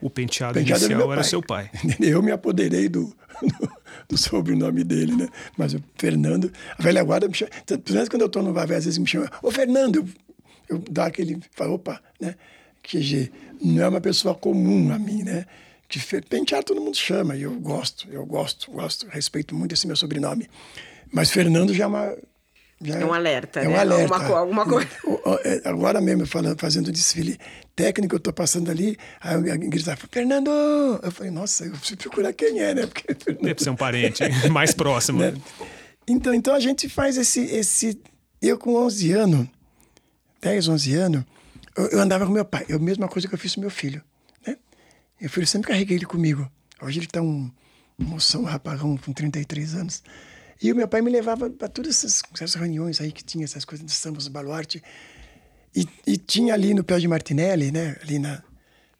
O 0.00 0.08
penteado, 0.08 0.54
Penteado 0.54 0.84
era 0.84 0.92
inicial 0.94 1.12
era 1.12 1.20
pai. 1.20 1.30
seu 1.30 1.42
pai. 1.42 1.70
Eu 2.00 2.22
me 2.22 2.32
apoderei 2.32 2.88
do, 2.88 3.14
do, 3.42 3.72
do 4.08 4.16
sobrenome 4.18 4.82
dele, 4.84 5.14
né? 5.14 5.28
Mas 5.56 5.74
o 5.74 5.82
Fernando, 5.96 6.50
a 6.78 6.82
velha 6.82 7.02
guarda 7.04 7.28
me 7.28 7.34
chama. 7.34 7.50
Pelo 7.66 7.82
menos 7.90 8.08
quando 8.08 8.22
eu 8.22 8.26
estou 8.26 8.42
no 8.42 8.52
Vai, 8.52 8.66
Vai, 8.66 8.76
às 8.78 8.84
vezes 8.86 8.98
me 8.98 9.06
chama, 9.06 9.30
ô 9.42 9.50
Fernando, 9.50 9.96
eu, 9.96 10.08
eu 10.70 10.78
dou 10.78 11.04
aquele. 11.04 11.38
Falo, 11.52 11.74
opa, 11.74 12.00
né? 12.20 12.34
Que 12.82 13.30
não 13.62 13.82
é 13.84 13.88
uma 13.88 14.00
pessoa 14.00 14.34
comum 14.34 14.92
a 14.92 14.98
mim, 14.98 15.22
né? 15.22 15.44
Que 15.88 16.00
penteado 16.22 16.64
todo 16.64 16.80
mundo 16.80 16.96
chama, 16.96 17.36
e 17.36 17.42
eu 17.42 17.52
gosto, 17.60 18.08
eu 18.10 18.24
gosto, 18.24 18.70
gosto, 18.72 19.06
respeito 19.08 19.54
muito 19.54 19.74
esse 19.74 19.86
meu 19.86 19.94
sobrenome. 19.94 20.48
Mas 21.12 21.30
Fernando 21.30 21.74
já 21.74 21.84
é 21.84 21.86
uma. 21.86 22.16
Já 22.82 22.98
É 23.00 23.04
um 23.04 23.12
alerta, 23.12 23.60
é 23.60 23.68
um 23.68 23.72
né? 23.72 23.78
alerta. 23.78 24.14
Alguma 24.14 24.38
alguma 24.38 24.64
coisa. 24.66 24.88
O- 25.04 25.30
o- 25.30 25.38
é, 25.44 25.60
Agora 25.64 26.00
mesmo, 26.00 26.26
falando, 26.26 26.58
fazendo 26.58 26.90
desfile 26.92 27.38
técnico, 27.76 28.16
eu 28.16 28.20
tô 28.20 28.32
passando 28.32 28.70
ali, 28.70 28.96
aí 29.20 29.34
alguém 29.34 29.70
grita, 29.70 29.96
Fernando! 30.10 30.50
Eu 31.02 31.10
falei, 31.12 31.30
nossa, 31.30 31.64
eu 31.64 31.72
preciso 31.72 31.96
procurar 31.96 32.32
quem 32.32 32.58
é, 32.60 32.74
né? 32.74 32.86
Porque 32.88 33.14
Fernando- 33.14 33.44
Deve 33.44 33.62
ser 33.62 33.70
um 33.70 33.76
parente 33.76 34.22
mais 34.50 34.72
próximo. 34.74 35.20
né? 35.20 35.34
Então, 36.08 36.34
então 36.34 36.54
a 36.54 36.60
gente 36.60 36.88
faz 36.88 37.16
esse, 37.16 37.40
esse... 37.40 38.00
Eu 38.40 38.58
com 38.58 38.74
11 38.74 39.12
anos, 39.12 39.46
10, 40.40 40.68
11 40.68 40.94
anos, 40.94 41.24
eu, 41.76 41.86
eu 41.90 42.00
andava 42.00 42.26
com 42.26 42.32
meu 42.32 42.44
pai. 42.44 42.66
É 42.68 42.74
a 42.74 42.78
mesma 42.78 43.06
coisa 43.08 43.28
que 43.28 43.34
eu 43.34 43.38
fiz 43.38 43.54
com 43.54 43.60
meu 43.60 43.70
filho, 43.70 44.02
né? 44.46 44.56
Meu 45.20 45.30
filho 45.30 45.46
sempre 45.46 45.68
carreguei 45.70 45.96
ele 45.96 46.06
comigo. 46.06 46.50
Hoje 46.82 46.98
ele 46.98 47.06
está 47.06 47.22
um 47.22 47.48
moção, 47.96 48.42
um 48.42 48.44
rapagão 48.46 48.96
com 48.96 49.12
33 49.12 49.74
anos. 49.76 50.02
E 50.62 50.70
o 50.70 50.76
meu 50.76 50.86
pai 50.86 51.02
me 51.02 51.10
levava 51.10 51.50
para 51.50 51.68
todas 51.68 51.96
essas, 51.96 52.22
essas 52.34 52.54
reuniões 52.54 53.00
aí 53.00 53.10
que 53.10 53.24
tinha, 53.24 53.44
essas 53.44 53.64
coisas 53.64 53.84
de 53.84 53.92
sambas, 53.92 54.28
baluarte. 54.28 54.82
E, 55.74 55.88
e 56.06 56.16
tinha 56.16 56.54
ali 56.54 56.72
no 56.72 56.84
pé 56.84 56.98
de 57.00 57.08
Martinelli, 57.08 57.72
né? 57.72 57.96
Ali 58.00 58.18
na, 58.20 58.42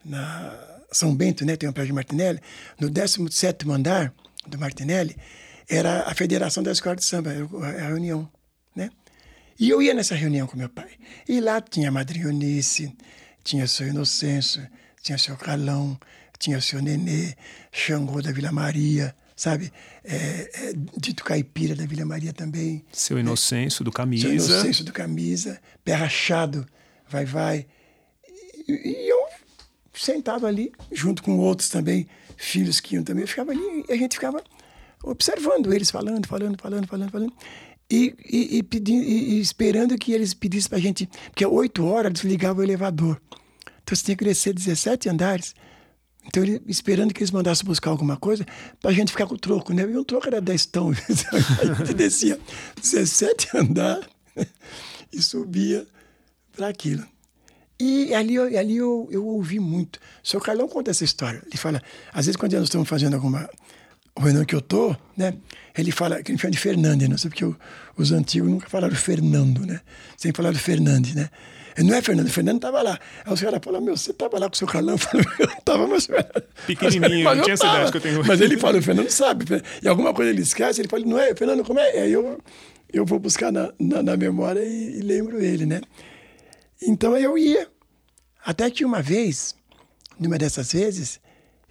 na 0.05 0.81
São 0.91 1.15
Bento, 1.15 1.45
né? 1.45 1.57
Tem 1.57 1.69
um 1.69 1.73
pé 1.73 1.85
de 1.85 1.93
Martinelli. 1.93 2.41
No 2.81 2.91
17º 2.91 3.71
andar 3.73 4.13
do 4.45 4.59
Martinelli, 4.59 5.17
era 5.69 6.03
a 6.03 6.15
Federação 6.15 6.65
da 6.65 6.73
Escola 6.73 6.97
de 6.97 7.05
Samba, 7.05 7.31
a 7.31 7.87
reunião, 7.87 8.29
né? 8.75 8.91
E 9.59 9.71
eu 9.71 9.81
ia 9.81 9.95
nessa 9.95 10.17
reunião 10.17 10.49
com 10.49 10.57
meu 10.57 10.69
pai. 10.69 10.91
E 11.29 11.39
lá 11.39 11.61
tinha 11.61 11.91
a 11.91 11.93
Madre 11.93 12.23
Eunice, 12.23 12.93
tinha 13.45 13.65
o 13.65 13.69
seu 13.69 13.87
Inocêncio, 13.87 14.67
tinha 15.01 15.15
o 15.15 15.19
seu 15.19 15.37
Carlão, 15.37 15.97
tinha 16.41 16.59
o 16.59 16.63
seu 16.63 16.83
Nenê, 16.83 17.37
Xangô 17.71 18.21
da 18.21 18.33
Vila 18.33 18.51
Maria, 18.51 19.15
sabe? 19.43 19.73
É, 20.05 20.15
é, 20.15 20.73
Dito 20.97 21.25
Caipira 21.25 21.75
da 21.75 21.85
Vila 21.85 22.05
Maria 22.05 22.33
também. 22.33 22.85
Seu 22.93 23.19
Inocêncio, 23.19 23.85
do 23.85 23.91
Seu 23.91 23.93
Camisa. 23.93 24.29
Inocêncio 24.29 24.85
do 24.85 24.93
Camisa, 24.93 25.61
Pé 25.85 25.95
Rachado, 25.95 26.65
Vai 27.09 27.25
Vai. 27.25 27.67
E, 28.69 28.73
e 28.73 29.11
eu 29.11 29.19
sentava 29.93 30.47
ali, 30.47 30.71
junto 30.93 31.25
com 31.25 31.39
outros 31.39 31.69
também, 31.69 32.07
filhos 32.37 32.79
que 32.79 32.95
iam 32.95 33.03
também, 33.03 33.23
eu 33.23 33.29
ficava 33.29 33.51
ali 33.51 33.85
e 33.89 33.93
a 33.93 33.97
gente 33.97 34.15
ficava 34.15 34.45
observando 35.03 35.75
eles 35.75 35.91
falando, 35.91 36.25
falando, 36.29 36.57
falando, 36.63 36.87
falando, 36.87 37.11
falando. 37.11 37.33
E, 37.91 38.15
e, 38.25 38.59
e, 38.59 38.63
pedindo, 38.63 39.03
e, 39.03 39.41
esperando 39.41 39.99
que 39.99 40.13
eles 40.13 40.35
pedissem 40.35 40.71
pra 40.71 40.79
gente. 40.79 41.11
Porque 41.27 41.45
oito 41.45 41.85
horas 41.85 42.13
desligava 42.13 42.61
o 42.61 42.63
elevador. 42.63 43.21
Então 43.83 43.97
você 43.97 44.05
tinha 44.05 44.17
que 44.17 44.25
descer 44.25 44.55
17 44.55 45.09
andares. 45.09 45.53
Então, 46.27 46.43
ele, 46.43 46.63
esperando 46.67 47.13
que 47.13 47.21
eles 47.21 47.31
mandassem 47.31 47.65
buscar 47.65 47.91
alguma 47.91 48.17
coisa, 48.17 48.47
pra 48.81 48.93
gente 48.93 49.11
ficar 49.11 49.27
com 49.27 49.35
o 49.35 49.39
troco, 49.39 49.73
né? 49.73 49.83
E 49.83 49.97
um 49.97 50.05
troco 50.05 50.27
era 50.27 50.41
10 50.41 50.67
tão. 50.67 50.91
a 51.61 51.75
gente 51.75 51.95
descia 51.95 52.39
17 52.81 53.57
andares 53.57 54.07
e 55.13 55.21
subia 55.21 55.87
para 56.53 56.69
aquilo. 56.69 57.05
E 57.79 58.15
ali, 58.15 58.39
ali 58.39 58.77
eu, 58.77 59.09
eu 59.11 59.27
ouvi 59.27 59.59
muito. 59.59 59.97
O 59.97 60.29
seu 60.29 60.41
Carlão 60.41 60.69
conta 60.69 60.91
essa 60.91 61.05
história. 61.05 61.43
Ele 61.45 61.57
fala, 61.57 61.83
às 62.13 62.27
vezes 62.27 62.37
quando 62.37 62.53
nós 62.53 62.65
estamos 62.65 62.89
fazendo 62.89 63.15
alguma 63.15 63.49
reunião 64.17 64.45
que 64.45 64.55
eu 64.55 64.61
tô, 64.61 64.95
né? 65.17 65.35
Ele 65.77 65.91
fala, 65.91 66.23
que 66.23 66.31
ele 66.31 66.39
chama 66.39 66.53
de 66.53 66.59
Fernandes, 66.59 67.09
não 67.09 67.19
sei 67.19 67.31
porque 67.31 67.45
os 67.97 68.13
antigos 68.13 68.49
nunca 68.49 68.69
falaram 68.69 68.95
Fernando, 68.95 69.67
né? 69.67 69.81
Sempre 70.17 70.37
falaram 70.37 70.59
Fernandes, 70.59 71.15
né? 71.15 71.31
Não 71.79 71.95
é 71.95 72.03
Fernando, 72.03 72.29
Fernando 72.31 72.57
estava 72.57 72.83
lá. 72.83 72.99
Aí 73.25 73.33
os 73.33 73.41
caras 73.41 73.61
falaram, 73.63 73.85
meu, 73.85 73.97
você 73.97 74.11
estava 74.11 74.39
lá 74.39 74.49
com 74.49 74.55
o 74.55 74.57
seu 74.57 74.67
Carlão? 74.67 74.95
Eu 74.95 74.99
falei, 74.99 75.27
eu 75.39 75.47
estava, 75.47 75.87
mas... 75.87 76.09
Pequenininho, 76.67 77.25
mas 77.25 77.37
não 77.37 77.45
tinha 77.45 77.55
essa 77.55 77.67
idade 77.67 77.91
que 77.91 77.97
eu 77.97 78.01
tenho 78.01 78.19
hoje. 78.21 78.29
Mas 78.29 78.41
ele 78.41 78.59
fala, 78.59 78.79
o 78.79 78.83
Fernando 78.83 79.11
sabe. 79.11 79.47
E 79.83 79.89
alguma 79.89 80.13
coisa 80.13 80.31
ele 80.31 80.43
esquece, 80.43 80.81
ele 80.81 80.89
fala, 80.89 81.05
não 81.05 81.19
é, 81.19 81.35
Fernando, 81.35 81.65
como 81.65 81.79
é? 81.79 82.01
Aí 82.01 82.13
eu, 82.13 82.39
eu 82.93 83.07
vou 83.07 83.19
buscar 83.19 83.51
na, 83.51 83.73
na, 83.79 84.03
na 84.03 84.17
memória 84.17 84.61
e, 84.61 84.99
e 84.99 85.01
lembro 85.01 85.43
ele, 85.43 85.65
né? 85.67 85.81
Então 86.83 87.17
eu 87.17 87.39
ia. 87.39 87.69
Até 88.45 88.71
que 88.71 88.85
uma 88.85 89.01
vez, 89.01 89.55
numa 90.19 90.37
dessas 90.37 90.73
vezes, 90.73 91.21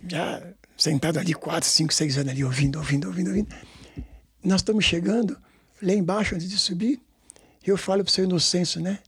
já 0.08 0.42
sentado 0.78 1.20
ali 1.20 1.34
quatro, 1.34 1.70
cinco, 1.70 1.94
seis 1.94 2.18
anos 2.18 2.32
ali, 2.32 2.44
ouvindo, 2.44 2.80
ouvindo, 2.80 3.08
ouvindo, 3.08 3.28
ouvindo, 3.28 3.56
nós 4.44 4.62
estamos 4.62 4.84
chegando 4.84 5.38
lá 5.82 5.94
embaixo, 5.94 6.34
antes 6.34 6.50
de 6.50 6.58
subir, 6.58 7.00
e 7.66 7.70
eu 7.70 7.78
falo 7.78 8.04
para 8.04 8.10
o 8.10 8.14
seu 8.14 8.24
inocêncio, 8.24 8.82
né? 8.82 9.00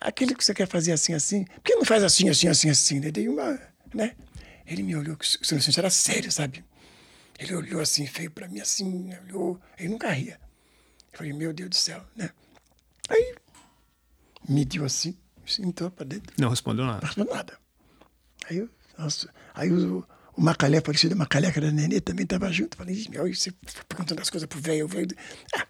Aquele 0.00 0.34
que 0.34 0.44
você 0.44 0.54
quer 0.54 0.66
fazer 0.66 0.92
assim, 0.92 1.12
assim, 1.14 1.44
por 1.44 1.62
que 1.62 1.74
não 1.74 1.84
faz 1.84 2.02
assim, 2.02 2.28
assim, 2.28 2.48
assim, 2.48 2.70
assim? 2.70 3.00
Né? 3.00 3.10
Dei 3.10 3.28
uma, 3.28 3.58
né? 3.94 4.14
Ele 4.66 4.82
me 4.82 4.96
olhou, 4.96 5.16
o 5.16 5.24
seu 5.24 5.56
inocêncio 5.56 5.80
era 5.80 5.90
sério, 5.90 6.32
sabe? 6.32 6.64
Ele 7.38 7.54
olhou 7.54 7.80
assim, 7.80 8.06
feio 8.06 8.30
para 8.30 8.48
mim, 8.48 8.60
assim, 8.60 9.12
olhou, 9.24 9.60
ele 9.78 9.88
nunca 9.88 10.10
ria. 10.10 10.40
Eu 11.12 11.18
falei, 11.18 11.32
meu 11.32 11.52
Deus 11.52 11.70
do 11.70 11.76
céu, 11.76 12.02
né? 12.16 12.30
Aí, 13.08 13.34
mediu 14.48 14.84
assim, 14.84 15.16
sentou 15.46 15.90
para 15.90 16.06
dentro. 16.06 16.34
Não 16.38 16.48
respondeu 16.48 16.84
nada. 16.84 17.00
Não 17.00 17.06
respondeu 17.06 17.34
nada. 17.34 17.58
Aí, 18.48 18.58
eu, 18.58 18.70
nossa, 18.98 19.32
aí 19.54 19.70
o, 19.70 20.06
o 20.36 20.40
Macalé, 20.40 20.80
falecido 20.80 21.16
Macalé, 21.16 21.50
que 21.52 21.58
era 21.58 21.70
nenê, 21.70 22.00
também 22.00 22.24
estava 22.24 22.50
junto. 22.52 22.76
Falei, 22.76 22.94
"Ih, 22.94 23.08
meu, 23.10 23.32
você 23.32 23.52
perguntando 23.88 24.22
as 24.22 24.30
coisas 24.30 24.48
pro 24.48 24.60
velho, 24.60 24.84
o 24.86 24.88
velho. 24.88 25.08
Ah. 25.56 25.66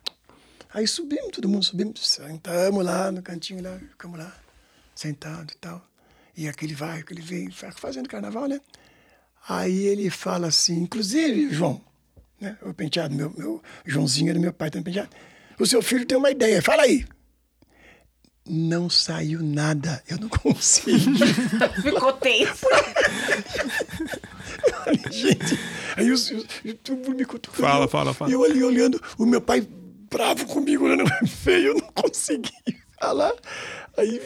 Aí 0.75 0.87
subimos, 0.87 1.31
todo 1.33 1.49
mundo 1.49 1.65
subimos, 1.65 2.07
sentamos 2.09 2.85
lá 2.85 3.13
no 3.13 3.23
cantinho 3.23 3.63
lá, 3.63 3.79
ficamos 3.91 4.19
lá, 4.19 4.35
sentados 4.95 5.55
e 5.55 5.59
tal. 5.59 5.87
E 6.37 6.49
aquele 6.49 6.75
vai, 6.75 7.01
aquele 7.01 7.21
vem, 7.21 7.51
fa- 7.51 7.73
fazendo 7.73 8.09
carnaval, 8.09 8.47
né? 8.47 8.61
Aí 9.49 9.87
ele 9.87 10.09
fala 10.09 10.47
assim, 10.47 10.79
inclusive, 10.81 11.53
João, 11.53 11.81
né? 12.41 12.57
O 12.63 12.73
penteado, 12.73 13.15
meu, 13.15 13.33
meu 13.37 13.63
Joãozinho 13.85 14.31
era 14.31 14.39
meu 14.39 14.53
pai 14.53 14.71
também 14.71 14.85
penteado. 14.85 15.11
O 15.59 15.67
seu 15.67 15.83
filho 15.83 16.07
tem 16.07 16.17
uma 16.17 16.31
ideia, 16.31 16.63
fala 16.63 16.83
aí. 16.85 17.05
Não 18.49 18.89
saiu 18.91 19.43
nada, 19.43 20.03
eu 20.09 20.19
não 20.19 20.29
consigo. 20.31 20.99
Ficou 21.83 22.13
tenso. 22.15 22.67
Gente, 25.11 25.59
aí 25.97 26.11
os, 26.11 26.31
os, 26.31 26.45
tudo 26.83 27.11
me 27.11 27.25
cutucando. 27.25 27.63
Fala, 27.69 27.87
fala, 27.89 28.15
fala. 28.15 28.31
E 28.31 28.35
eu 28.35 28.43
ali 28.43 28.63
olhando, 28.65 29.01
o 29.19 29.27
meu 29.27 29.41
pai 29.41 29.67
bravo 30.13 30.47
comigo, 30.47 30.85
olhando 30.85 31.09
feio, 31.27 31.69
eu 31.69 31.75
não 31.75 31.89
consegui 31.95 32.53
falar. 33.01 33.33
Aí, 33.97 34.21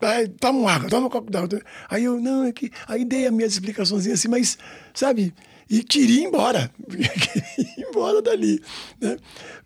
aí 0.00 0.28
toma 0.28 0.58
uma 0.58 0.72
água, 0.72 0.88
toma 0.88 1.06
um 1.06 1.10
copo 1.10 1.30
d'água. 1.30 1.60
Aí 1.88 2.04
eu, 2.04 2.20
não, 2.20 2.44
é 2.44 2.52
que. 2.52 2.70
Aí 2.88 3.04
dei 3.04 3.26
as 3.26 3.32
minhas 3.32 3.52
explicações 3.52 4.06
assim, 4.06 4.28
mas, 4.28 4.58
sabe, 4.94 5.34
e 5.68 5.82
queria 5.82 6.22
ir 6.22 6.24
embora. 6.24 6.70
queria 6.88 7.78
ir 7.78 7.86
embora 7.88 8.22
dali. 8.22 8.60
Né? 9.00 9.16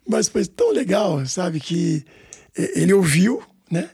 Mas 0.07 0.27
foi 0.27 0.45
tão 0.45 0.71
legal, 0.71 1.25
sabe, 1.25 1.59
que 1.59 2.03
ele 2.55 2.93
ouviu, 2.93 3.41
né? 3.69 3.89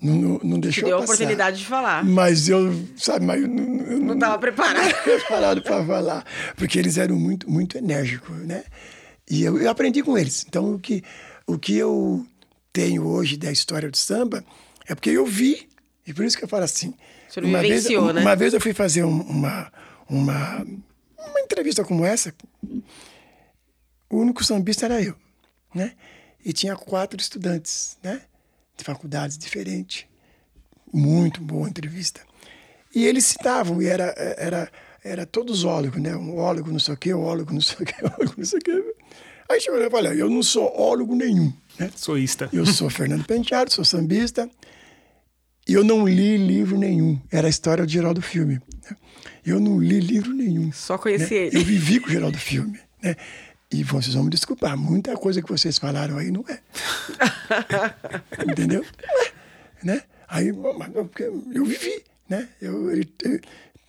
Não, 0.00 0.14
não, 0.16 0.40
não 0.44 0.60
deixou 0.60 0.84
deu 0.84 0.98
a 0.98 1.00
passar. 1.00 1.14
oportunidade 1.14 1.58
de 1.58 1.66
falar. 1.66 2.04
Mas 2.04 2.48
eu, 2.48 2.74
sabe, 2.94 3.24
mas 3.24 3.40
eu 3.40 3.48
não, 3.48 3.86
eu 3.86 3.98
Não 4.00 4.14
estava 4.14 4.38
preparado. 4.38 5.02
preparado 5.02 5.62
para 5.62 5.82
falar, 5.82 6.24
porque 6.56 6.78
eles 6.78 6.98
eram 6.98 7.16
muito, 7.16 7.48
muito 7.48 7.78
enérgicos, 7.78 8.36
né? 8.40 8.64
E 9.30 9.42
eu, 9.42 9.58
eu 9.58 9.70
aprendi 9.70 10.02
com 10.02 10.16
eles. 10.18 10.44
Então, 10.46 10.74
o 10.74 10.78
que, 10.78 11.02
o 11.46 11.58
que 11.58 11.76
eu 11.76 12.26
tenho 12.72 13.06
hoje 13.06 13.36
da 13.36 13.50
história 13.50 13.90
do 13.90 13.96
samba 13.96 14.44
é 14.86 14.94
porque 14.94 15.10
eu 15.10 15.24
vi, 15.24 15.68
e 16.06 16.12
por 16.12 16.24
isso 16.24 16.36
que 16.36 16.44
eu 16.44 16.48
falo 16.48 16.64
assim. 16.64 16.94
Senhor 17.28 17.46
vivenciou, 17.62 18.02
vez, 18.04 18.14
né? 18.16 18.20
Uma 18.20 18.36
vez 18.36 18.52
eu 18.54 18.60
fui 18.60 18.72
fazer 18.74 19.02
um- 19.04 19.22
uma, 19.22 19.72
uma, 20.08 20.62
uma 21.18 21.40
entrevista 21.40 21.82
como 21.84 22.04
essa, 22.04 22.34
o 24.10 24.18
único 24.18 24.44
sambista 24.44 24.84
era 24.86 25.02
eu, 25.02 25.14
né? 25.74 25.92
E 26.44 26.52
tinha 26.52 26.76
quatro 26.76 27.18
estudantes, 27.18 27.96
né? 28.02 28.20
De 28.76 28.84
faculdades 28.84 29.38
diferentes. 29.38 30.04
Muito 30.92 31.40
boa 31.40 31.68
entrevista. 31.68 32.20
E 32.94 33.04
eles 33.06 33.24
citavam, 33.24 33.80
e 33.82 33.86
era, 33.86 34.04
era, 34.36 34.70
era 35.02 35.26
todos 35.26 35.64
ólogos, 35.64 36.00
né? 36.00 36.14
Um 36.14 36.36
ólogo 36.36 36.70
não 36.70 36.78
sei 36.78 36.94
o 36.94 36.96
quê, 36.96 37.14
um 37.14 37.22
ólogo 37.22 37.52
não 37.52 37.60
sei 37.60 37.76
o 37.80 37.84
quê, 37.84 37.94
um 38.04 38.06
ólogo 38.06 38.34
não 38.36 38.44
sei 38.44 38.58
o 38.58 38.62
quê. 38.62 38.93
Aí 39.48 39.60
chegou 39.60 39.80
e 39.80 39.90
falei, 39.90 40.20
eu 40.20 40.28
não 40.30 40.42
sou 40.42 40.72
ólogo 40.78 41.14
nenhum, 41.14 41.52
né? 41.78 41.90
Soísta. 41.94 42.48
Eu 42.52 42.64
sou 42.66 42.88
Fernando 42.90 43.24
Penteado, 43.24 43.72
sou 43.72 43.84
sambista, 43.84 44.48
e 45.68 45.72
eu 45.74 45.84
não 45.84 46.06
li 46.08 46.36
livro 46.36 46.78
nenhum. 46.78 47.18
Era 47.30 47.46
a 47.46 47.50
história 47.50 47.84
do 47.84 47.90
Geraldo 47.90 48.20
Filme. 48.22 48.54
né? 48.88 48.96
Eu 49.44 49.60
não 49.60 49.78
li 49.78 50.00
livro 50.00 50.32
nenhum. 50.32 50.72
Só 50.72 50.96
conheci 50.96 51.34
né? 51.34 51.40
ele. 51.46 51.56
Eu 51.58 51.64
vivi 51.64 52.00
com 52.00 52.08
o 52.08 52.10
Geraldo 52.10 52.38
Filme, 52.38 52.78
né? 53.02 53.16
E 53.70 53.82
vocês 53.82 54.14
vão 54.14 54.24
me 54.24 54.30
desculpar, 54.30 54.76
muita 54.76 55.16
coisa 55.16 55.42
que 55.42 55.48
vocês 55.50 55.78
falaram 55.78 56.16
aí 56.16 56.30
não 56.30 56.44
é. 56.48 56.58
Entendeu? 58.48 58.84
Né? 59.82 60.02
Aí, 60.28 60.48
eu, 60.48 61.64
vivi, 61.64 62.02
né? 62.28 62.48
Eu, 62.60 62.90
ele, 62.90 63.12
ele 63.22 63.40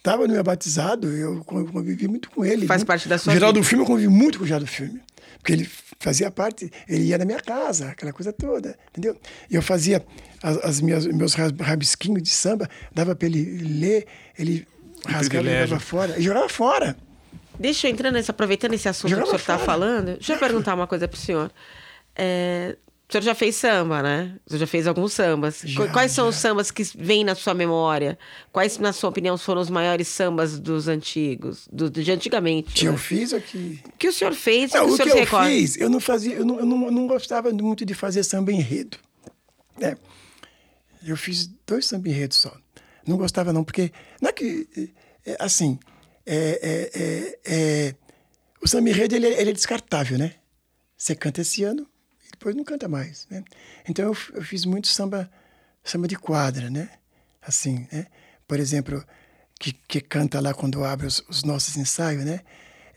tava 0.04 0.28
no 0.28 0.34
meu 0.34 0.44
batizado, 0.44 1.08
eu 1.10 1.44
con- 1.44 1.66
convivi 1.66 2.08
muito 2.08 2.30
com 2.30 2.44
ele. 2.44 2.66
Faz 2.68 2.80
muito. 2.82 2.88
parte 2.88 3.08
da 3.08 3.18
sua 3.18 3.34
Geraldo 3.34 3.60
vida. 3.60 3.70
Filme, 3.70 3.84
eu 3.84 3.88
convivi 3.88 4.08
muito 4.10 4.38
com 4.40 4.44
o 4.44 4.48
Geraldo 4.48 4.68
Filme. 4.68 5.00
Porque 5.46 5.54
ele 5.54 5.70
fazia 6.00 6.32
parte, 6.32 6.72
ele 6.90 7.04
ia 7.04 7.20
na 7.20 7.24
minha 7.24 7.40
casa, 7.40 7.90
aquela 7.90 8.12
coisa 8.12 8.34
toda, 8.34 8.76
entendeu? 8.90 9.16
E 9.48 9.54
eu 9.54 9.62
fazia 9.62 10.04
as, 10.42 10.58
as 10.58 10.82
minhas, 10.82 11.06
meus 11.06 11.36
rabisquinhos 11.36 12.24
de 12.24 12.32
samba, 12.32 12.68
dava 12.92 13.16
para 13.16 13.28
ele 13.28 13.60
ler, 13.80 14.08
ele 14.40 14.68
rasgava 15.06 15.48
e 15.48 15.68
jogava 15.68 15.80
fora. 15.80 16.20
E 16.20 16.22
jogava 16.24 16.50
fora. 16.50 16.98
Deixa 17.60 17.88
eu 17.88 17.92
entrar 17.92 18.10
nesse, 18.10 18.32
aproveitando 18.32 18.74
esse 18.74 18.90
assunto 18.90 19.12
Jogava 19.12 19.30
que 19.30 19.36
o 19.36 19.40
senhor 19.40 19.56
está 19.56 19.64
falando, 19.64 20.06
deixa 20.14 20.34
eu 20.34 20.40
perguntar 20.40 20.74
uma 20.74 20.88
coisa 20.88 21.08
para 21.08 21.16
o 21.16 21.20
senhor. 21.20 21.52
É, 22.16 22.76
senhor 23.22 23.24
já 23.24 23.36
fez 23.36 23.56
samba, 23.56 24.02
né? 24.02 24.36
O 24.46 24.50
senhor 24.50 24.60
já 24.60 24.68
fez 24.68 24.88
alguns 24.88 25.14
sambas. 25.14 25.62
Já, 25.64 25.88
Quais 25.90 26.12
são 26.12 26.26
já. 26.26 26.30
os 26.30 26.36
sambas 26.36 26.72
que 26.72 26.84
vêm 26.98 27.24
na 27.24 27.36
sua 27.36 27.54
memória? 27.54 28.18
Quais, 28.52 28.78
na 28.78 28.92
sua 28.94 29.10
opinião, 29.10 29.38
foram 29.38 29.62
os 29.62 29.70
maiores 29.70 30.08
sambas 30.08 30.60
dos 30.60 30.88
antigos, 30.88 31.68
do, 31.72 31.90
de 31.90 32.12
antigamente? 32.12 32.74
Que 32.74 32.86
né? 32.86 32.92
eu 32.92 32.98
fiz 32.98 33.34
aqui. 33.34 33.80
O 33.86 33.92
que 33.98 34.08
o 34.08 34.14
senhor 34.14 34.34
fez? 34.34 34.72
Não, 34.74 34.84
o 34.84 34.86
que 34.86 34.92
o 34.92 34.94
o 34.94 34.98
senhor 34.98 35.06
que 35.06 35.12
se 35.12 35.18
eu 35.18 35.24
recorda? 35.26 35.50
fiz, 35.50 35.78
eu 35.78 35.90
não 35.90 36.00
fazia, 36.00 36.34
eu 36.36 36.46
não, 36.46 36.60
eu 36.60 36.66
não, 36.66 36.86
eu 36.86 36.92
não 36.92 37.08
gostava 37.08 37.52
muito 37.52 37.86
de 37.86 37.94
fazer 37.94 38.24
samba 38.24 38.52
enredo. 38.52 38.98
né? 39.80 39.96
Eu 41.06 41.16
fiz 41.16 41.48
dois 41.68 41.86
samba 41.86 42.10
enredos 42.10 42.38
só. 42.38 42.56
Não 43.08 43.18
gostava 43.18 43.54
não, 43.54 43.64
porque 43.64 43.92
não 44.22 44.30
é 44.30 44.34
que 44.34 44.68
é, 45.26 45.38
assim, 45.40 45.78
é, 46.26 46.60
é, 46.62 47.02
é, 47.02 47.40
é, 47.46 47.96
o 48.64 48.68
samba 48.68 48.90
enredo 48.90 49.16
ele, 49.16 49.28
é- 49.28 49.42
ele 49.42 49.52
é 49.52 49.54
descartável, 49.54 50.18
né? 50.18 50.34
Você 50.98 51.14
canta 51.14 51.42
esse 51.42 51.64
ano 51.64 51.88
depois 52.36 52.56
não 52.56 52.64
canta 52.64 52.88
mais, 52.88 53.26
né? 53.30 53.44
Então 53.88 54.06
eu, 54.06 54.18
eu 54.34 54.44
fiz 54.44 54.66
muito 54.66 54.88
samba, 54.88 55.30
samba 55.84 56.08
de 56.08 56.18
quadra, 56.18 56.70
né? 56.70 56.90
Assim, 57.42 57.88
né? 57.92 58.08
Por 58.48 58.60
exemplo, 58.60 59.04
que, 59.60 59.72
que 59.72 60.02
canta 60.02 60.40
lá 60.42 60.54
quando 60.54 60.84
abre 60.84 61.08
os, 61.08 61.24
os 61.30 61.44
nossos 61.44 61.78
ensaios, 61.78 62.26
né? 62.26 62.42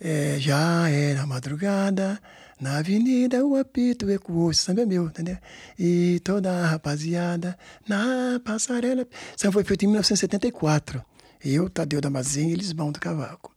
É, 0.01 0.36
já 0.39 0.89
era 0.89 1.26
madrugada, 1.26 2.20
na 2.61 2.78
avenida 2.78 3.45
o 3.47 3.57
apito 3.57 4.11
ecoou. 4.11 4.51
Esse 4.51 4.62
samba 4.62 4.82
é 4.82 4.86
meu, 4.86 5.07
entendeu? 5.07 5.39
E 5.78 6.20
toda 6.24 6.51
a 6.51 6.66
rapaziada 6.66 7.57
na 7.89 8.41
passarela. 8.45 9.07
Samba 9.36 9.53
foi 9.53 9.64
feito 9.64 9.84
em 9.84 9.89
1974. 9.89 11.03
Eu, 11.45 11.70
Tadeu 11.70 12.01
Damasceno 12.01 12.51
e 12.51 12.53
Elismão 12.53 12.91
do 12.91 12.99
Cavaco. 12.99 13.55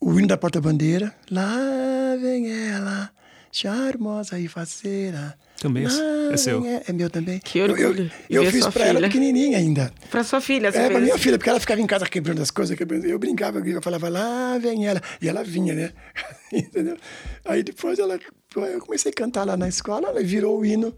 O 0.00 0.18
hino 0.18 0.28
da 0.28 0.38
porta-bandeira. 0.38 1.14
Lá 1.30 2.16
vem 2.20 2.50
ela, 2.50 3.10
charmosa 3.52 4.38
e 4.40 4.48
faceira. 4.48 5.38
Também 5.60 5.84
é- 5.84 6.32
é 6.32 6.36
seu. 6.36 6.64
ela- 6.66 6.82
É 6.88 6.92
meu 6.92 7.08
também. 7.08 7.38
Que 7.38 7.58
Eu- 7.58 7.64
orgulho 7.70 8.10
Eu, 8.28 8.42
eu, 8.42 8.44
ver 8.50 8.50
fiz 8.50 8.66
pra 8.66 8.84
ela 8.86 8.94
filha. 8.98 9.08
pequenininha 9.08 9.58
ainda. 9.58 9.92
Para 10.10 10.24
sua 10.24 10.40
filha, 10.40 10.72
você 10.72 10.78
É, 10.78 10.80
fez 10.80 10.90
pra 10.92 11.00
minha 11.00 11.14
assim. 11.14 11.22
filha, 11.22 11.38
porque 11.38 11.50
ela 11.50 11.60
ficava 11.60 11.80
em 11.80 11.86
casa 11.86 12.06
quebrando 12.06 12.42
as 12.42 12.50
coisas, 12.50 12.76
quebrando. 12.76 13.04
Eu 13.06 13.18
brincava, 13.18 13.60
eu 13.60 13.82
falava, 13.82 14.08
lá 14.08 14.58
vem 14.58 14.86
ela. 14.88 15.00
E 15.20 15.28
ela 15.28 15.44
vinha, 15.44 15.74
né? 15.74 15.92
Entendeu? 16.52 16.96
Aí 17.44 17.62
depois 17.62 17.98
ela, 17.98 18.18
eu 18.56 18.80
comecei 18.80 19.12
a 19.12 19.14
cantar 19.14 19.44
lá 19.46 19.56
na 19.56 19.68
escola, 19.68 20.08
ela 20.08 20.22
virou 20.22 20.58
o 20.58 20.66
hino, 20.66 20.96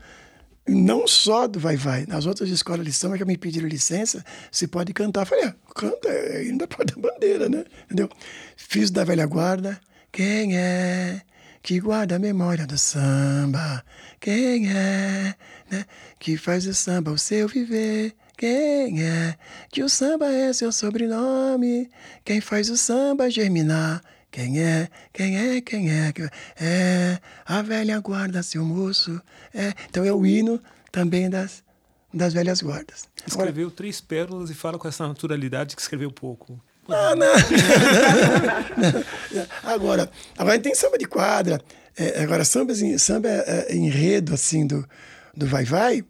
não 0.66 1.06
só 1.06 1.46
do 1.46 1.58
Vai 1.60 1.76
Vai. 1.76 2.06
Nas 2.06 2.24
outras 2.24 2.48
escolas 2.48 2.86
de 2.86 2.92
samba 2.92 3.18
que 3.18 3.24
me 3.26 3.36
pediram 3.36 3.68
licença, 3.68 4.24
se 4.50 4.66
pode 4.66 4.94
cantar. 4.94 5.22
Eu 5.22 5.26
falei, 5.26 5.44
ah, 5.44 5.54
canta, 5.74 6.08
é 6.08 6.44
hino 6.44 6.56
da 6.58 6.66
porta-bandeira, 6.68 7.48
né? 7.50 7.64
Entendeu? 7.84 8.08
Fiz 8.56 8.90
da 8.90 9.04
velha 9.04 9.26
guarda, 9.26 9.78
quem 10.10 10.56
é 10.56 11.20
que 11.64 11.80
guarda 11.80 12.16
a 12.16 12.18
memória 12.18 12.66
do 12.66 12.76
samba? 12.76 13.82
Quem 14.20 14.70
é, 14.70 15.34
né? 15.70 15.86
Que 16.20 16.36
faz 16.36 16.66
o 16.66 16.74
samba 16.74 17.10
o 17.10 17.16
seu 17.16 17.48
viver? 17.48 18.14
Quem 18.36 19.02
é? 19.02 19.34
Que 19.72 19.82
o 19.82 19.88
samba 19.88 20.26
é 20.26 20.52
seu 20.52 20.70
sobrenome? 20.70 21.90
Quem 22.22 22.42
faz 22.42 22.68
o 22.68 22.76
samba 22.76 23.30
germinar? 23.30 24.02
Quem 24.30 24.60
é? 24.60 24.90
Quem 25.10 25.38
é? 25.38 25.60
Quem 25.62 25.90
é? 25.90 26.12
É 26.60 27.18
a 27.46 27.62
velha 27.62 27.98
guarda, 27.98 28.42
seu 28.42 28.62
moço. 28.62 29.18
É. 29.54 29.72
Então 29.88 30.04
é 30.04 30.12
o 30.12 30.26
hino 30.26 30.60
também 30.92 31.30
das, 31.30 31.64
das 32.12 32.34
velhas 32.34 32.60
guardas. 32.60 33.08
Escreveu 33.26 33.70
três 33.70 34.02
pérolas 34.02 34.50
e 34.50 34.54
fala 34.54 34.78
com 34.78 34.86
essa 34.86 35.08
naturalidade 35.08 35.74
que 35.74 35.80
escreveu 35.80 36.12
pouco. 36.12 36.62
Ah, 36.88 37.14
não. 37.16 37.32
agora, 39.64 40.10
agora 40.36 40.58
tem 40.58 40.74
samba 40.74 40.98
de 40.98 41.06
quadra. 41.06 41.60
É, 41.96 42.22
agora, 42.22 42.44
samba, 42.44 42.74
samba 42.98 43.28
é, 43.28 43.68
é, 43.70 43.76
enredo 43.76 44.34
assim 44.34 44.66
do, 44.66 44.86
do 45.34 45.46
vai 45.46 45.64
vai. 45.64 46.04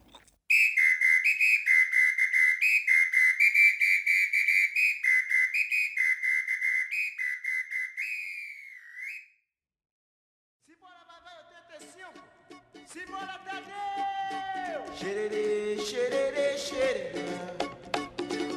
Xererê, 14.97 15.77
xererê, 15.85 16.57
xererê. 16.57 17.25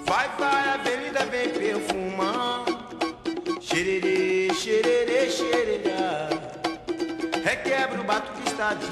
Vai, 0.05 0.29
vai, 0.37 0.69
avenida 0.69 1.25
vem. 1.25 1.66
Xererê, 4.59 5.29
xererê. 5.29 5.93
Requebra 7.43 8.01
o 8.01 8.03
bato 8.03 8.31
que 8.33 8.49
está 8.49 8.73
de. 8.73 8.85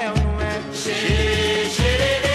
É 0.00 0.10
ou 0.10 0.16
não 0.16 0.40
é? 0.40 0.72
Xererê, 0.72 1.68
xererê. 1.68 2.25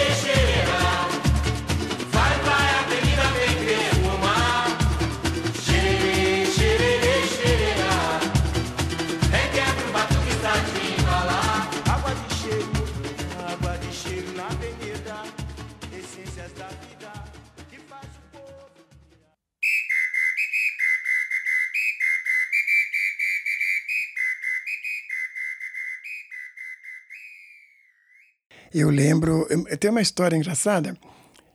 Eu 28.74 28.90
lembro, 28.90 29.46
eu, 29.50 29.66
eu 29.68 29.76
tenho 29.76 29.92
uma 29.92 30.02
história 30.02 30.36
engraçada. 30.36 30.96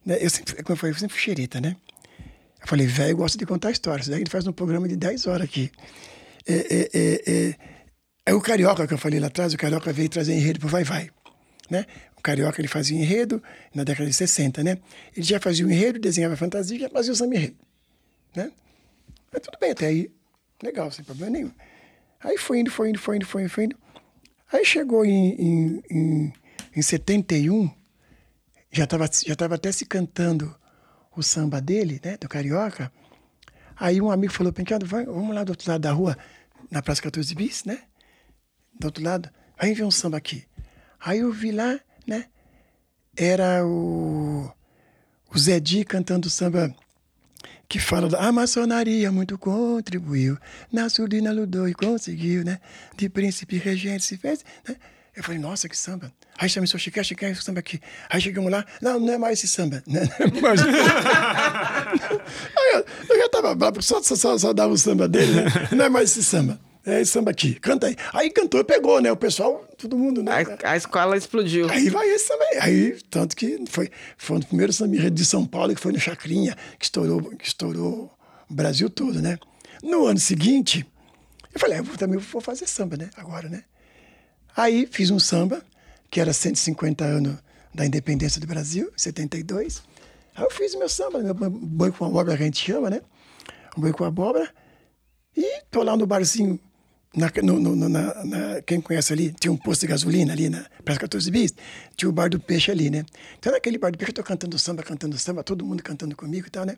Né? 0.06 0.18
Eu 0.22 0.30
sempre, 0.30 0.56
como 0.64 0.74
eu 0.74 0.78
falei, 0.78 0.94
eu 0.96 1.00
sempre 1.00 1.16
fui 1.16 1.24
xerita, 1.24 1.60
né? 1.60 1.76
Eu 2.62 2.68
falei, 2.68 2.88
velho, 2.88 3.18
gosta 3.18 3.38
de 3.38 3.46
contar 3.46 3.72
histórias. 3.72 4.08
Daí 4.08 4.22
ele 4.22 4.30
faz 4.30 4.46
um 4.48 4.52
programa 4.52 4.88
de 4.88 4.96
10 4.96 5.28
horas 5.28 5.44
aqui. 5.44 5.72
É, 6.48 6.54
é, 6.54 6.90
é, 6.94 7.22
é, 7.28 7.56
é 8.28 8.34
o 8.34 8.42
Carioca 8.42 8.88
que 8.88 8.94
eu 8.94 8.98
falei 8.98 9.20
lá 9.20 9.28
atrás, 9.28 9.54
o 9.54 9.58
Carioca 9.58 9.92
veio 9.92 10.10
trazer 10.10 10.34
enredo 10.34 10.60
pro 10.60 10.70
Vai 10.70 10.84
Vai. 10.84 11.10
Né? 11.70 11.86
O 12.18 12.22
Carioca 12.22 12.60
ele 12.62 12.68
fazia 12.68 12.98
enredo 12.98 13.42
na 13.74 13.84
década 13.84 14.10
de 14.10 14.16
60, 14.16 14.64
né? 14.64 14.78
Ele 15.16 15.26
já 15.26 15.40
fazia 15.40 15.66
o 15.66 15.72
enredo, 15.72 16.00
desenhava 16.00 16.36
fantasia, 16.36 16.80
já 16.80 16.90
fazia 16.90 17.12
o 17.12 17.16
samba 17.16 17.36
enredo. 17.36 17.58
Né? 18.36 18.52
Mas 19.32 19.42
tudo 19.42 19.58
bem 19.60 19.72
até 19.72 19.88
aí. 19.88 20.12
Legal, 20.64 20.90
sem 20.92 21.04
problema 21.06 21.32
nenhum. 21.32 21.52
Aí 22.20 22.38
foi 22.38 22.60
indo, 22.60 22.72
foi 22.72 22.90
indo, 22.90 23.00
foi 23.00 23.18
indo, 23.18 23.26
foi 23.26 23.42
indo, 23.44 23.50
foi 23.50 23.64
indo. 23.66 23.78
Aí 24.52 24.66
chegou 24.66 25.06
em, 25.06 25.34
em, 25.34 25.84
em, 25.92 26.34
em 26.76 26.82
71, 26.82 27.70
já 28.72 28.84
estava 28.84 29.10
já 29.26 29.36
tava 29.36 29.56
até 29.56 29.72
se 29.72 29.86
cantando 29.86 30.56
o 31.16 31.24
samba 31.24 31.60
dele, 31.60 32.00
né, 32.04 32.18
do 32.18 32.30
Carioca. 32.30 32.92
Aí 33.76 34.02
um 34.02 34.12
amigo 34.12 34.34
falou, 34.34 34.54
Penteado, 34.54 34.86
vamos 34.86 35.36
lá 35.36 35.44
do 35.44 35.50
outro 35.50 35.70
lado 35.70 35.82
da 35.82 35.92
rua, 35.92 36.18
na 36.70 36.82
Praça 36.82 37.02
14 37.02 37.34
Bis, 37.36 37.64
né? 37.64 37.84
Do 38.80 38.86
outro 38.86 39.04
lado, 39.04 39.30
aí 39.58 39.74
ver 39.74 39.84
um 39.84 39.92
samba 39.92 40.18
aqui. 40.18 40.46
Aí 41.00 41.20
eu 41.20 41.32
vi 41.32 41.52
lá, 41.52 41.80
né? 42.06 42.26
Era 43.16 43.66
o, 43.66 44.52
o 45.34 45.38
Zé 45.38 45.60
Di 45.60 45.84
cantando 45.84 46.30
samba 46.30 46.76
que 47.68 47.80
fala 47.80 48.08
da 48.08 48.20
a 48.20 48.32
maçonaria 48.32 49.12
muito 49.12 49.38
contribuiu, 49.38 50.38
na 50.72 50.90
surdina 50.90 51.32
ludou 51.32 51.68
e 51.68 51.74
conseguiu, 51.74 52.44
né? 52.44 52.60
De 52.96 53.10
príncipe 53.10 53.58
regente 53.58 54.04
se 54.04 54.18
fez, 54.18 54.44
né? 54.68 54.76
Eu 55.18 55.24
falei, 55.24 55.40
nossa, 55.40 55.68
que 55.68 55.76
samba. 55.76 56.14
Aí 56.38 56.48
chamei 56.48 56.68
seu 56.68 56.78
Chiqué, 56.78 57.04
Chiqué, 57.04 57.32
esse 57.32 57.42
samba 57.42 57.60
aqui. 57.60 57.82
Aí 58.08 58.22
chegamos 58.22 58.52
lá, 58.52 58.64
não, 58.80 59.00
não 59.00 59.14
é 59.14 59.18
mais 59.18 59.40
esse 59.40 59.48
samba. 59.48 59.82
Né? 59.88 60.08
Mas... 60.40 60.62
Aí 62.56 62.74
eu, 62.76 62.86
eu 63.10 63.18
já 63.18 63.30
tava 63.30 63.56
bravo, 63.56 63.82
só, 63.82 64.00
só, 64.04 64.38
só 64.38 64.54
dava 64.54 64.72
o 64.74 64.78
samba 64.78 65.08
dele, 65.08 65.32
né? 65.32 65.46
Não 65.76 65.86
é 65.86 65.90
mais 65.90 66.12
esse 66.12 66.24
samba. 66.24 66.60
É 66.86 67.02
esse 67.02 67.12
samba 67.12 67.32
aqui, 67.32 67.56
canta 67.56 67.88
aí. 67.88 67.96
Aí 68.14 68.30
cantou, 68.30 68.64
pegou, 68.64 69.02
né? 69.02 69.12
O 69.12 69.18
pessoal, 69.18 69.68
todo 69.76 69.98
mundo, 69.98 70.22
né? 70.22 70.32
A, 70.64 70.74
a 70.74 70.78
escola 70.78 71.18
explodiu. 71.18 71.68
Aí 71.70 71.90
vai 71.90 72.08
esse 72.10 72.28
também. 72.28 72.60
Aí, 72.60 73.00
tanto 73.10 73.36
que 73.36 73.64
foi, 73.68 73.90
foi 74.18 74.36
um 74.36 74.40
dos 74.40 74.48
primeiros 74.50 74.76
samba 74.76 75.10
de 75.10 75.26
São 75.26 75.48
Paulo, 75.48 75.74
que 75.74 75.82
foi 75.82 75.92
no 75.92 76.00
Chacrinha, 76.00 76.56
que 76.78 76.86
estourou, 76.86 77.22
que 77.36 77.48
estourou 77.48 78.12
o 78.48 78.54
Brasil 78.54 78.88
todo, 78.88 79.20
né? 79.20 79.40
No 79.82 80.06
ano 80.06 80.20
seguinte, 80.20 80.86
eu 81.54 81.60
falei, 81.60 81.78
ah, 81.80 81.80
eu 81.80 81.98
também 81.98 82.20
vou 82.20 82.42
fazer 82.42 82.68
samba, 82.68 82.98
né? 82.98 83.10
Agora, 83.18 83.50
né? 83.50 83.64
Aí 84.58 84.88
fiz 84.92 85.12
um 85.12 85.20
samba, 85.20 85.62
que 86.10 86.20
era 86.20 86.34
150 86.34 87.06
anos 87.06 87.38
da 87.74 87.86
independência 87.86 88.42
do 88.42 88.48
Brasil, 88.48 88.92
72. 88.98 89.84
Aí 90.36 90.44
eu 90.44 90.50
fiz 90.50 90.74
meu 90.76 90.90
samba, 90.90 91.20
meu 91.20 91.34
boi 91.36 91.92
com 91.92 92.06
abóbora 92.06 92.36
que 92.36 92.42
a 92.44 92.46
gente 92.48 92.60
chama, 92.66 92.90
né? 92.90 93.02
Um 93.78 93.82
boi 93.82 93.94
com 93.94 94.04
abóbora. 94.04 94.52
E 95.36 95.62
tô 95.70 95.84
lá 95.84 95.96
no 95.96 96.08
barzinho, 96.08 96.60
na, 97.16 97.32
no, 97.44 97.60
no- 97.60 97.88
na- 97.88 98.24
na- 98.26 98.62
quem 98.64 98.82
conhece 98.82 99.14
ali, 99.14 99.32
tinha 99.40 99.52
um 99.52 99.58
posto 99.58 99.82
de 99.82 99.88
gasolina 99.88 100.34
ali 100.34 100.50
na 100.50 100.66
Praça 100.84 101.02
14 101.02 101.30
Bis, 101.30 101.54
tinha 101.96 102.10
o 102.10 102.12
bar 102.12 102.28
do 102.28 102.40
peixe 102.40 102.72
ali, 102.72 102.90
né? 102.90 103.06
Então 103.38 103.52
naquele 103.54 103.78
bar 103.78 103.92
do 103.92 103.98
peixe 104.00 104.10
eu 104.10 104.16
tô 104.16 104.24
cantando 104.24 104.58
samba, 104.58 104.82
cantando 104.82 105.16
samba, 105.20 105.44
todo 105.44 105.64
mundo 105.64 105.84
cantando 105.84 106.16
comigo 106.16 106.48
e 106.48 106.50
tal, 106.50 106.66
né? 106.66 106.76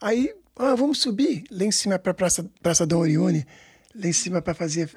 Aí, 0.00 0.32
ah, 0.56 0.74
vamos 0.74 1.00
subir 1.00 1.44
lá 1.50 1.64
em 1.64 1.70
cima 1.70 1.98
para 1.98 2.14
Praça, 2.14 2.44
Praça 2.62 2.86
Dom 2.86 2.98
Orione, 3.00 3.46
lá 3.98 4.06
em 4.06 4.12
cima 4.12 4.40
para 4.40 4.54
fazer, 4.54 4.90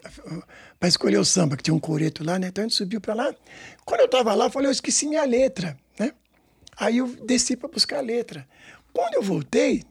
para 0.79 0.87
escolher 0.87 1.17
o 1.17 1.25
samba, 1.25 1.57
que 1.57 1.63
tinha 1.63 1.73
um 1.73 1.79
coreto 1.79 2.23
lá, 2.23 2.37
né? 2.37 2.47
Então 2.47 2.63
a 2.63 2.67
gente 2.67 2.77
subiu 2.77 3.01
para 3.01 3.13
lá. 3.13 3.35
Quando 3.83 4.01
eu 4.01 4.07
tava 4.07 4.33
lá, 4.33 4.45
eu 4.45 4.49
falei, 4.51 4.67
eu 4.67 4.71
esqueci 4.71 5.07
minha 5.07 5.25
letra, 5.25 5.77
né? 5.99 6.13
Aí 6.77 6.97
eu 6.97 7.07
desci 7.25 7.57
para 7.57 7.69
buscar 7.69 7.97
a 7.97 8.01
letra. 8.01 8.47
Quando 8.93 9.15
eu 9.15 9.21
voltei, 9.21 9.83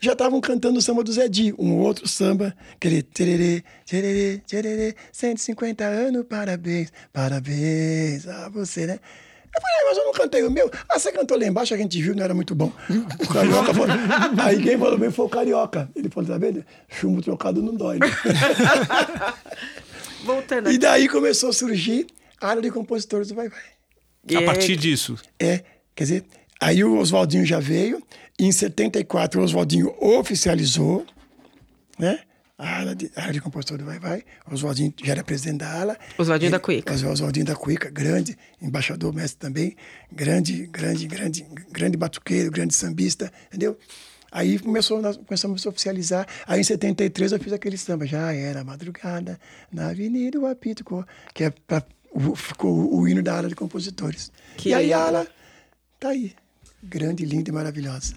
já 0.00 0.12
estavam 0.12 0.40
cantando 0.40 0.78
o 0.78 0.82
samba 0.82 1.02
do 1.02 1.12
Zé 1.12 1.28
Di, 1.28 1.54
um 1.58 1.78
outro 1.78 2.06
samba, 2.06 2.54
aquele 2.74 3.02
tererê, 3.02 3.62
tererê, 3.86 4.42
tererê, 4.46 4.94
150 5.12 5.84
anos, 5.84 6.24
parabéns, 6.28 6.92
parabéns 7.12 8.26
a 8.26 8.48
você, 8.48 8.86
né? 8.86 9.00
Eu 9.58 9.62
falei, 9.62 9.84
mas 9.88 9.98
eu 9.98 10.04
não 10.04 10.12
cantei 10.12 10.42
o 10.44 10.50
meu. 10.50 10.70
Ah, 10.88 10.98
você 10.98 11.10
cantou 11.10 11.38
lá 11.38 11.46
embaixo, 11.46 11.74
a 11.74 11.76
gente 11.76 12.00
viu, 12.00 12.14
não 12.14 12.22
era 12.22 12.34
muito 12.34 12.54
bom. 12.54 12.72
O 13.20 13.28
carioca 13.32 13.74
falou. 13.74 13.88
Aí 14.44 14.62
quem 14.62 14.78
falou 14.78 14.98
bem 14.98 15.10
foi 15.10 15.26
o 15.26 15.28
carioca. 15.28 15.90
Ele 15.96 16.08
falou, 16.08 16.28
tá 16.30 16.38
vendo? 16.38 16.64
Chumbo 16.88 17.20
trocado 17.22 17.60
não 17.62 17.74
dói. 17.74 17.98
Né? 17.98 18.06
Voltando 20.24 20.66
E 20.66 20.70
aqui. 20.70 20.78
daí 20.78 21.08
começou 21.08 21.50
a 21.50 21.52
surgir 21.52 22.06
a 22.40 22.48
área 22.48 22.62
de 22.62 22.70
compositores 22.70 23.28
do 23.28 23.34
Vai 23.34 23.48
Vai. 23.48 24.36
A 24.36 24.42
partir 24.42 24.76
disso, 24.76 25.16
É, 25.40 25.62
quer 25.94 26.04
dizer, 26.04 26.24
aí 26.60 26.84
o 26.84 26.98
Oswaldinho 26.98 27.46
já 27.46 27.58
veio, 27.58 28.02
e 28.38 28.44
em 28.44 28.52
74 28.52 29.40
o 29.40 29.44
Oswaldinho 29.44 29.94
oficializou, 30.00 31.06
né? 31.98 32.20
A 32.58 32.80
ala 32.80 32.94
de, 32.96 33.08
a 33.14 33.22
ala 33.22 33.32
de 33.32 33.40
compositor 33.40 33.78
do 33.78 33.84
Vai 33.84 34.00
Vai. 34.00 34.24
Oswaldinho 34.50 34.92
já 35.04 35.12
era 35.12 35.22
presidente 35.22 35.58
da 35.58 35.80
ala. 35.80 35.96
Oswaldinho 36.18 36.50
da 36.50 36.58
Cuíca. 36.58 36.92
Os- 36.92 37.02
Oswaldinho 37.04 37.46
da 37.46 37.54
Cuíca, 37.54 37.88
grande, 37.88 38.36
embaixador 38.60 39.14
mestre 39.14 39.38
também, 39.38 39.76
grande, 40.10 40.66
grande, 40.66 41.06
grande, 41.06 41.46
grande 41.70 41.96
batuqueiro, 41.96 42.50
grande 42.50 42.74
sambista, 42.74 43.32
entendeu? 43.46 43.78
Aí 44.32 44.58
começou, 44.58 45.00
nós 45.00 45.16
começamos 45.16 45.64
a 45.64 45.68
oficializar. 45.70 46.26
Aí 46.46 46.60
em 46.60 46.64
73 46.64 47.32
eu 47.32 47.38
fiz 47.38 47.52
aquele 47.52 47.78
samba, 47.78 48.04
já 48.06 48.32
era 48.32 48.62
madrugada, 48.64 49.38
na 49.72 49.88
Avenida 49.90 50.38
o 50.38 50.46
Apito, 50.46 50.82
Co- 50.84 51.06
que 51.32 51.44
é 51.44 51.50
pra, 51.50 51.82
o, 52.12 52.34
ficou 52.34 52.72
o, 52.74 53.00
o 53.02 53.08
hino 53.08 53.22
da 53.22 53.38
ala 53.38 53.48
de 53.48 53.54
compositores. 53.54 54.32
Que 54.56 54.70
e 54.70 54.74
aí 54.74 54.92
a 54.92 54.98
ala 55.06 55.26
tá 56.00 56.08
aí, 56.08 56.34
grande, 56.82 57.24
linda 57.24 57.50
e 57.50 57.52
maravilhosa. 57.54 58.16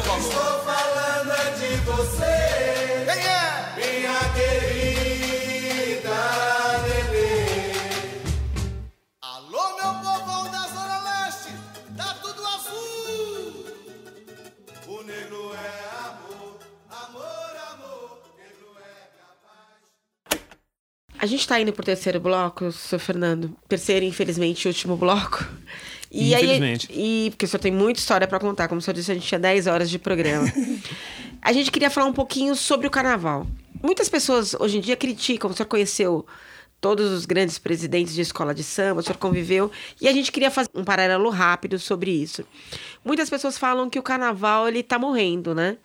Do 0.00 0.06
valor. 0.06 0.20
Estou 0.20 0.60
falando 0.64 1.32
é 1.32 1.50
de 1.52 1.76
você. 1.82 3.04
Quem 3.04 3.22
é? 3.26 3.74
Minha 3.76 4.20
querida 4.34 6.18
bebê. 6.84 7.28
Alô, 9.20 9.76
meu 9.76 9.92
povão 10.02 10.50
da 10.50 10.62
Zona 10.68 10.98
Leste, 11.02 11.52
tá 11.96 12.14
tudo 12.22 12.46
azul. 12.46 13.66
O 14.86 15.02
negro 15.02 15.52
é 15.54 15.84
amor, 16.08 16.58
amor, 16.90 17.52
amor. 17.74 18.22
O 18.24 18.38
negro 18.38 18.68
é 18.78 19.10
capaz. 19.18 20.40
A 21.18 21.26
gente 21.26 21.46
tá 21.46 21.60
indo 21.60 21.72
pro 21.72 21.84
terceiro 21.84 22.20
bloco, 22.20 22.72
seu 22.72 22.98
Fernando. 22.98 23.56
Terceiro, 23.68 24.04
infelizmente, 24.06 24.66
último 24.66 24.96
bloco. 24.96 25.44
E 26.10 26.34
Infelizmente. 26.34 26.88
Aí, 26.90 27.26
e 27.26 27.30
porque 27.30 27.44
o 27.44 27.48
senhor 27.48 27.60
tem 27.60 27.72
muita 27.72 28.00
história 28.00 28.26
pra 28.26 28.40
contar. 28.40 28.66
Como 28.68 28.80
o 28.80 28.82
senhor 28.82 28.94
disse, 28.94 29.12
a 29.12 29.14
gente 29.14 29.26
tinha 29.26 29.38
10 29.38 29.66
horas 29.66 29.88
de 29.88 29.98
programa. 29.98 30.50
a 31.40 31.52
gente 31.52 31.70
queria 31.70 31.88
falar 31.88 32.06
um 32.06 32.12
pouquinho 32.12 32.54
sobre 32.56 32.86
o 32.86 32.90
carnaval. 32.90 33.46
Muitas 33.82 34.08
pessoas 34.08 34.54
hoje 34.54 34.78
em 34.78 34.80
dia 34.80 34.96
criticam. 34.96 35.50
O 35.50 35.54
senhor 35.54 35.68
conheceu 35.68 36.26
todos 36.80 37.10
os 37.12 37.26
grandes 37.26 37.58
presidentes 37.58 38.14
de 38.14 38.22
escola 38.22 38.54
de 38.54 38.64
samba, 38.64 39.00
o 39.00 39.02
senhor 39.02 39.18
conviveu. 39.18 39.70
E 40.00 40.08
a 40.08 40.12
gente 40.12 40.32
queria 40.32 40.50
fazer 40.50 40.70
um 40.74 40.82
paralelo 40.82 41.28
rápido 41.28 41.78
sobre 41.78 42.10
isso. 42.10 42.44
Muitas 43.04 43.28
pessoas 43.28 43.58
falam 43.58 43.88
que 43.88 43.98
o 43.98 44.02
carnaval 44.02 44.66
ele 44.66 44.82
tá 44.82 44.98
morrendo, 44.98 45.54
né? 45.54 45.76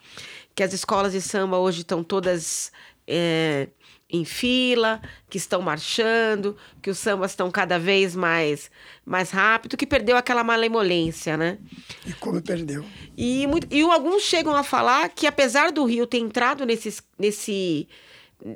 Que 0.54 0.62
as 0.62 0.72
escolas 0.72 1.12
de 1.12 1.20
samba 1.20 1.58
hoje 1.58 1.82
estão 1.82 2.02
todas. 2.02 2.72
é, 3.06 3.68
em 4.08 4.24
fila, 4.24 5.00
que 5.28 5.36
estão 5.36 5.60
marchando, 5.60 6.56
que 6.80 6.88
os 6.90 6.98
sambas 6.98 7.32
estão 7.32 7.50
cada 7.50 7.78
vez 7.78 8.14
mais 8.14 8.70
mais 9.04 9.30
rápido, 9.30 9.76
que 9.76 9.86
perdeu 9.86 10.16
aquela 10.16 10.44
malemolência, 10.44 11.36
né? 11.36 11.58
E 12.06 12.12
como 12.14 12.40
perdeu. 12.40 12.84
E, 13.16 13.46
muito- 13.46 13.66
e 13.74 13.82
alguns 13.82 14.22
chegam 14.22 14.54
a 14.54 14.62
falar 14.62 15.08
que 15.08 15.26
apesar 15.26 15.72
do 15.72 15.84
Rio 15.84 16.06
ter 16.06 16.18
entrado 16.18 16.64
nesse, 16.64 16.96
nesse 17.18 17.88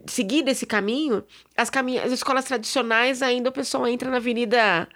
seguir 0.07 0.47
esse 0.47 0.67
caminho, 0.67 1.25
as, 1.57 1.71
caminha, 1.71 2.05
as 2.05 2.13
escolas 2.13 2.45
tradicionais 2.45 3.23
ainda 3.23 3.49
o 3.49 3.53
pessoal 3.53 3.87
entra 3.89 4.11
na 4.11 4.19
avenida 4.19 4.87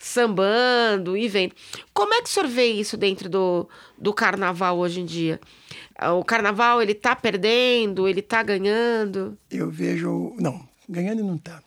sambando 0.00 1.16
e 1.16 1.28
vem. 1.28 1.52
Como 1.92 2.12
é 2.14 2.22
que 2.22 2.28
o 2.28 2.32
senhor 2.32 2.48
vê 2.48 2.66
isso 2.66 2.96
dentro 2.96 3.28
do, 3.28 3.68
do 3.98 4.12
carnaval 4.12 4.78
hoje 4.78 5.00
em 5.00 5.04
dia? 5.04 5.38
Ah, 5.94 6.14
O 6.14 6.24
carnaval, 6.24 6.80
ele 6.82 6.94
tá 6.94 7.14
perdendo, 7.14 8.08
ele 8.08 8.22
tá 8.22 8.42
ganhando? 8.42 9.38
Eu 9.50 9.70
vejo. 9.70 10.34
Não, 10.38 10.66
ganhando 10.88 11.22
não 11.22 11.36
está. 11.36 11.62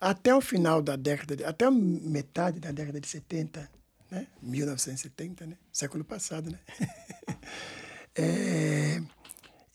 Até 0.00 0.32
o 0.32 0.40
final 0.40 0.80
da 0.80 0.94
década, 0.94 1.34
de, 1.34 1.44
até 1.44 1.64
a 1.64 1.70
metade 1.70 2.60
da 2.60 2.70
década 2.70 3.00
de 3.00 3.08
70, 3.08 3.68
né? 4.08 4.28
1970, 4.40 5.44
né? 5.46 5.56
Século 5.72 6.04
passado, 6.04 6.50
né? 6.50 6.58
É, 8.20 9.00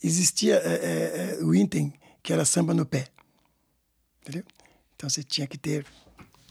existia 0.03 0.55
é, 0.55 0.73
é, 0.73 1.37
é, 1.39 1.43
o 1.45 1.55
item 1.55 1.93
que 2.21 2.33
era 2.33 2.43
samba 2.43 2.73
no 2.73 2.85
pé. 2.85 3.07
Entendeu? 4.21 4.43
Então 4.97 5.09
você 5.09 5.23
tinha 5.23 5.47
que 5.47 5.57
ter 5.57 5.85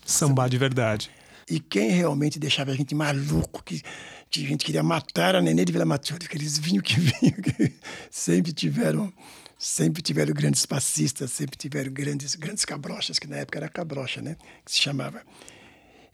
Sambar 0.04 0.48
de 0.48 0.58
verdade. 0.58 1.10
E 1.52 1.60
quem 1.60 1.90
realmente 1.90 2.38
deixava 2.38 2.70
a 2.70 2.74
gente 2.74 2.94
maluco, 2.94 3.62
que, 3.62 3.82
que 4.30 4.42
a 4.42 4.48
gente 4.48 4.64
queria 4.64 4.82
matar 4.82 5.36
a 5.36 5.42
Nenê 5.42 5.66
de 5.66 5.72
Vila 5.72 5.84
Matilde, 5.84 6.24
aqueles 6.24 6.56
vinhos 6.56 6.82
que 6.82 6.98
vinham, 6.98 7.42
que 7.42 7.74
sempre 8.10 8.54
tiveram, 8.54 9.12
sempre 9.58 10.00
tiveram 10.00 10.32
grandes 10.32 10.64
passistas, 10.64 11.30
sempre 11.30 11.58
tiveram 11.58 11.92
grandes, 11.92 12.36
grandes 12.36 12.64
cabrochas, 12.64 13.18
que 13.18 13.26
na 13.26 13.36
época 13.36 13.58
era 13.58 13.68
cabrocha, 13.68 14.22
né? 14.22 14.38
Que 14.64 14.72
se 14.72 14.80
chamava. 14.80 15.20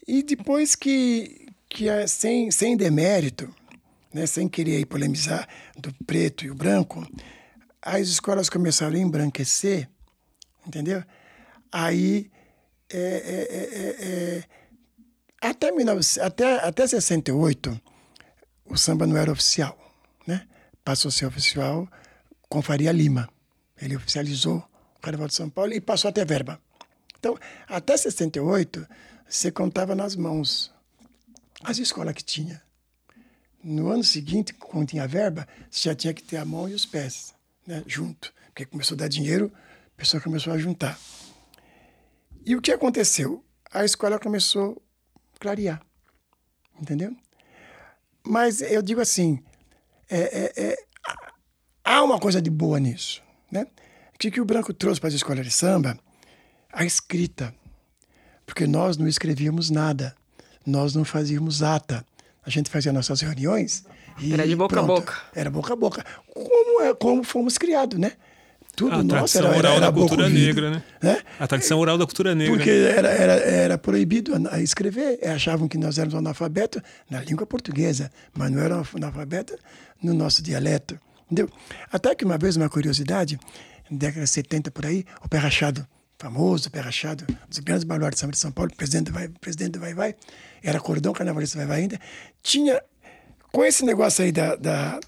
E 0.08 0.24
depois 0.24 0.74
que, 0.74 1.46
que 1.68 1.86
sem, 2.08 2.50
sem 2.50 2.76
demérito, 2.76 3.48
né? 4.12 4.26
sem 4.26 4.48
querer 4.48 4.84
polemizar 4.86 5.48
do 5.76 5.94
preto 6.04 6.44
e 6.44 6.50
o 6.50 6.54
branco, 6.56 7.06
as 7.80 8.08
escolas 8.08 8.50
começaram 8.50 8.96
a 8.96 8.98
embranquecer, 8.98 9.88
entendeu? 10.66 11.00
Aí 11.70 12.28
é, 12.90 12.98
é, 12.98 13.00
é, 13.00 13.68
é, 13.76 14.38
é, 14.40 14.57
até, 15.40 15.70
19, 15.70 16.20
até, 16.20 16.56
até 16.66 16.86
68, 16.86 17.80
o 18.64 18.76
samba 18.76 19.06
não 19.06 19.16
era 19.16 19.30
oficial, 19.30 19.78
né? 20.26 20.46
Passou 20.84 21.08
a 21.08 21.12
ser 21.12 21.26
oficial 21.26 21.88
com 22.48 22.62
Faria 22.62 22.92
Lima. 22.92 23.28
Ele 23.80 23.96
oficializou 23.96 24.58
o 24.96 25.00
Carnaval 25.00 25.28
de 25.28 25.34
São 25.34 25.48
Paulo 25.48 25.72
e 25.72 25.80
passou 25.80 26.08
a 26.08 26.12
ter 26.12 26.26
verba. 26.26 26.60
Então, 27.18 27.38
até 27.66 27.96
68, 27.96 28.86
você 29.28 29.50
contava 29.50 29.94
nas 29.94 30.16
mãos 30.16 30.72
as 31.62 31.78
escolas 31.78 32.14
que 32.14 32.24
tinha. 32.24 32.62
No 33.62 33.88
ano 33.88 34.04
seguinte, 34.04 34.54
quando 34.54 34.88
tinha 34.88 35.06
verba, 35.06 35.46
você 35.70 35.88
já 35.88 35.94
tinha 35.94 36.14
que 36.14 36.22
ter 36.22 36.36
a 36.36 36.44
mão 36.44 36.68
e 36.68 36.74
os 36.74 36.86
pés, 36.86 37.34
né? 37.66 37.82
Junto. 37.86 38.32
Porque 38.46 38.64
começou 38.64 38.94
a 38.94 38.98
dar 38.98 39.08
dinheiro, 39.08 39.52
a 39.94 39.98
pessoa 39.98 40.20
começou 40.20 40.52
a 40.52 40.58
juntar. 40.58 40.98
E 42.44 42.56
o 42.56 42.62
que 42.62 42.72
aconteceu? 42.72 43.44
A 43.70 43.84
escola 43.84 44.18
começou 44.18 44.80
clarear, 45.38 45.80
entendeu? 46.80 47.14
Mas 48.26 48.60
eu 48.60 48.82
digo 48.82 49.00
assim, 49.00 49.42
é, 50.10 50.18
é, 50.18 50.70
é, 50.70 50.76
há 51.84 52.02
uma 52.02 52.18
coisa 52.18 52.42
de 52.42 52.50
boa 52.50 52.78
nisso, 52.78 53.22
né? 53.50 53.66
O 54.14 54.18
que, 54.18 54.30
que 54.30 54.40
o 54.40 54.44
Branco 54.44 54.74
trouxe 54.74 55.00
para 55.00 55.08
as 55.08 55.14
escolas 55.14 55.46
de 55.46 55.52
samba? 55.52 55.98
A 56.72 56.84
escrita. 56.84 57.54
Porque 58.44 58.66
nós 58.66 58.96
não 58.96 59.06
escrevíamos 59.06 59.70
nada, 59.70 60.14
nós 60.66 60.94
não 60.94 61.04
fazíamos 61.04 61.62
ata. 61.62 62.04
A 62.44 62.50
gente 62.50 62.68
fazia 62.70 62.92
nossas 62.92 63.20
reuniões 63.20 63.84
e 64.20 64.32
Era 64.32 64.46
de 64.46 64.56
boca 64.56 64.80
a 64.80 64.82
pronto. 64.82 65.00
boca. 65.00 65.22
Era 65.34 65.50
boca 65.50 65.72
a 65.72 65.76
boca. 65.76 66.04
Como, 66.34 66.82
é, 66.82 66.94
como 66.94 67.22
fomos 67.22 67.56
criados, 67.56 67.98
né? 67.98 68.12
Tudo 68.78 68.94
A 68.94 69.02
nosso 69.02 69.08
tradição 69.38 69.40
era, 69.42 69.48
era, 69.50 69.58
oral 69.58 69.72
era 69.72 69.80
da 69.86 69.90
boca 69.90 70.08
cultura 70.08 70.28
ouvido, 70.28 70.46
negra, 70.46 70.70
né? 70.70 70.82
né? 71.02 71.18
A 71.40 71.46
tradição 71.46 71.78
oral 71.80 71.98
da 71.98 72.06
cultura 72.06 72.34
negra. 72.34 72.54
Porque 72.56 72.70
era, 72.70 73.08
era, 73.08 73.32
era 73.34 73.76
proibido 73.78 74.32
a- 74.50 74.60
escrever. 74.60 75.18
Achavam 75.28 75.66
que 75.66 75.76
nós 75.76 75.98
éramos 75.98 76.14
analfabetos 76.14 76.80
na 77.10 77.20
língua 77.20 77.44
portuguesa, 77.46 78.10
mas 78.36 78.50
não 78.52 78.60
eram 78.62 78.84
analfabetos 78.96 79.56
no 80.02 80.14
nosso 80.14 80.42
dialeto. 80.42 80.98
Entendeu? 81.30 81.50
Até 81.92 82.14
que 82.14 82.24
uma 82.24 82.38
vez, 82.38 82.56
uma 82.56 82.68
curiosidade, 82.70 83.38
na 83.90 83.98
década 83.98 84.24
de 84.24 84.30
70 84.30 84.70
por 84.70 84.86
aí, 84.86 85.04
o 85.24 85.28
Pé 85.28 85.38
Rachado, 85.38 85.86
famoso 86.18 86.70
Pé 86.70 86.80
Rachado, 86.80 87.24
um 87.30 87.48
dos 87.48 87.58
grandes 87.58 87.84
baluartes 87.84 88.24
de 88.26 88.38
São 88.38 88.50
Paulo, 88.52 88.70
presidente 88.76 89.06
do 89.06 89.12
Vai 89.12 89.28
presidente 89.28 89.72
do 89.72 89.80
Vai 89.80 89.92
Vai, 89.92 90.14
era 90.62 90.78
cordão 90.80 91.12
carnavalista 91.12 91.58
Vai 91.58 91.66
Vai 91.66 91.80
ainda, 91.80 92.00
tinha, 92.42 92.80
com 93.52 93.64
esse 93.64 93.84
negócio 93.84 94.24
aí 94.24 94.30
da, 94.32 94.54
da- 94.56 95.00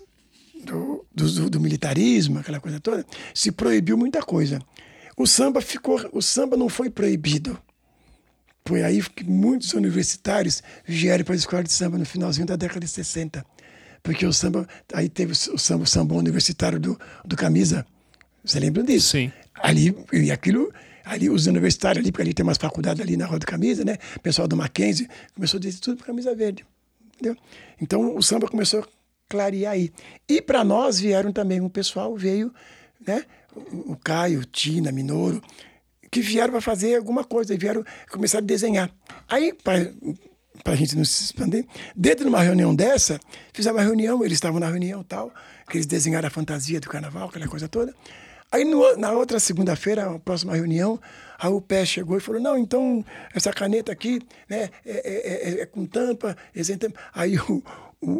do, 0.64 1.04
do, 1.14 1.50
do 1.50 1.60
militarismo, 1.60 2.38
aquela 2.38 2.60
coisa 2.60 2.80
toda, 2.80 3.04
se 3.34 3.50
proibiu 3.52 3.96
muita 3.96 4.22
coisa. 4.22 4.60
O 5.16 5.26
samba 5.26 5.60
ficou, 5.60 6.00
o 6.12 6.22
samba 6.22 6.56
não 6.56 6.68
foi 6.68 6.88
proibido. 6.88 7.58
Foi 8.64 8.82
aí 8.82 9.02
que 9.02 9.24
muitos 9.24 9.74
universitários 9.74 10.62
vieram 10.86 11.24
para 11.24 11.34
a 11.34 11.36
escola 11.36 11.62
de 11.62 11.72
samba 11.72 11.98
no 11.98 12.04
finalzinho 12.04 12.46
da 12.46 12.56
década 12.56 12.80
de 12.80 12.88
60. 12.88 13.44
Porque 14.02 14.24
o 14.24 14.32
samba, 14.32 14.66
aí 14.94 15.08
teve 15.08 15.32
o 15.32 15.58
samba, 15.58 15.84
o 15.84 15.86
samba 15.86 16.14
universitário 16.14 16.78
do, 16.78 16.98
do 17.24 17.36
Camisa. 17.36 17.86
Você 18.44 18.58
lembra 18.58 18.82
disso? 18.82 19.10
Sim. 19.10 19.32
Ali, 19.54 19.94
e 20.12 20.30
aquilo, 20.30 20.72
ali 21.04 21.28
os 21.28 21.46
universitários 21.46 22.02
ali, 22.02 22.12
porque 22.12 22.22
ali 22.22 22.34
tem 22.34 22.42
umas 22.42 22.56
faculdades 22.56 23.02
ali 23.02 23.16
na 23.16 23.26
Rua 23.26 23.38
do 23.38 23.46
Camisa, 23.46 23.84
né? 23.84 23.98
O 24.16 24.20
pessoal 24.20 24.48
do 24.48 24.56
Mackenzie 24.56 25.08
começou 25.34 25.58
a 25.58 25.60
dizer 25.60 25.80
tudo 25.80 25.96
para 25.98 26.06
camisa 26.06 26.34
verde. 26.34 26.64
Entendeu? 27.14 27.36
Então 27.80 28.16
o 28.16 28.22
samba 28.22 28.48
começou 28.48 28.86
a 29.30 29.36
clarear 29.36 29.72
aí. 29.72 29.92
E 30.28 30.42
para 30.42 30.64
nós 30.64 30.98
vieram 30.98 31.32
também 31.32 31.60
um 31.60 31.68
pessoal, 31.68 32.16
veio, 32.16 32.52
né? 33.06 33.24
O 33.54 33.96
Caio, 33.96 34.44
Tina, 34.44 34.90
Minoro, 34.92 35.42
que 36.10 36.20
vieram 36.20 36.52
para 36.52 36.60
fazer 36.60 36.96
alguma 36.96 37.24
coisa, 37.24 37.56
vieram 37.56 37.84
começar 38.10 38.38
a 38.38 38.42
desenhar. 38.42 38.90
Aí, 39.28 39.52
para 39.52 40.72
a 40.72 40.74
gente 40.74 40.96
não 40.96 41.04
se 41.04 41.24
expandir, 41.24 41.64
dentro 41.96 42.24
de 42.24 42.28
uma 42.28 42.42
reunião 42.42 42.74
dessa, 42.74 43.18
fizeram 43.52 43.76
uma 43.76 43.84
reunião, 43.84 44.24
eles 44.24 44.36
estavam 44.36 44.60
na 44.60 44.68
reunião 44.68 45.00
e 45.00 45.04
tal, 45.04 45.32
que 45.68 45.76
eles 45.76 45.86
desenharam 45.86 46.26
a 46.26 46.30
fantasia 46.30 46.80
do 46.80 46.88
carnaval, 46.88 47.28
aquela 47.28 47.48
coisa 47.48 47.68
toda. 47.68 47.94
Aí, 48.52 48.64
no- 48.64 48.96
na 48.96 49.12
outra 49.12 49.38
segunda-feira, 49.38 50.10
a 50.10 50.18
próxima 50.18 50.54
reunião, 50.54 51.00
a 51.38 51.48
UPE 51.48 51.86
chegou 51.86 52.16
e 52.18 52.20
falou: 52.20 52.40
não, 52.40 52.58
então, 52.58 53.04
essa 53.32 53.52
caneta 53.52 53.92
aqui 53.92 54.20
né, 54.48 54.70
é, 54.84 54.90
é- 54.90 55.50
é- 55.50 55.60
é 55.62 55.66
com 55.66 55.86
tampa, 55.86 56.36
tampa. 56.78 57.00
Aí 57.14 57.38
o, 57.38 57.62
o, 58.00 58.10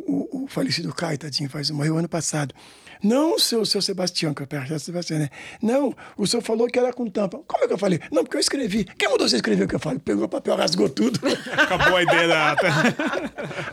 o- 0.40 0.44
o 0.44 0.46
falecido 0.48 0.92
Caio, 0.94 1.16
tadinho, 1.18 1.48
faz, 1.48 1.70
morreu 1.70 1.96
ano 1.96 2.08
passado. 2.08 2.54
Não, 3.02 3.38
seu, 3.38 3.64
seu 3.64 3.80
Sebastião, 3.80 4.34
que 4.34 4.42
eu 4.42 4.46
pergunto, 4.46 4.78
Sebastião, 4.78 5.18
né? 5.18 5.30
Não, 5.62 5.94
o 6.18 6.26
senhor 6.26 6.42
falou 6.42 6.66
que 6.66 6.78
era 6.78 6.92
com 6.92 7.08
tampa. 7.08 7.38
Como 7.46 7.64
é 7.64 7.66
que 7.66 7.72
eu 7.72 7.78
falei? 7.78 7.98
Não, 8.12 8.22
porque 8.22 8.36
eu 8.36 8.40
escrevi. 8.40 8.84
Quem 8.84 9.08
mandou 9.08 9.26
você 9.26 9.36
escrever 9.36 9.64
o 9.64 9.68
que 9.68 9.74
eu 9.74 9.80
falei? 9.80 9.98
Pegou 9.98 10.24
o 10.24 10.28
papel, 10.28 10.54
rasgou 10.54 10.88
tudo. 10.90 11.18
Acabou 11.56 11.96
a 11.96 12.02
ideia 12.02 12.28
da 12.28 12.52
ata. 12.52 12.66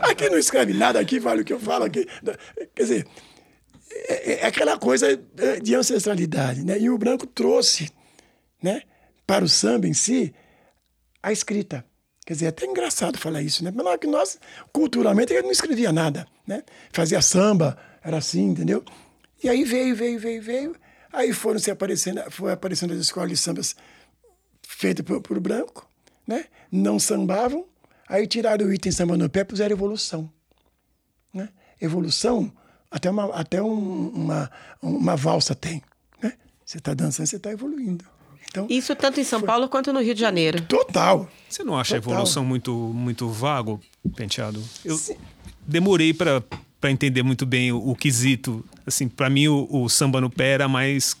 aqui 0.10 0.30
não 0.30 0.38
escreve 0.38 0.72
nada, 0.72 0.98
aqui 0.98 1.20
vale 1.20 1.42
o 1.42 1.44
que 1.44 1.52
eu 1.52 1.60
falo. 1.60 1.84
Aqui. 1.84 2.06
Quer 2.74 2.82
dizer, 2.82 3.06
é, 3.90 4.32
é 4.40 4.46
aquela 4.46 4.78
coisa 4.78 5.12
é, 5.36 5.60
de 5.60 5.74
ancestralidade, 5.74 6.64
né? 6.64 6.78
E 6.78 6.88
o 6.88 6.96
branco 6.96 7.26
trouxe, 7.26 7.90
né, 8.62 8.80
para 9.26 9.44
o 9.44 9.48
samba 9.48 9.86
em 9.86 9.92
si, 9.92 10.34
a 11.22 11.32
escrita. 11.32 11.84
Quer 12.28 12.34
dizer, 12.34 12.44
é 12.44 12.48
até 12.50 12.66
engraçado 12.66 13.16
falar 13.16 13.40
isso, 13.40 13.64
né? 13.64 13.72
Mas 13.74 13.86
é 13.86 14.06
nós, 14.06 14.38
culturalmente, 14.70 15.32
gente 15.32 15.44
não 15.44 15.50
escrevia 15.50 15.90
nada, 15.90 16.28
né? 16.46 16.62
Fazia 16.92 17.22
samba, 17.22 17.78
era 18.04 18.18
assim, 18.18 18.50
entendeu? 18.50 18.84
E 19.42 19.48
aí 19.48 19.64
veio, 19.64 19.96
veio, 19.96 20.20
veio, 20.20 20.42
veio. 20.42 20.76
Aí 21.10 21.32
foram 21.32 21.58
se 21.58 21.70
aparecendo, 21.70 22.20
foi 22.30 22.52
aparecendo 22.52 22.92
as 22.92 22.98
escolas 22.98 23.30
de 23.30 23.36
sambas 23.38 23.74
feitas 24.60 25.06
por, 25.06 25.22
por 25.22 25.40
branco, 25.40 25.88
né? 26.26 26.44
Não 26.70 26.98
sambavam. 26.98 27.64
Aí 28.06 28.26
tiraram 28.26 28.66
o 28.66 28.74
item 28.74 28.92
samba 28.92 29.16
no 29.16 29.30
pé, 29.30 29.42
puseram 29.42 29.74
evolução. 29.74 30.30
Né? 31.32 31.48
Evolução, 31.80 32.52
até 32.90 33.08
uma, 33.08 33.34
até 33.34 33.62
um, 33.62 34.08
uma, 34.10 34.50
uma 34.82 35.16
valsa 35.16 35.54
tem. 35.54 35.82
Né? 36.22 36.34
Você 36.62 36.76
está 36.76 36.92
dançando, 36.92 37.26
você 37.26 37.36
está 37.36 37.50
evoluindo. 37.50 38.04
Então, 38.50 38.66
Isso 38.70 38.94
tanto 38.96 39.20
em 39.20 39.24
São 39.24 39.40
Paulo 39.42 39.68
quanto 39.68 39.92
no 39.92 40.00
Rio 40.00 40.14
de 40.14 40.20
Janeiro. 40.20 40.62
total. 40.62 41.28
Você 41.48 41.62
não 41.64 41.78
acha 41.78 41.96
a 41.96 42.00
Total. 42.00 42.14
evolução 42.14 42.44
muito, 42.44 42.72
muito 42.74 43.28
vago, 43.28 43.80
Penteado? 44.16 44.62
Eu 44.84 44.98
demorei 45.66 46.12
para 46.14 46.42
para 46.80 46.92
entender 46.92 47.24
muito 47.24 47.44
bem 47.44 47.72
o, 47.72 47.88
o 47.90 47.96
quesito. 47.96 48.64
Assim, 48.86 49.08
para 49.08 49.28
mim 49.28 49.48
o, 49.48 49.66
o 49.68 49.88
samba 49.88 50.20
no 50.20 50.30
pé 50.30 50.52
era 50.52 50.68
mais 50.68 51.16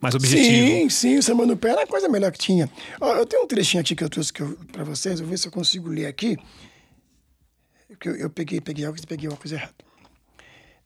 mais 0.00 0.14
objetivo. 0.14 0.44
Sim, 0.66 0.88
sim, 0.90 1.18
o 1.18 1.22
samba 1.22 1.44
no 1.44 1.56
pé 1.56 1.70
era 1.70 1.82
a 1.82 1.86
coisa 1.86 2.08
melhor 2.08 2.30
que 2.32 2.38
tinha. 2.38 2.70
Ó, 3.00 3.14
eu 3.16 3.26
tenho 3.26 3.42
um 3.42 3.46
trechinho 3.46 3.80
aqui 3.80 3.96
que 3.96 4.04
eu 4.04 4.08
trouxe 4.08 4.32
para 4.70 4.84
vocês, 4.84 5.18
eu 5.18 5.26
vou 5.26 5.30
ver 5.32 5.38
se 5.38 5.48
eu 5.48 5.52
consigo 5.52 5.88
ler 5.88 6.06
aqui. 6.06 6.36
Porque 7.88 8.08
eu, 8.08 8.16
eu 8.16 8.30
peguei, 8.30 8.60
peguei 8.60 8.84
algo 8.84 8.98
e 9.00 9.06
peguei 9.06 9.28
uma 9.28 9.36
coisa 9.36 9.56
errada. 9.56 9.74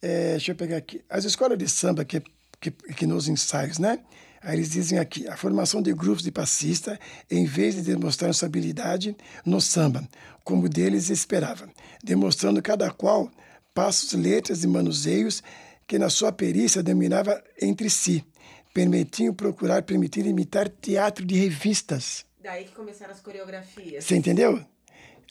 É, 0.03 0.31
deixa 0.33 0.53
eu 0.53 0.57
pegar 0.57 0.77
aqui. 0.79 1.03
As 1.11 1.25
escolas 1.25 1.59
de 1.59 1.69
samba 1.69 2.05
que, 2.05 2.23
que, 2.61 2.71
que 2.71 3.07
nos 3.07 3.29
ensaios, 3.29 3.79
né? 3.79 3.99
Aí 4.47 4.55
eles 4.55 4.71
dizem 4.71 5.01
aqui, 5.01 5.27
a 5.27 5.37
formação 5.37 5.83
de 5.83 5.93
grupos 5.93 6.23
de 6.23 6.31
passista, 6.31 7.01
em 7.29 7.45
vez 7.45 7.75
de 7.75 7.83
demonstrar 7.83 8.33
sua 8.33 8.47
habilidade 8.47 9.17
no 9.45 9.61
samba, 9.61 10.09
como 10.45 10.69
deles 10.69 11.11
esperava, 11.11 11.69
demonstrando 12.05 12.63
cada 12.63 12.89
qual 12.93 13.29
passos, 13.75 14.13
letras 14.13 14.63
e 14.63 14.69
manuseios 14.69 15.43
que 15.85 15.99
na 15.99 16.09
sua 16.09 16.31
perícia 16.31 16.81
dominava 16.81 17.43
entre 17.61 17.91
si, 17.91 18.25
permitiam 18.73 19.35
procurar, 19.35 19.83
permitir 19.83 20.25
imitar 20.25 20.69
teatro 20.69 21.27
de 21.27 21.35
revistas. 21.35 22.25
Daí 22.41 22.67
que 22.67 22.73
começaram 22.73 23.13
as 23.15 23.21
coreografias. 23.21 24.05
Você 24.05 24.15
entendeu? 24.15 24.65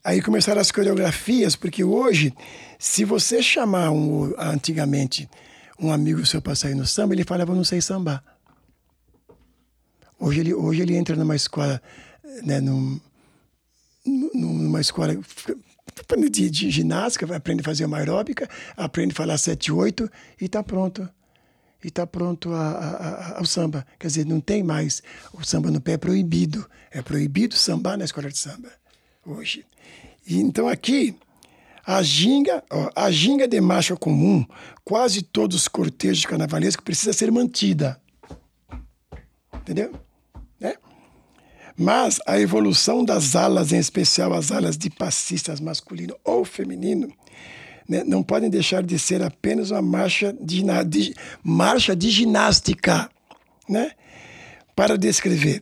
Aí 0.03 0.21
começaram 0.21 0.59
as 0.59 0.73
coreografias, 0.73 1.55
porque 1.55 1.85
hoje, 1.85 2.33
se 2.77 3.05
você 3.05 3.41
chamar 3.41 3.91
um, 3.91 4.33
antigamente 4.37 5.29
um 5.79 5.89
amigo 5.89 6.25
seu 6.25 6.41
para 6.41 6.53
sair 6.53 6.75
no 6.75 6.85
samba, 6.85 7.13
ele 7.13 7.23
falava, 7.23 7.55
não 7.55 7.63
sei 7.63 7.79
sambar. 7.79 8.34
Hoje 10.19 10.39
ele, 10.39 10.53
hoje 10.53 10.81
ele 10.81 10.95
entra 10.95 11.15
numa 11.15 11.35
escola, 11.35 11.81
né, 12.43 12.59
num, 12.61 12.99
num- 14.05 14.31
numa 14.33 14.81
escola 14.81 15.17
de, 16.29 16.49
de 16.49 16.71
ginástica, 16.71 17.35
aprende 17.35 17.61
a 17.61 17.65
fazer 17.65 17.85
uma 17.85 17.97
aeróbica, 17.97 18.49
aprende 18.77 19.11
a 19.13 19.15
falar 19.15 19.37
7, 19.37 19.71
8 19.71 20.09
e 20.41 20.45
está 20.45 20.63
pronto. 20.63 21.07
E 21.83 21.87
está 21.89 22.07
pronto 22.07 22.51
a, 22.51 22.61
a- 22.71 22.97
a- 22.97 23.37
ao 23.39 23.45
samba. 23.45 23.85
Quer 23.99 24.07
dizer, 24.07 24.25
não 24.25 24.39
tem 24.39 24.63
mais. 24.63 25.03
O 25.33 25.43
samba 25.43 25.69
no 25.69 25.79
pé 25.81 25.93
é 25.93 25.97
proibido. 25.97 26.67
É 26.89 27.01
proibido 27.01 27.55
sambar 27.55 27.97
na 27.97 28.05
escola 28.05 28.29
de 28.29 28.37
samba 28.37 28.71
hoje. 29.25 29.65
E, 30.25 30.39
então 30.39 30.67
aqui, 30.67 31.15
a 31.85 32.01
ginga, 32.01 32.63
ó, 32.71 32.89
a 32.95 33.11
ginga 33.11 33.47
de 33.47 33.59
marcha 33.61 33.95
comum, 33.95 34.43
quase 34.83 35.21
todos 35.21 35.57
os 35.57 35.67
cortejos 35.67 36.25
carnavalescos 36.25 36.83
precisa 36.83 37.13
ser 37.13 37.31
mantida. 37.31 38.01
Entendeu? 39.53 39.93
Mas 41.77 42.19
a 42.25 42.39
evolução 42.39 43.03
das 43.03 43.35
alas, 43.35 43.71
em 43.73 43.77
especial 43.77 44.33
as 44.33 44.51
alas 44.51 44.77
de 44.77 44.89
passistas 44.89 45.59
masculino 45.59 46.15
ou 46.23 46.45
feminino, 46.45 47.11
né, 47.87 48.03
não 48.03 48.23
podem 48.23 48.49
deixar 48.49 48.81
de 48.81 48.97
ser 48.97 49.21
apenas 49.21 49.71
uma 49.71 49.81
marcha 49.81 50.33
de, 50.39 50.63
de- 50.87 51.13
marcha 51.43 51.95
de 51.95 52.09
ginástica, 52.09 53.09
né? 53.67 53.91
Para 54.75 54.97
descrever, 54.97 55.61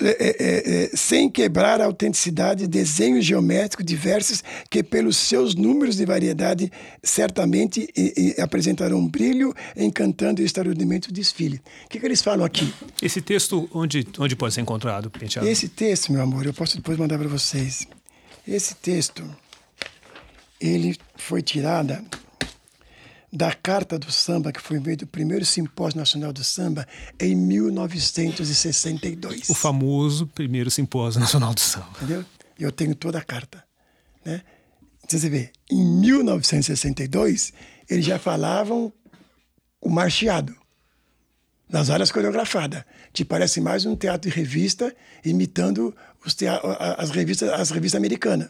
é, 0.00 0.06
é, 0.08 0.84
é, 0.84 0.96
sem 0.96 1.28
quebrar 1.28 1.80
a 1.80 1.84
autenticidade, 1.84 2.66
desenhos 2.66 3.24
geométricos 3.24 3.84
diversos 3.84 4.42
que, 4.70 4.82
pelos 4.82 5.16
seus 5.16 5.54
números 5.54 5.96
de 5.96 6.04
variedade, 6.04 6.70
certamente 7.02 7.88
e- 7.96 8.34
e 8.36 8.40
apresentarão 8.40 9.06
brilho, 9.06 9.54
encantando 9.76 10.42
extraordinariamente 10.42 11.08
o 11.10 11.12
desfile. 11.12 11.60
O 11.86 11.88
que, 11.88 11.98
que 11.98 12.06
eles 12.06 12.22
falam 12.22 12.44
aqui? 12.44 12.72
Esse 13.02 13.20
texto, 13.20 13.68
onde, 13.74 14.06
onde 14.18 14.36
pode 14.36 14.54
ser 14.54 14.60
encontrado, 14.60 15.10
Penteado? 15.10 15.48
Esse 15.48 15.68
texto, 15.68 16.12
meu 16.12 16.22
amor, 16.22 16.46
eu 16.46 16.54
posso 16.54 16.76
depois 16.76 16.96
mandar 16.96 17.18
para 17.18 17.28
vocês. 17.28 17.86
Esse 18.46 18.74
texto, 18.76 19.24
ele 20.60 20.96
foi 21.16 21.42
tirada 21.42 22.02
da 23.32 23.52
Carta 23.52 23.98
do 23.98 24.10
Samba, 24.10 24.50
que 24.52 24.60
foi 24.60 24.80
meio 24.80 24.96
do 24.96 25.06
primeiro 25.06 25.44
Simpósio 25.44 25.98
Nacional 25.98 26.32
do 26.32 26.42
Samba, 26.42 26.86
em 27.20 27.34
1962. 27.36 29.48
O 29.50 29.54
famoso 29.54 30.26
primeiro 30.28 30.70
simpósio 30.70 31.20
nacional 31.20 31.52
do 31.54 31.60
samba. 31.60 31.88
Entendeu? 31.96 32.24
Eu 32.58 32.72
tenho 32.72 32.94
toda 32.94 33.18
a 33.18 33.22
carta. 33.22 33.62
Né? 34.24 34.42
Então, 35.04 35.18
Você 35.20 35.28
vê, 35.28 35.50
em 35.70 35.84
1962, 36.00 37.52
eles 37.88 38.04
já 38.04 38.18
falavam 38.18 38.90
o 39.80 39.88
marcheado, 39.90 40.56
nas 41.68 41.90
áreas 41.90 42.10
coreografadas, 42.10 42.82
que 43.12 43.24
parece 43.26 43.60
mais 43.60 43.84
um 43.84 43.94
teatro 43.94 44.30
de 44.30 44.34
revista 44.36 44.94
imitando 45.22 45.94
os 46.24 46.32
tea- 46.34 46.54
a- 46.56 47.02
as, 47.02 47.10
revistas, 47.10 47.50
as 47.50 47.70
revistas 47.70 47.98
americanas. 47.98 48.48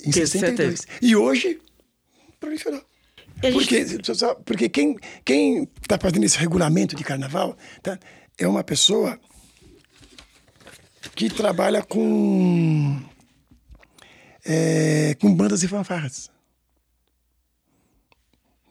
Em 0.00 0.10
Tenho 0.10 0.26
62. 0.26 0.86
E 1.00 1.14
hoje, 1.14 1.60
proliferou. 2.40 2.82
E 3.42 3.46
a 3.46 3.50
gente- 3.50 4.02
Porque, 4.44 4.68
porque 4.68 4.68
quem 5.24 5.68
está 5.82 5.98
fazendo 5.98 6.24
esse 6.24 6.36
regulamento 6.38 6.96
de 6.96 7.04
carnaval 7.04 7.56
tá, 7.82 7.98
é 8.38 8.46
uma 8.48 8.64
pessoa 8.64 9.18
que 11.14 11.28
trabalha 11.30 11.82
com, 11.82 13.00
é, 14.44 15.14
com 15.20 15.34
bandas 15.34 15.62
e 15.62 15.68
fanfarras. 15.68 16.30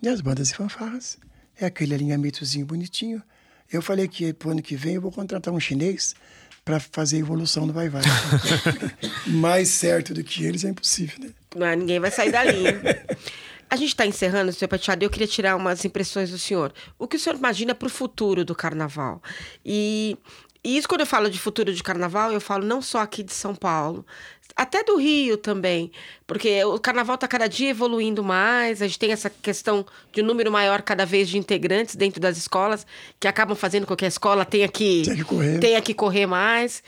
E 0.01 0.07
as 0.07 0.21
bandas 0.21 0.49
e 0.49 0.55
fanfarras 0.55 1.17
é 1.59 1.65
aquele 1.65 1.93
alinhamentozinho 1.93 2.65
bonitinho. 2.65 3.21
Eu 3.71 3.81
falei 3.81 4.07
que 4.07 4.33
pro 4.33 4.49
ano 4.51 4.61
que 4.61 4.75
vem 4.75 4.95
eu 4.95 5.01
vou 5.01 5.11
contratar 5.11 5.53
um 5.53 5.59
chinês 5.59 6.15
para 6.65 6.79
fazer 6.79 7.17
a 7.17 7.19
evolução 7.19 7.67
do 7.67 7.73
Vai 7.73 7.89
Vai. 7.89 8.01
Mais 9.27 9.69
certo 9.69 10.13
do 10.13 10.23
que 10.23 10.43
eles 10.43 10.63
é 10.63 10.69
impossível, 10.69 11.19
né? 11.19 11.29
Não, 11.55 11.65
é, 11.65 11.75
ninguém 11.75 11.99
vai 11.99 12.11
sair 12.11 12.31
da 12.31 12.43
linha. 12.43 12.79
A 13.69 13.75
gente 13.75 13.89
está 13.89 14.05
encerrando, 14.05 14.51
senhor 14.51 14.67
Prateado, 14.69 15.03
e 15.03 15.05
eu 15.05 15.09
queria 15.09 15.27
tirar 15.27 15.55
umas 15.55 15.85
impressões 15.85 16.31
do 16.31 16.37
senhor. 16.37 16.73
O 16.97 17.07
que 17.07 17.17
o 17.17 17.19
senhor 17.19 17.35
imagina 17.37 17.75
para 17.75 17.87
o 17.87 17.89
futuro 17.89 18.43
do 18.43 18.55
carnaval? 18.55 19.21
E, 19.63 20.17
e 20.63 20.77
isso, 20.77 20.87
quando 20.87 21.01
eu 21.01 21.07
falo 21.07 21.29
de 21.29 21.39
futuro 21.39 21.71
de 21.73 21.83
carnaval, 21.83 22.31
eu 22.33 22.41
falo 22.41 22.65
não 22.65 22.81
só 22.81 22.99
aqui 22.99 23.21
de 23.21 23.31
São 23.33 23.53
Paulo, 23.53 24.03
até 24.55 24.83
do 24.83 24.97
Rio 24.97 25.37
também, 25.37 25.91
porque 26.25 26.63
o 26.65 26.79
carnaval 26.79 27.15
está 27.15 27.27
cada 27.27 27.47
dia 27.47 27.69
evoluindo 27.69 28.23
mais, 28.23 28.81
a 28.81 28.87
gente 28.87 28.99
tem 28.99 29.11
essa 29.11 29.29
questão 29.29 29.85
de 30.11 30.21
um 30.21 30.25
número 30.25 30.51
maior 30.51 30.81
cada 30.81 31.05
vez 31.05 31.29
de 31.29 31.37
integrantes 31.37 31.95
dentro 31.95 32.19
das 32.19 32.37
escolas, 32.37 32.85
que 33.19 33.27
acabam 33.27 33.55
fazendo 33.55 33.85
com 33.85 33.95
que 33.95 34.03
a 34.03 34.07
escola 34.09 34.43
tenha 34.43 34.67
que, 34.67 35.03
Tenha 35.03 35.15
que 35.15 35.23
correr. 35.23 35.59
tenha 35.59 35.81
que 35.81 35.93
correr 35.93 36.25
mais. 36.25 36.83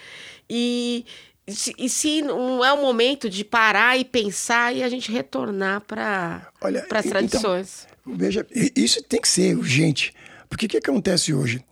E 0.50 1.06
se, 1.48 1.74
e 1.78 1.90
se 1.90 2.22
não 2.22 2.64
é 2.64 2.72
o 2.72 2.82
momento 2.82 3.30
de 3.30 3.44
parar 3.44 3.98
e 3.98 4.06
pensar 4.06 4.76
e 4.76 4.84
a 4.84 4.90
gente 4.90 5.12
retornar 5.12 5.82
para 5.82 6.52
as 6.60 7.06
e- 7.06 7.10
tradições? 7.10 7.88
Então, 8.02 8.18
veja, 8.18 8.46
isso 8.76 9.02
tem 9.04 9.22
que 9.22 9.28
ser 9.28 9.58
urgente. 9.58 10.14
Porque 10.50 10.66
o 10.66 10.70
que 10.70 10.78
acontece 10.78 11.34
hoje? 11.34 11.64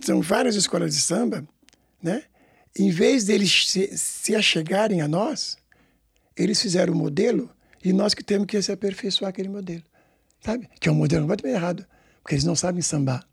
São 0.00 0.20
várias 0.20 0.54
escolas 0.54 0.94
de 0.94 1.00
samba, 1.00 1.46
né? 2.02 2.24
Em 2.76 2.90
vez 2.90 3.24
deles 3.24 3.68
se, 3.68 3.96
se 3.96 4.34
achegarem 4.34 5.00
a 5.00 5.08
nós, 5.08 5.56
eles 6.36 6.60
fizeram 6.60 6.92
o 6.92 6.96
modelo 6.96 7.50
e 7.82 7.92
nós 7.92 8.14
que 8.14 8.22
temos 8.24 8.46
que 8.46 8.60
se 8.60 8.72
aperfeiçoar 8.72 9.28
aquele 9.30 9.48
modelo, 9.48 9.82
sabe? 10.40 10.68
Que 10.80 10.88
é 10.88 10.92
um 10.92 10.96
modelo 10.96 11.22
completamente 11.22 11.56
errado, 11.56 11.86
porque 12.22 12.34
eles 12.34 12.44
não 12.44 12.56
sabem 12.56 12.82
sambar. 12.82 13.24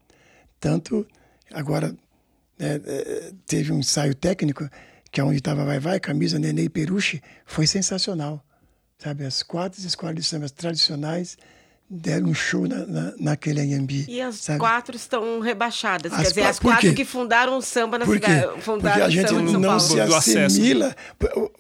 Tanto, 0.60 1.08
agora, 1.52 1.96
né, 2.58 2.80
eh, 2.86 3.34
teve 3.48 3.72
um 3.72 3.80
ensaio 3.80 4.14
técnico, 4.14 4.70
que 5.12 5.20
é 5.20 5.24
onde 5.24 5.38
estava 5.38 5.66
Vai 5.66 5.80
Vai, 5.80 6.00
Camisa, 6.00 6.40
Nenê 6.40 6.64
e 6.64 6.70
Peruche, 6.70 7.22
foi 7.46 7.68
sensacional. 7.68 8.44
Sabe, 8.98 9.26
as 9.26 9.44
quatro 9.44 9.82
escolas 9.82 10.16
de 10.16 10.24
samba 10.24 10.48
tradicionais 10.50 11.38
deram 11.90 12.30
um 12.30 12.34
show 12.34 12.66
na, 12.68 12.86
na, 12.86 13.14
naquele 13.20 13.60
Anhembi. 13.60 14.06
E 14.08 14.22
as 14.22 14.36
sabe? 14.36 14.60
quatro 14.60 14.96
estão 14.96 15.42
rebaixadas. 15.42 16.14
As 16.14 16.20
Quer 16.22 16.28
dizer, 16.30 16.44
as 16.44 16.60
quatro 16.60 16.90
quê? 16.90 16.94
que 16.94 17.04
fundaram 17.04 17.58
o 17.58 17.62
samba 17.62 17.98
na 17.98 18.06
Por 18.06 18.16
cidade. 18.16 18.46
Porque 18.48 18.62
Fundaram 18.62 19.04
a 19.04 19.08
o 19.08 19.12
gente 19.12 19.34
não 19.34 19.62
Paulo. 19.62 19.80
se 19.82 20.00
assimila. 20.00 20.96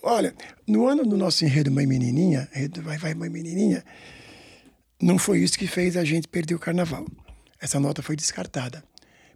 Olha, 0.01 0.33
no 0.65 0.87
ano 0.87 1.03
do 1.03 1.17
nosso 1.17 1.43
enredo 1.43 1.69
Mãe 1.69 1.85
Menininha, 1.85 2.47
enredo 2.55 2.81
Vai 2.81 2.97
Vai 2.97 3.13
Mãe 3.13 3.29
Menininha, 3.29 3.83
não 5.01 5.17
foi 5.17 5.39
isso 5.39 5.57
que 5.57 5.67
fez 5.67 5.97
a 5.97 6.05
gente 6.05 6.27
perder 6.27 6.55
o 6.55 6.59
carnaval. 6.59 7.05
Essa 7.59 7.79
nota 7.79 8.01
foi 8.01 8.15
descartada. 8.15 8.83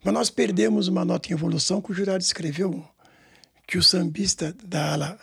Mas 0.03 0.13
nós 0.13 0.29
perdemos 0.29 0.87
uma 0.87 1.03
nota 1.03 1.27
em 1.29 1.33
evolução 1.33 1.81
que 1.81 1.91
o 1.91 1.93
jurado 1.93 2.23
escreveu 2.23 2.85
que 3.67 3.77
o 3.77 3.83
sambista 3.83 4.55
da 4.63 4.93
ala 4.93 5.19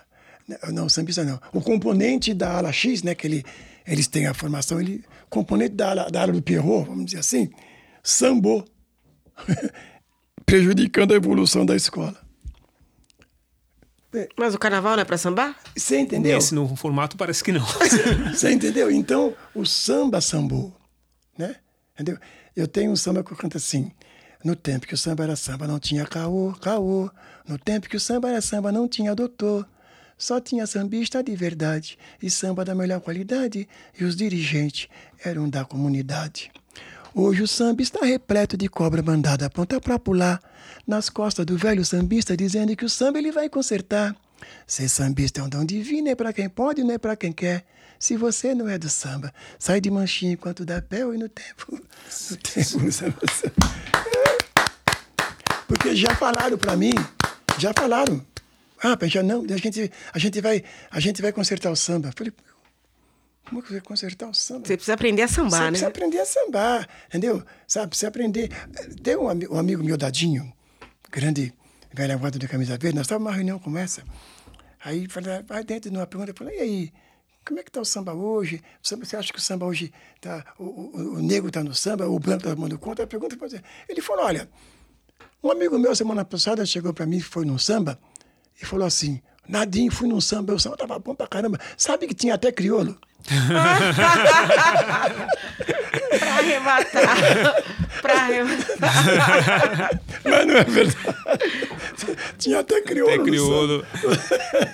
Não, 0.73 0.89
sambista 0.89 1.25
não. 1.25 1.41
O 1.53 1.61
componente 1.61 2.35
da 2.35 2.57
ala 2.59 2.73
X, 2.73 3.03
né, 3.03 3.15
que 3.15 3.27
ele, 3.27 3.45
eles 3.87 4.07
têm 4.09 4.27
a 4.27 4.35
formação, 4.35 4.81
ele, 4.81 5.05
componente 5.31 5.75
da 5.75 5.91
ala, 5.91 6.11
da 6.11 6.23
ala 6.23 6.33
do 6.33 6.43
Pierrot, 6.43 6.87
vamos 6.89 7.07
dizer 7.07 7.19
assim, 7.19 7.51
sambou, 8.03 8.65
prejudicando 10.45 11.13
a 11.13 11.17
evolução 11.17 11.65
da 11.65 11.77
escola. 11.77 12.21
Mas 14.37 14.55
o 14.55 14.59
carnaval 14.59 14.95
não 14.95 15.03
é 15.03 15.05
pra 15.05 15.17
sambar? 15.17 15.57
Você 15.75 15.99
entendeu? 15.99 16.37
Esse 16.37 16.55
no 16.55 16.77
formato 16.77 17.17
parece 17.17 17.43
que 17.43 17.51
não. 17.51 17.65
Você 18.31 18.53
entendeu? 18.53 18.91
Então, 18.91 19.35
o 19.55 19.65
samba 19.65 20.21
sambou, 20.21 20.77
né? 21.39 21.57
Entendeu? 21.95 22.19
Eu 22.55 22.69
tenho 22.69 22.91
um 22.91 22.97
samba 22.97 23.25
que 23.25 23.33
eu 23.33 23.37
canto 23.37 23.57
assim. 23.57 23.91
No 24.45 24.55
tempo 24.55 24.87
que 24.87 24.93
o 24.93 24.99
samba 24.99 25.25
era 25.25 25.37
samba, 25.37 25.67
não 25.67 25.79
tinha 25.79 26.05
caô, 26.05 26.53
caô. 26.61 27.11
No 27.47 27.59
tempo 27.59 27.89
que 27.89 27.97
o 27.97 28.01
samba 28.01 28.31
era 28.31 28.41
samba, 28.41 28.73
não 28.73 28.89
tinha 28.89 29.15
doutor. 29.15 29.69
Só 30.17 30.41
tinha 30.41 30.67
sambista 30.67 31.23
de 31.23 31.35
verdade 31.35 31.99
e 32.23 32.31
samba 32.31 32.65
da 32.65 32.75
melhor 32.75 33.01
qualidade. 33.01 33.69
E 33.99 34.05
os 34.05 34.15
dirigentes 34.15 34.89
eram 35.25 35.49
da 35.49 35.65
comunidade. 35.65 36.51
Hoje 37.15 37.43
o 37.43 37.49
samba 37.49 37.83
está 37.83 38.07
repleto 38.07 38.57
de 38.57 38.69
cobra 38.69 39.03
mandada 39.03 39.51
ponta 39.51 39.81
pra 39.81 39.99
pular 39.99 40.41
nas 40.87 41.11
costas 41.11 41.45
do 41.45 41.59
velho 41.59 41.85
sambista, 41.85 42.37
dizendo 42.37 42.75
que 42.75 42.85
o 42.85 42.89
samba 42.89 43.19
ele 43.19 43.31
vai 43.31 43.49
consertar. 43.49 44.17
Ser 44.67 44.89
sambista 44.89 45.41
é 45.41 45.45
um 45.45 45.49
dom 45.49 45.65
divino, 45.65 46.09
é 46.09 46.15
para 46.15 46.33
quem 46.33 46.49
pode, 46.49 46.83
não 46.83 46.95
é 46.95 46.99
para 46.99 47.15
quem 47.15 47.33
quer. 47.33 47.65
Se 47.99 48.17
você 48.17 48.55
não 48.55 48.69
é 48.69 48.79
do 48.79 48.89
samba, 48.89 49.33
sai 49.59 49.81
de 49.81 49.91
manchinha 49.91 50.33
enquanto 50.33 50.65
dá 50.65 50.81
pé 50.83 51.01
e 51.01 51.19
no 51.19 51.29
tempo. 51.29 51.67
No 51.71 52.37
tempo. 52.39 52.81
Porque 55.69 55.95
já 55.95 56.13
falaram 56.17 56.59
para 56.59 56.77
mim, 56.77 56.93
já 57.59 57.73
falaram. 57.77 58.25
Ah, 58.83 58.99
já 59.07 59.23
não, 59.23 59.45
a 59.45 59.57
gente, 59.57 59.93
a 60.13 60.19
gente 60.19 60.41
vai, 60.41 60.65
a 60.91 60.99
gente 60.99 61.23
vai 61.23 61.33
consertar 61.33 61.71
o 61.71 61.77
samba. 61.77 62.09
Eu 62.09 62.13
falei, 62.17 62.33
como 63.45 63.63
que 63.63 63.73
vai 63.73 63.81
consertar 63.81 64.29
o 64.29 64.35
samba? 64.35 64.67
Você 64.67 64.77
precisa 64.77 64.95
aprender 64.95 65.23
a 65.23 65.29
sambar, 65.29 65.51
Você 65.51 65.59
né? 65.59 65.69
precisa 65.69 65.89
aprender 65.89 66.19
a 66.19 66.27
sambar, 66.27 66.89
entendeu? 67.07 67.45
Sabe, 67.67 67.89
precisa 67.89 68.09
aprender. 68.09 68.51
Tem 69.03 69.17
um, 69.17 69.27
um 69.27 69.59
amigo 69.59 69.85
meu, 69.85 69.97
Dadinho, 69.97 70.53
grande 71.11 71.55
velho 71.93 72.19
guarda 72.19 72.39
de 72.39 72.49
camisa 72.49 72.79
verde, 72.79 72.97
nós 72.97 73.05
estávamos 73.05 73.27
numa 73.27 73.37
reunião 73.37 73.59
com 73.59 73.77
essa. 73.77 74.03
Aí 74.85 75.07
falei, 75.09 75.43
vai 75.43 75.63
dentro 75.63 75.91
de 75.91 75.97
uma 75.97 76.07
pergunta, 76.07 76.33
eu 76.33 76.37
falei, 76.37 76.59
e 76.59 76.61
aí, 76.61 76.93
como 77.47 77.61
é 77.61 77.63
que 77.63 77.69
está 77.69 77.81
o 77.81 77.85
samba 77.85 78.15
hoje? 78.15 78.63
Você 78.83 79.17
acha 79.17 79.33
que 79.33 79.39
o 79.39 79.43
samba 79.43 79.67
hoje 79.67 79.93
tá, 80.21 80.45
o, 80.59 80.65
o, 80.65 81.15
o 81.17 81.23
negro 81.23 81.49
está 81.49 81.63
no 81.63 81.75
samba, 81.75 82.09
o 82.09 82.19
branco 82.19 82.39
está 82.39 82.55
tomando 82.55 82.79
conta? 82.79 83.03
A 83.03 83.07
pergunta 83.07 83.37
foi 83.37 83.49
assim. 83.49 83.61
Ele 83.89 84.01
falou, 84.01 84.25
olha, 84.25 84.49
um 85.43 85.51
amigo 85.51 85.79
meu 85.79 85.95
semana 85.95 86.25
passada 86.25 86.65
chegou 86.65 86.93
para 86.93 87.07
mim, 87.07 87.21
foi 87.21 87.45
num 87.45 87.59
samba, 87.59 87.99
e 88.61 88.65
falou 88.65 88.87
assim, 88.87 89.21
Nadinho, 89.49 89.91
fui 89.91 90.09
num 90.09 90.21
samba, 90.21 90.55
o 90.55 90.59
samba 90.59 90.77
tava 90.77 90.99
bom 90.99 91.15
pra 91.15 91.27
caramba. 91.27 91.59
Sabe 91.77 92.07
que 92.07 92.15
tinha 92.15 92.35
até 92.35 92.53
crioulo? 92.53 92.97
pra 96.19 96.35
arrematar. 96.35 97.63
pra 98.01 98.15
arrematar. 98.15 100.01
Mas 100.25 100.47
não 100.47 100.57
é 100.57 100.65
verdade. 100.65 101.17
tinha 102.39 102.61
até 102.61 102.81
crioulo. 102.83 103.15
Até 103.15 103.25
crioulo. 103.25 103.87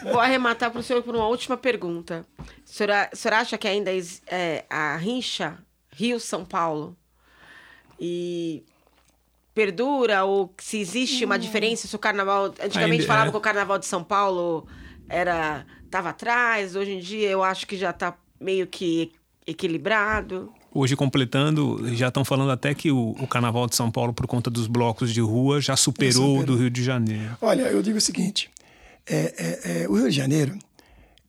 Vou 0.04 0.20
arrematar 0.20 0.70
para 0.70 0.80
o 0.80 0.82
senhor 0.82 1.02
por 1.02 1.14
uma 1.14 1.26
última 1.28 1.56
pergunta. 1.56 2.26
O 2.38 2.44
senhor, 2.64 2.90
o 3.12 3.16
senhor 3.16 3.34
acha 3.34 3.56
que 3.56 3.66
ainda 3.66 3.90
é, 4.26 4.64
a 4.68 4.96
rincha 4.96 5.58
Rio-São 5.90 6.44
Paulo 6.44 6.96
e 7.98 8.64
perdura 9.58 10.24
ou 10.24 10.54
se 10.58 10.78
existe 10.78 11.24
uma 11.24 11.36
diferença 11.36 11.88
se 11.88 11.96
o 11.96 11.98
carnaval 11.98 12.44
antigamente 12.62 13.02
Ainda- 13.02 13.06
falava 13.06 13.28
é. 13.28 13.30
que 13.32 13.36
o 13.36 13.40
carnaval 13.40 13.76
de 13.76 13.86
São 13.86 14.04
Paulo 14.04 14.68
era 15.08 15.66
tava 15.90 16.10
atrás 16.10 16.76
hoje 16.76 16.92
em 16.92 17.00
dia 17.00 17.28
eu 17.28 17.42
acho 17.42 17.66
que 17.66 17.76
já 17.76 17.90
está 17.90 18.16
meio 18.40 18.68
que 18.68 19.10
equilibrado 19.44 20.52
Hoje, 20.72 20.94
completando, 20.94 21.92
já 21.96 22.08
estão 22.08 22.24
falando 22.24 22.50
até 22.52 22.74
que 22.74 22.92
o, 22.92 23.16
o 23.18 23.26
Carnaval 23.26 23.66
de 23.66 23.74
São 23.74 23.90
Paulo, 23.90 24.12
por 24.12 24.26
conta 24.26 24.50
dos 24.50 24.66
blocos 24.66 25.14
de 25.14 25.20
rua, 25.20 25.62
já 25.62 25.74
superou 25.74 26.40
o 26.40 26.44
do 26.44 26.56
Rio 26.56 26.68
de 26.70 26.84
Janeiro. 26.84 27.36
Olha, 27.40 27.62
eu 27.62 27.82
digo 27.82 27.96
o 27.96 28.00
seguinte: 28.00 28.50
é, 29.06 29.16
é, 29.16 29.82
é, 29.82 29.88
o 29.88 29.94
Rio 29.94 30.10
de 30.10 30.14
Janeiro 30.14 30.58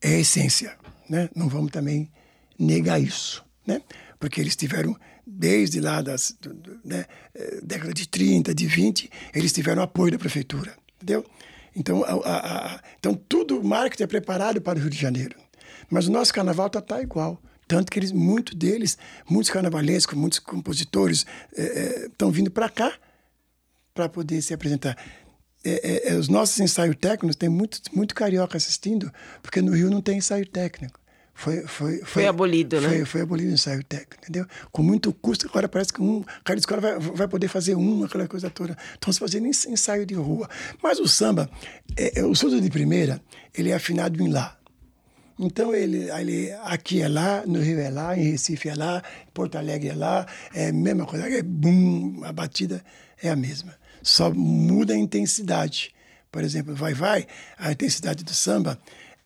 é 0.02 0.16
a 0.16 0.18
essência, 0.18 0.76
né? 1.08 1.30
Não 1.34 1.48
vamos 1.48 1.70
também 1.72 2.10
negar 2.58 3.00
isso, 3.00 3.42
né? 3.66 3.80
Porque 4.20 4.40
eles 4.42 4.54
tiveram, 4.54 4.94
desde 5.26 5.80
lá 5.80 6.02
das 6.02 6.36
né, 6.84 7.04
eh, 7.34 7.60
década 7.62 7.92
de 7.92 8.08
30, 8.08 8.54
de 8.54 8.66
20, 8.66 9.10
eles 9.34 9.52
tiveram 9.52 9.82
apoio 9.82 10.12
da 10.12 10.18
prefeitura, 10.18 10.74
entendeu? 10.96 11.24
Então, 11.74 12.02
a, 12.04 12.12
a- 12.12 12.74
a- 12.76 12.80
então 12.98 13.14
tudo, 13.14 13.60
o 13.60 13.64
marketing 13.64 14.02
é 14.02 14.06
preparado 14.06 14.60
para 14.60 14.78
o 14.78 14.82
Rio 14.82 14.90
de 14.90 14.98
Janeiro. 14.98 15.36
Mas 15.88 16.06
o 16.06 16.10
nosso 16.12 16.32
carnaval 16.32 16.66
está 16.68 16.80
tá 16.80 17.00
igual. 17.02 17.40
Tanto 17.66 17.90
que 17.90 17.98
eles, 17.98 18.12
muitos 18.12 18.54
deles, 18.54 18.98
muitos 19.28 19.50
carnavalescos, 19.50 20.16
muitos 20.16 20.38
compositores 20.40 21.24
estão 22.06 22.30
vindo 22.30 22.50
para 22.50 22.68
cá 22.68 22.92
para 23.94 24.08
poder 24.08 24.40
se 24.42 24.52
apresentar. 24.54 24.96
É, 25.64 26.08
é, 26.08 26.12
é, 26.12 26.14
os 26.16 26.28
nossos 26.28 26.58
ensaios 26.58 26.96
técnicos 26.96 27.36
tem 27.36 27.48
muito, 27.48 27.80
muito 27.92 28.14
carioca 28.14 28.56
assistindo, 28.56 29.12
porque 29.42 29.60
no 29.60 29.72
Rio 29.72 29.90
não 29.90 30.00
tem 30.00 30.18
ensaio 30.18 30.46
técnico. 30.46 30.98
Foi, 31.40 31.62
foi, 31.66 31.98
Foi 32.04 32.26
abolido, 32.26 32.78
né? 32.82 32.88
foi, 32.88 33.04
Foi 33.06 33.20
abolido 33.22 33.50
o 33.50 33.54
ensaio 33.54 33.82
técnico, 33.82 34.16
entendeu? 34.22 34.44
Com 34.70 34.82
muito 34.82 35.10
custo, 35.10 35.46
agora 35.48 35.66
parece 35.70 35.90
que 35.90 36.02
um 36.02 36.22
cara 36.44 36.56
de 36.56 36.60
escola 36.60 36.82
vai, 36.82 36.98
vai 36.98 37.26
poder 37.28 37.48
fazer 37.48 37.74
um, 37.74 38.04
aquela 38.04 38.28
coisa 38.28 38.50
toda. 38.50 38.76
Estão 38.92 39.10
se 39.10 39.18
fazendo 39.18 39.46
ens- 39.46 39.64
ensaio 39.64 40.04
de 40.04 40.12
rua. 40.12 40.46
Mas 40.82 41.00
o 41.00 41.08
samba, 41.08 41.48
é, 41.96 42.20
é, 42.20 42.24
o 42.26 42.34
surdo 42.34 42.60
de 42.60 42.68
primeira, 42.68 43.22
ele 43.56 43.70
é 43.70 43.74
afinado 43.74 44.22
em 44.22 44.28
lá. 44.28 44.54
Então, 45.38 45.74
ele, 45.74 46.10
ele 46.10 46.52
aqui 46.64 47.00
é 47.00 47.08
lá, 47.08 47.42
no 47.46 47.58
Rio 47.62 47.80
é 47.80 47.88
lá, 47.88 48.14
em 48.14 48.32
Recife 48.32 48.68
é 48.68 48.74
lá, 48.74 49.02
em 49.26 49.32
Porto 49.32 49.56
Alegre 49.56 49.88
é 49.88 49.94
lá, 49.94 50.26
é 50.54 50.68
a 50.68 50.72
mesma 50.74 51.06
coisa, 51.06 51.26
é 51.26 51.42
bum, 51.42 52.20
a 52.22 52.32
batida 52.34 52.84
é 53.22 53.30
a 53.30 53.36
mesma. 53.36 53.74
Só 54.02 54.30
muda 54.30 54.92
a 54.92 54.96
intensidade. 54.98 55.94
Por 56.30 56.44
exemplo, 56.44 56.74
vai, 56.74 56.92
vai, 56.92 57.26
a 57.58 57.72
intensidade 57.72 58.22
do 58.24 58.34
samba 58.34 58.78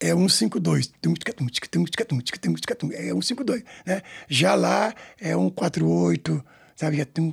é 0.09 0.15
152. 0.15 0.93
Tum, 1.01 1.15
tica, 1.15 1.33
tum, 1.33 1.47
tica, 1.47 1.69
tum, 1.69 1.85
tica, 1.85 2.05
tum, 2.05 2.19
tica, 2.21 2.39
tum, 2.39 2.55
tica, 2.55 2.75
tum, 2.75 2.91
É 2.93 3.09
152, 3.09 3.63
né? 3.87 4.03
Já 4.29 4.55
lá 4.55 4.95
é 5.21 5.35
148, 5.35 6.45
sabe? 6.77 7.05
Tum, 7.07 7.31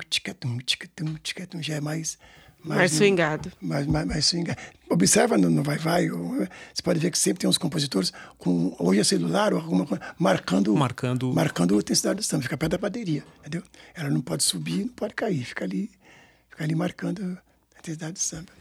já 1.60 1.74
é 1.76 1.80
mais... 1.80 2.18
Mais 2.64 2.92
swingado. 2.92 3.50
Mais, 3.60 3.86
mais, 3.88 4.06
mais 4.06 4.24
swingado. 4.24 4.60
Observa 4.88 5.36
no, 5.36 5.50
no 5.50 5.64
Vai 5.64 5.78
Vai, 5.78 6.08
você 6.08 6.80
pode 6.84 7.00
ver 7.00 7.10
que 7.10 7.18
sempre 7.18 7.40
tem 7.40 7.50
uns 7.50 7.58
compositores 7.58 8.12
com 8.38 8.76
hoje 8.78 9.00
é 9.00 9.04
celular 9.04 9.52
ou 9.52 9.58
alguma 9.60 9.84
coisa, 9.84 10.00
marcando, 10.16 10.72
Marcando- 10.76 11.32
marcando 11.32 11.74
a 11.76 11.80
intensidade 11.80 12.18
do 12.20 12.22
samba, 12.22 12.44
fica 12.44 12.56
perto 12.56 12.72
da 12.72 12.78
bateria, 12.78 13.24
entendeu? 13.40 13.64
Ela 13.96 14.10
não 14.10 14.20
pode 14.20 14.44
subir, 14.44 14.84
não 14.84 14.92
pode 14.92 15.12
cair, 15.14 15.44
fica 15.44 15.64
ali, 15.64 15.90
fica 16.50 16.62
ali 16.62 16.76
marcando 16.76 17.36
a 17.74 17.78
intensidade 17.80 18.12
do 18.12 18.18
samba. 18.20 18.52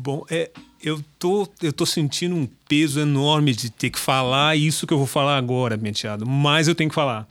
Bom, 0.00 0.24
é, 0.30 0.48
eu 0.80 1.02
tô, 1.18 1.48
eu 1.60 1.72
tô 1.72 1.84
sentindo 1.84 2.36
um 2.36 2.46
peso 2.68 3.00
enorme 3.00 3.52
de 3.52 3.68
ter 3.68 3.90
que 3.90 3.98
falar 3.98 4.56
isso 4.56 4.86
que 4.86 4.94
eu 4.94 4.98
vou 4.98 5.08
falar 5.08 5.36
agora, 5.36 5.76
Penteado, 5.76 6.24
mas 6.24 6.68
eu 6.68 6.74
tenho 6.74 6.88
que 6.88 6.94
falar. 6.94 7.26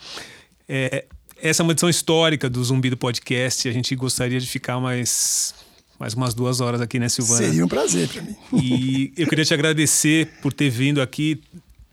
É, 0.68 1.06
essa 1.42 1.62
é 1.62 1.64
uma 1.64 1.72
edição 1.72 1.88
histórica 1.88 2.50
do 2.50 2.62
Zumbi 2.62 2.90
do 2.90 2.98
Podcast 2.98 3.70
a 3.70 3.72
gente 3.72 3.96
gostaria 3.96 4.38
de 4.38 4.46
ficar 4.46 4.82
mais, 4.82 5.56
mais 5.98 6.14
umas 6.14 6.34
duas 6.34 6.60
horas 6.60 6.82
aqui, 6.82 7.00
né, 7.00 7.08
Silvana? 7.08 7.38
Seria 7.38 7.64
um 7.64 7.70
prazer 7.70 8.10
para 8.10 8.22
mim. 8.22 8.36
E 8.62 9.14
eu 9.16 9.28
queria 9.28 9.46
te 9.46 9.54
agradecer 9.54 10.28
por 10.42 10.52
ter 10.52 10.70
vindo 10.70 11.02
aqui, 11.02 11.42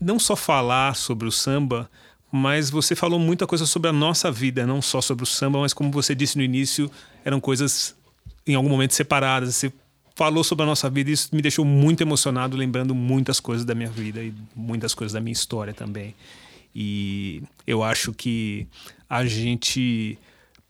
não 0.01 0.18
só 0.18 0.35
falar 0.35 0.97
sobre 0.97 1.29
o 1.29 1.33
samba, 1.33 1.89
mas 2.33 2.68
você 2.68 2.97
falou 2.97 3.20
muita 3.20 3.47
coisa 3.47 3.64
sobre 3.64 3.89
a 3.89 3.93
nossa 3.93 4.29
vida, 4.33 4.66
não 4.66 4.83
só 4.83 5.01
sobre 5.01 5.22
o 5.22 5.27
samba, 5.27 5.61
mas 5.61 5.72
como 5.72 5.93
você 5.93 6.16
disse 6.16 6.37
no 6.37 6.43
início, 6.43 6.91
eram 7.25 7.39
coisas 7.39 7.95
em 8.45 8.57
algum 8.57 8.68
momento 8.68 8.93
separadas. 8.93 9.55
Você 9.55 9.72
falou 10.15 10.45
sobre 10.45 10.62
a 10.62 10.67
nossa 10.67 10.89
vida 10.89 11.11
e 11.11 11.12
isso 11.12 11.29
me 11.33 11.43
deixou 11.43 11.65
muito 11.65 12.01
emocionado, 12.03 12.57
lembrando 12.57 12.95
muitas 12.95 13.41
coisas 13.41 13.65
da 13.65 13.75
minha 13.75 13.91
vida 13.91 14.23
e 14.23 14.33
muitas 14.55 14.95
coisas 14.95 15.12
da 15.12 15.21
minha 15.21 15.33
história 15.33 15.75
também. 15.75 16.15
E 16.75 17.43
eu 17.67 17.83
acho 17.83 18.12
que 18.12 18.67
a 19.09 19.25
gente 19.27 20.19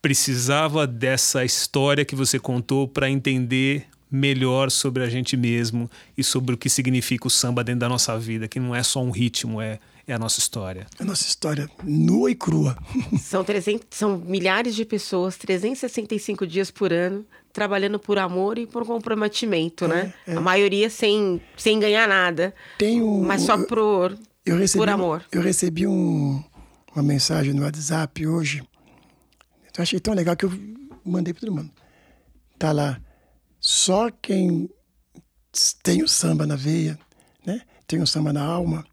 precisava 0.03 0.87
dessa 0.87 1.45
história 1.45 2.05
que 2.05 2.15
você 2.15 2.39
contou 2.39 2.87
para 2.87 3.09
entender 3.09 3.87
melhor 4.11 4.71
sobre 4.71 5.03
a 5.03 5.09
gente 5.09 5.37
mesmo 5.37 5.91
e 6.17 6.23
sobre 6.23 6.55
o 6.55 6.59
que 6.59 6.69
significa 6.69 7.27
o 7.27 7.31
samba 7.31 7.65
dentro 7.65 7.81
da 7.81 7.89
nossa 7.89 8.17
vida, 8.19 8.47
que 8.47 8.61
não 8.61 8.75
é 8.75 8.83
só 8.83 9.03
um 9.03 9.11
ritmo, 9.11 9.61
é, 9.61 9.81
é 10.07 10.13
a 10.13 10.19
nossa 10.19 10.39
história. 10.39 10.87
A 10.99 11.05
nossa 11.05 11.27
história 11.27 11.69
nua 11.83 12.31
e 12.31 12.35
crua. 12.35 12.77
São, 13.19 13.43
300, 13.43 13.87
são 13.91 14.19
milhares 14.19 14.75
de 14.75 14.85
pessoas, 14.85 15.37
365 15.37 16.47
dias 16.47 16.71
por 16.71 16.93
ano, 16.93 17.25
trabalhando 17.55 17.99
por 18.01 18.19
amor 18.19 18.59
e 18.59 18.67
por 18.67 18.85
comprometimento, 18.85 19.87
né? 19.89 20.13
A 20.27 20.41
maioria 20.41 20.91
sem, 20.91 21.41
sem 21.57 21.79
ganhar 21.79 22.07
nada, 22.09 22.53
Tem 22.77 23.01
um, 23.01 23.23
mas 23.25 23.43
só 23.43 23.57
por, 23.65 24.19
eu 24.45 24.59
recebi, 24.59 24.79
por 24.81 24.89
amor. 24.91 25.25
Eu 25.33 25.41
recebi 25.41 25.87
um- 25.87 26.43
uma 26.95 27.03
mensagem 27.03 27.55
no 27.55 27.63
WhatsApp 27.63 28.27
hoje. 28.27 28.63
Eu 29.77 29.83
achei 29.83 29.99
tão 30.01 30.13
legal 30.15 30.37
que 30.37 30.45
eu 30.45 30.53
mandei 31.05 31.33
para 31.33 31.41
todo 31.47 31.55
mundo. 31.55 31.71
Tá 32.59 32.73
lá. 32.73 33.01
Só 33.61 34.11
quem 34.11 34.69
tem 35.83 36.03
o 36.03 36.09
samba 36.09 36.47
na 36.47 36.57
veia, 36.57 36.99
né? 37.47 37.61
tem 37.87 38.01
um 38.03 38.07
samba 38.07 38.33
na 38.33 38.43
alma, 38.45 38.85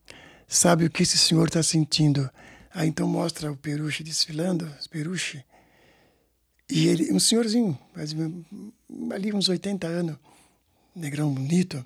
sabe 0.48 0.86
o 0.86 0.90
que 0.90 1.02
esse 1.04 1.18
senhor 1.18 1.48
está 1.48 1.64
sentindo. 1.64 2.30
Aí 2.74 2.88
então 2.88 3.08
mostra 3.08 3.52
o 3.52 3.58
Peruche 3.58 4.04
desfilando, 4.04 4.72
os 4.80 4.86
Peruche, 4.88 5.44
e 6.72 6.88
ele, 6.88 7.12
um 7.12 7.20
senhorzinho, 7.20 7.78
ali 9.14 9.34
uns 9.34 9.50
80 9.50 9.86
anos, 9.88 10.16
negrão 10.96 11.34
bonito, 11.34 11.86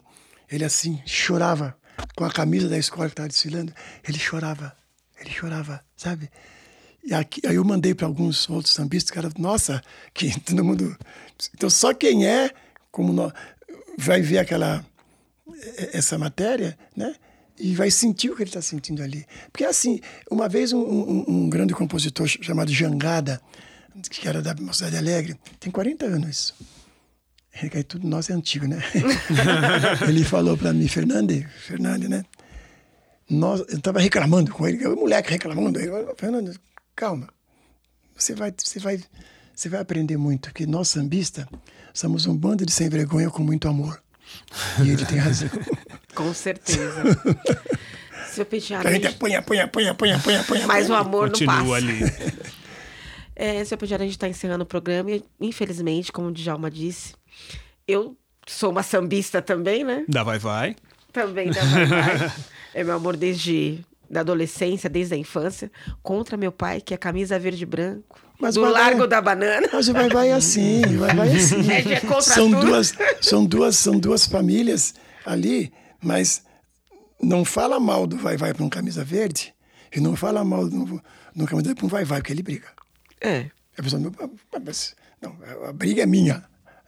ele 0.50 0.64
assim 0.64 1.02
chorava 1.06 1.76
com 2.16 2.24
a 2.24 2.32
camisa 2.32 2.70
da 2.70 2.78
escola 2.78 3.08
que 3.08 3.14
estava 3.14 3.28
desfilando, 3.28 3.74
ele 4.08 4.20
chorava, 4.20 4.78
ele 5.20 5.32
chorava, 5.32 5.84
sabe? 5.98 6.30
E 7.04 7.14
aqui, 7.14 7.42
aí 7.48 7.56
eu 7.56 7.64
mandei 7.66 7.96
para 7.96 8.06
alguns 8.06 8.48
outros 8.48 8.74
sambistas, 8.74 9.10
cara, 9.10 9.30
nossa, 9.38 9.82
que 10.14 10.38
todo 10.42 10.64
mundo. 10.64 10.96
Então 11.54 11.70
só 11.70 11.94
quem 11.94 12.28
é, 12.28 12.52
como 12.92 13.12
nós, 13.12 13.34
vai 13.98 14.22
ver 14.22 14.38
aquela 14.38 14.86
essa 15.94 16.18
matéria, 16.18 16.78
né? 16.96 17.16
E 17.58 17.74
vai 17.74 17.90
sentir 17.90 18.30
o 18.30 18.36
que 18.36 18.44
ele 18.44 18.50
está 18.50 18.62
sentindo 18.62 19.02
ali. 19.02 19.26
Porque 19.52 19.64
assim, 19.64 20.00
uma 20.30 20.50
vez 20.50 20.74
um, 20.74 20.82
um, 20.82 21.26
um 21.28 21.50
grande 21.50 21.74
compositor 21.74 22.28
chamado 22.28 22.72
Jangada, 22.72 23.42
que 24.10 24.28
era 24.28 24.42
da 24.42 24.54
Mocidade 24.56 24.98
Alegre, 24.98 25.38
tem 25.60 25.72
40 25.72 26.06
anos 26.06 26.30
isso. 26.30 26.56
Ele, 27.62 27.84
tudo 27.84 28.08
nosso 28.08 28.32
é 28.32 28.36
antigo, 28.36 28.68
né? 28.68 28.82
ele 30.08 30.24
falou 30.24 30.58
para 30.58 30.74
mim, 30.74 30.88
Fernande, 30.88 31.48
Fernande, 31.60 32.10
né? 32.10 32.24
Nós, 33.30 33.62
eu 33.70 33.78
estava 33.78 34.00
reclamando 34.00 34.52
com 34.52 34.68
ele, 34.68 34.86
o 34.86 34.96
moleque 34.96 35.32
reclamando. 35.32 35.80
Ele, 35.80 35.92
Fernando, 36.18 36.54
calma. 36.96 37.30
Você 38.16 38.36
vai, 38.36 38.54
você 38.58 38.80
vai, 38.80 39.02
você 39.54 39.70
vai 39.70 39.80
aprender 39.80 40.18
muito, 40.18 40.54
que 40.54 40.66
nós 40.66 40.90
sambistas 40.90 41.46
somos 41.94 42.26
um 42.26 42.36
bando 42.36 42.66
de 42.66 42.72
sem 42.72 42.90
vergonha 42.90 43.30
com 43.30 43.42
muito 43.42 43.68
amor. 43.68 44.02
E 44.84 44.90
ele 44.90 45.06
tem 45.06 45.18
razão. 45.18 45.50
Com 46.14 46.34
certeza. 46.34 47.04
Seu 48.32 48.46
Penteado. 48.46 48.88
A 48.88 48.92
gente 48.92 49.08
apanha, 49.08 49.40
apanha, 49.40 49.64
apanha, 49.64 49.92
apanha, 49.92 50.16
apanha, 50.18 50.42
apanha. 50.42 50.68
Mas 50.68 50.90
o 50.90 50.94
amor 50.94 51.30
Continua 51.30 51.56
não 51.56 51.70
passa. 51.70 51.78
ali. 51.78 52.00
É, 53.36 53.64
seu 53.66 53.78
Penteado, 53.78 54.04
a 54.04 54.06
gente 54.06 54.16
está 54.16 54.28
encerrando 54.30 54.64
o 54.64 54.68
programa 54.68 55.12
e, 55.12 55.24
infelizmente, 55.42 56.12
como 56.12 56.28
o 56.30 56.32
Djalma 56.32 56.72
disse, 56.72 57.14
eu 57.88 58.16
sou 58.48 58.72
uma 58.72 58.84
sambista 58.84 59.42
também, 59.42 59.84
né? 59.84 60.06
Da 60.08 60.24
vai, 60.24 60.40
vai. 60.40 60.76
Também 61.12 61.50
da 61.52 61.62
Vai 61.62 61.86
Vai. 61.86 62.34
É 62.74 62.84
meu 62.84 62.96
amor 62.96 63.16
desde 63.18 63.80
da 64.10 64.20
adolescência, 64.22 64.90
desde 64.90 65.16
a 65.16 65.18
infância, 65.18 65.72
contra 66.04 66.38
meu 66.38 66.52
pai, 66.52 66.80
que 66.80 66.94
é 66.94 66.98
camisa 66.98 67.40
verde 67.40 67.64
e 67.64 67.66
branco. 67.66 68.20
Mas 68.40 68.56
do 68.56 68.62
vai- 68.62 68.72
Largo 68.72 69.08
da 69.08 69.20
Banana. 69.22 69.68
Mas 69.74 69.88
o 69.90 69.94
vai 69.94 70.10
vai 70.10 70.30
é 70.30 70.34
assim, 70.34 70.82
o 70.96 71.00
vai 71.00 71.16
vai 71.16 71.30
é 71.30 71.36
assim. 71.36 71.66
É, 71.72 71.94
é 71.94 72.00
contra 72.02 72.22
são 72.22 72.52
tudo. 72.52 72.66
duas, 72.68 72.94
são 73.22 73.46
duas, 73.46 73.76
são 73.78 74.00
duas 74.00 74.26
famílias 74.28 74.94
ali, 75.26 75.74
mas 76.04 76.44
não 77.22 77.44
fala 77.44 77.80
mal 77.80 78.06
do 78.06 78.18
vai 78.18 78.38
vai 78.38 78.54
para 78.54 78.64
um 78.64 78.70
camisa 78.70 79.04
verde 79.04 79.54
e 79.96 80.00
não 80.00 80.16
fala 80.16 80.44
mal 80.44 80.70
do, 80.70 81.02
do 81.36 81.46
camisa 81.48 81.68
verde 81.70 81.76
para 81.76 81.86
um 81.86 81.90
vai 81.90 82.04
vai 82.06 82.20
porque 82.20 82.32
ele 82.34 82.44
briga. 82.44 82.68
É. 83.22 83.50
A 83.78 83.84
pessoa 83.84 84.02
mas, 84.64 84.96
não, 85.22 85.36
a 85.68 85.74
briga 85.74 86.04
é 86.04 86.06
minha, 86.06 86.44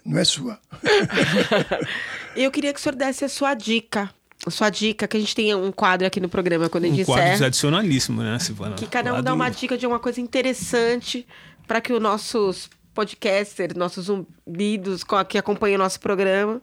não 0.05 0.17
é 0.17 0.23
sua. 0.23 0.59
Eu 2.35 2.51
queria 2.51 2.73
que 2.73 2.79
o 2.79 2.83
senhor 2.83 2.95
desse 2.95 3.25
a 3.25 3.29
sua 3.29 3.53
dica. 3.53 4.09
A 4.45 4.51
sua 4.51 4.69
dica, 4.69 5.07
que 5.07 5.17
a 5.17 5.19
gente 5.19 5.35
tem 5.35 5.53
um 5.55 5.71
quadro 5.71 6.05
aqui 6.05 6.19
no 6.19 6.29
programa 6.29 6.69
quando 6.69 6.85
a 6.85 6.87
gente 6.87 7.01
Um 7.01 7.05
quadro 7.05 7.23
encerra. 7.23 7.37
tradicionalíssimo, 7.39 8.21
né, 8.21 8.37
Silvana? 8.39 8.75
Que 8.75 8.85
cada 8.85 9.13
um 9.13 9.21
dá 9.21 9.33
uma 9.33 9.49
dica 9.49 9.77
de 9.77 9.87
uma 9.87 9.99
coisa 9.99 10.21
interessante 10.21 11.27
para 11.67 11.81
que 11.81 11.91
os 11.91 12.01
nossos 12.01 12.69
podcasters, 12.93 13.75
nossos 13.75 14.05
zumbidos 14.05 15.03
que 15.27 15.37
acompanham 15.37 15.75
o 15.75 15.83
nosso 15.83 15.99
programa. 15.99 16.61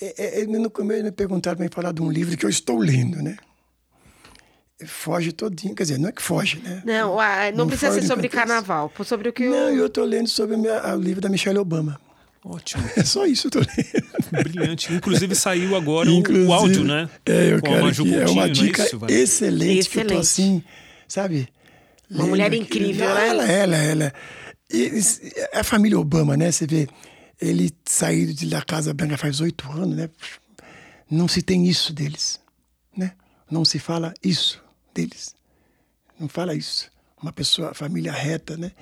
É, 0.00 0.42
é, 0.42 0.46
no 0.46 0.70
começo 0.70 1.02
me 1.02 1.10
perguntaram 1.10 1.56
para 1.56 1.64
me 1.64 1.72
falar 1.72 1.92
de 1.92 2.00
um 2.00 2.10
livro 2.10 2.36
que 2.36 2.44
eu 2.44 2.50
estou 2.50 2.78
lendo, 2.78 3.20
né? 3.20 3.36
Foge 4.86 5.32
todinho, 5.32 5.74
quer 5.74 5.82
dizer, 5.82 5.98
não 5.98 6.08
é 6.08 6.12
que 6.12 6.22
foge, 6.22 6.60
né? 6.60 6.82
Não, 6.86 7.18
ah, 7.18 7.50
não, 7.52 7.66
precisa 7.66 7.88
foge 7.90 8.02
ser 8.02 8.06
sobre 8.06 8.28
contexto. 8.28 8.46
carnaval, 8.48 8.92
sobre 9.04 9.28
o 9.28 9.32
que 9.32 9.48
Não, 9.48 9.70
eu 9.70 9.86
estou 9.86 10.04
lendo 10.04 10.28
sobre 10.28 10.54
a 10.54 10.58
minha- 10.58 10.94
o 10.96 11.00
livro 11.00 11.20
da 11.20 11.28
Michelle 11.28 11.58
Obama. 11.58 12.00
Ótimo. 12.44 12.82
É 12.96 13.02
só 13.02 13.26
isso 13.26 13.50
que 13.50 13.58
eu 13.58 13.62
estou 13.62 13.76
lendo. 13.76 14.42
Brilhante. 14.44 14.92
Inclusive 14.92 15.34
saiu 15.34 15.74
agora 15.74 16.08
o- 16.08 16.12
Inclusive, 16.14 16.46
o 16.46 16.52
áudio, 16.52 16.84
né? 16.84 17.10
É, 17.26 17.52
eu 17.52 17.60
Com 17.60 17.66
quero 17.72 17.92
que 17.92 18.14
é 18.14 18.26
uma 18.28 18.46
não 18.46 18.52
dica 18.52 18.80
isso, 18.82 18.90
Silvana? 18.90 19.12
excelente, 19.12 19.88
que 19.90 19.98
eu 19.98 20.06
tô 20.06 20.14
Excelente. 20.14 20.20
assim, 20.20 20.62
sabe? 21.08 21.48
Uma 22.08 22.26
mulher 22.26 22.46
aquilo. 22.46 22.62
incrível, 22.62 23.12
né? 23.14 23.28
Ela, 23.28 23.44
ela, 23.50 23.76
ela. 23.76 24.12
E, 24.72 24.78
e- 24.78 25.58
a 25.58 25.64
família 25.64 25.98
Obama, 25.98 26.36
né? 26.36 26.52
Você 26.52 26.66
vê, 26.68 26.86
ele 27.40 27.72
saiu 27.84 28.32
de 28.32 28.46
da 28.46 28.62
Casa 28.62 28.94
Branca 28.94 29.18
faz 29.18 29.40
oito 29.40 29.68
anos, 29.72 29.96
né? 29.96 30.08
Não 31.10 31.26
se 31.26 31.42
tem 31.42 31.66
isso 31.66 31.92
deles, 31.92 32.38
né? 32.96 33.12
Não 33.50 33.64
se 33.64 33.78
fala 33.80 34.14
isso 34.22 34.62
deles. 34.98 35.34
Não 36.18 36.28
fala 36.28 36.54
isso. 36.54 36.90
Uma 37.22 37.32
pessoa, 37.32 37.72
família 37.74 38.12
reta, 38.12 38.56
né? 38.56 38.72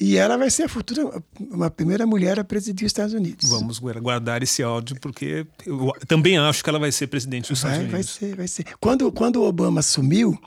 E 0.00 0.16
ela 0.16 0.36
vai 0.36 0.48
ser 0.48 0.62
a 0.64 0.68
futura, 0.68 1.20
uma 1.40 1.68
primeira 1.70 2.06
mulher 2.06 2.38
a 2.38 2.44
presidir 2.44 2.86
os 2.86 2.90
Estados 2.90 3.12
Unidos. 3.14 3.48
Vamos 3.50 3.80
guardar 3.80 4.42
esse 4.44 4.62
áudio, 4.62 4.96
porque 5.00 5.44
eu 5.66 5.92
também 6.06 6.38
acho 6.38 6.62
que 6.62 6.70
ela 6.70 6.78
vai 6.78 6.92
ser 6.92 7.08
presidente 7.08 7.48
dos 7.48 7.58
Estados 7.58 7.78
Vai, 7.78 7.86
vai 7.86 7.94
Unidos. 8.00 8.14
ser, 8.14 8.36
vai 8.36 8.46
ser. 8.48 8.64
Quando, 8.78 9.10
quando 9.10 9.36
o 9.42 9.44
Obama 9.48 9.80
assumiu, 9.80 10.38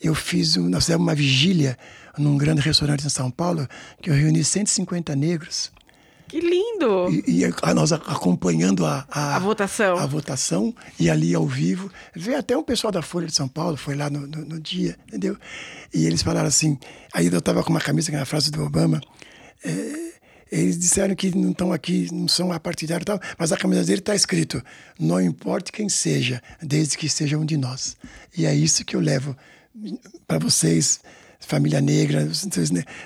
eu 0.00 0.14
fiz, 0.16 0.56
um- 0.56 0.68
nós 0.68 0.84
fizemos 0.84 1.06
uma 1.06 1.14
vigília 1.14 1.78
num 2.16 2.36
grande 2.36 2.60
restaurante 2.60 3.06
em 3.06 3.08
São 3.08 3.30
Paulo, 3.30 3.68
que 4.02 4.10
eu 4.10 4.14
reuni 4.14 4.42
150 4.42 5.14
negros. 5.14 5.70
Que 6.28 6.40
lindo! 6.40 7.08
E, 7.26 7.40
e 7.40 7.44
a- 7.44 7.74
nós 7.74 7.92
a- 7.92 7.96
acompanhando 7.96 8.84
a, 8.84 9.06
a, 9.10 9.36
A 9.36 9.38
votação. 9.38 9.96
a 9.98 10.06
votação, 10.06 10.74
e 11.00 11.08
ali 11.10 11.34
ao 11.34 11.46
vivo. 11.46 11.90
Veio 12.14 12.38
até 12.38 12.56
um 12.56 12.62
pessoal 12.62 12.92
da 12.92 13.00
Folha 13.02 13.26
de 13.26 13.34
São 13.34 13.48
Paulo, 13.48 13.76
foi 13.76 13.94
lá 13.94 14.10
no, 14.10 14.26
no, 14.26 14.44
no 14.44 14.60
dia, 14.60 14.96
entendeu? 15.08 15.36
E 15.92 16.04
eles 16.06 16.22
falaram 16.22 16.46
assim, 16.48 16.78
aí 17.14 17.26
eu 17.26 17.38
estava 17.38 17.62
com 17.64 17.70
uma 17.70 17.80
camisa 17.80 18.10
que 18.10 18.14
era 18.14 18.22
a 18.22 18.26
frase 18.26 18.50
do 18.50 18.62
Obama, 18.62 19.00
é, 19.64 20.08
eles 20.52 20.78
disseram 20.78 21.14
que 21.14 21.34
não 21.36 21.50
estão 21.50 21.72
aqui, 21.72 22.08
não 22.12 22.28
são 22.28 22.52
apartidários 22.52 23.02
e 23.02 23.06
tal, 23.06 23.20
mas 23.38 23.52
a 23.52 23.56
camisa 23.56 23.84
dele 23.84 23.98
está 24.00 24.14
escrito: 24.14 24.62
não 24.98 25.20
importa 25.20 25.70
quem 25.72 25.88
seja, 25.88 26.42
desde 26.62 26.96
que 26.96 27.08
seja 27.08 27.36
um 27.36 27.44
de 27.44 27.56
nós. 27.56 27.96
E 28.36 28.46
é 28.46 28.54
isso 28.54 28.84
que 28.84 28.96
eu 28.96 29.00
levo 29.00 29.36
para 30.26 30.38
vocês, 30.38 31.00
família 31.38 31.80
negra, 31.80 32.28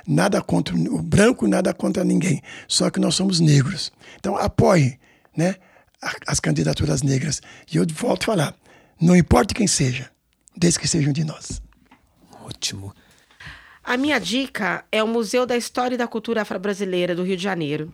nada 0.06 0.42
contra 0.42 0.74
o 0.74 1.02
branco, 1.02 1.46
nada 1.46 1.72
contra 1.72 2.04
ninguém, 2.04 2.42
só 2.66 2.90
que 2.90 2.98
nós 2.98 3.14
somos 3.14 3.40
negros. 3.40 3.92
Então 4.18 4.36
apoie, 4.36 4.98
né, 5.36 5.56
as 6.26 6.40
candidaturas 6.40 7.02
negras. 7.02 7.40
E 7.70 7.76
eu 7.76 7.86
volto 7.92 8.22
a 8.22 8.26
falar: 8.26 8.54
não 9.00 9.14
importa 9.14 9.54
quem 9.54 9.66
seja, 9.66 10.10
desde 10.56 10.80
que 10.80 10.88
seja 10.88 11.08
um 11.08 11.12
de 11.12 11.24
nós. 11.24 11.62
Ótimo. 12.44 12.94
A 13.84 13.96
minha 13.96 14.18
dica 14.18 14.84
é 14.92 15.02
o 15.02 15.08
Museu 15.08 15.44
da 15.44 15.56
História 15.56 15.96
e 15.96 15.98
da 15.98 16.06
Cultura 16.06 16.42
Afro-Brasileira 16.42 17.14
do 17.14 17.24
Rio 17.24 17.36
de 17.36 17.42
Janeiro. 17.42 17.92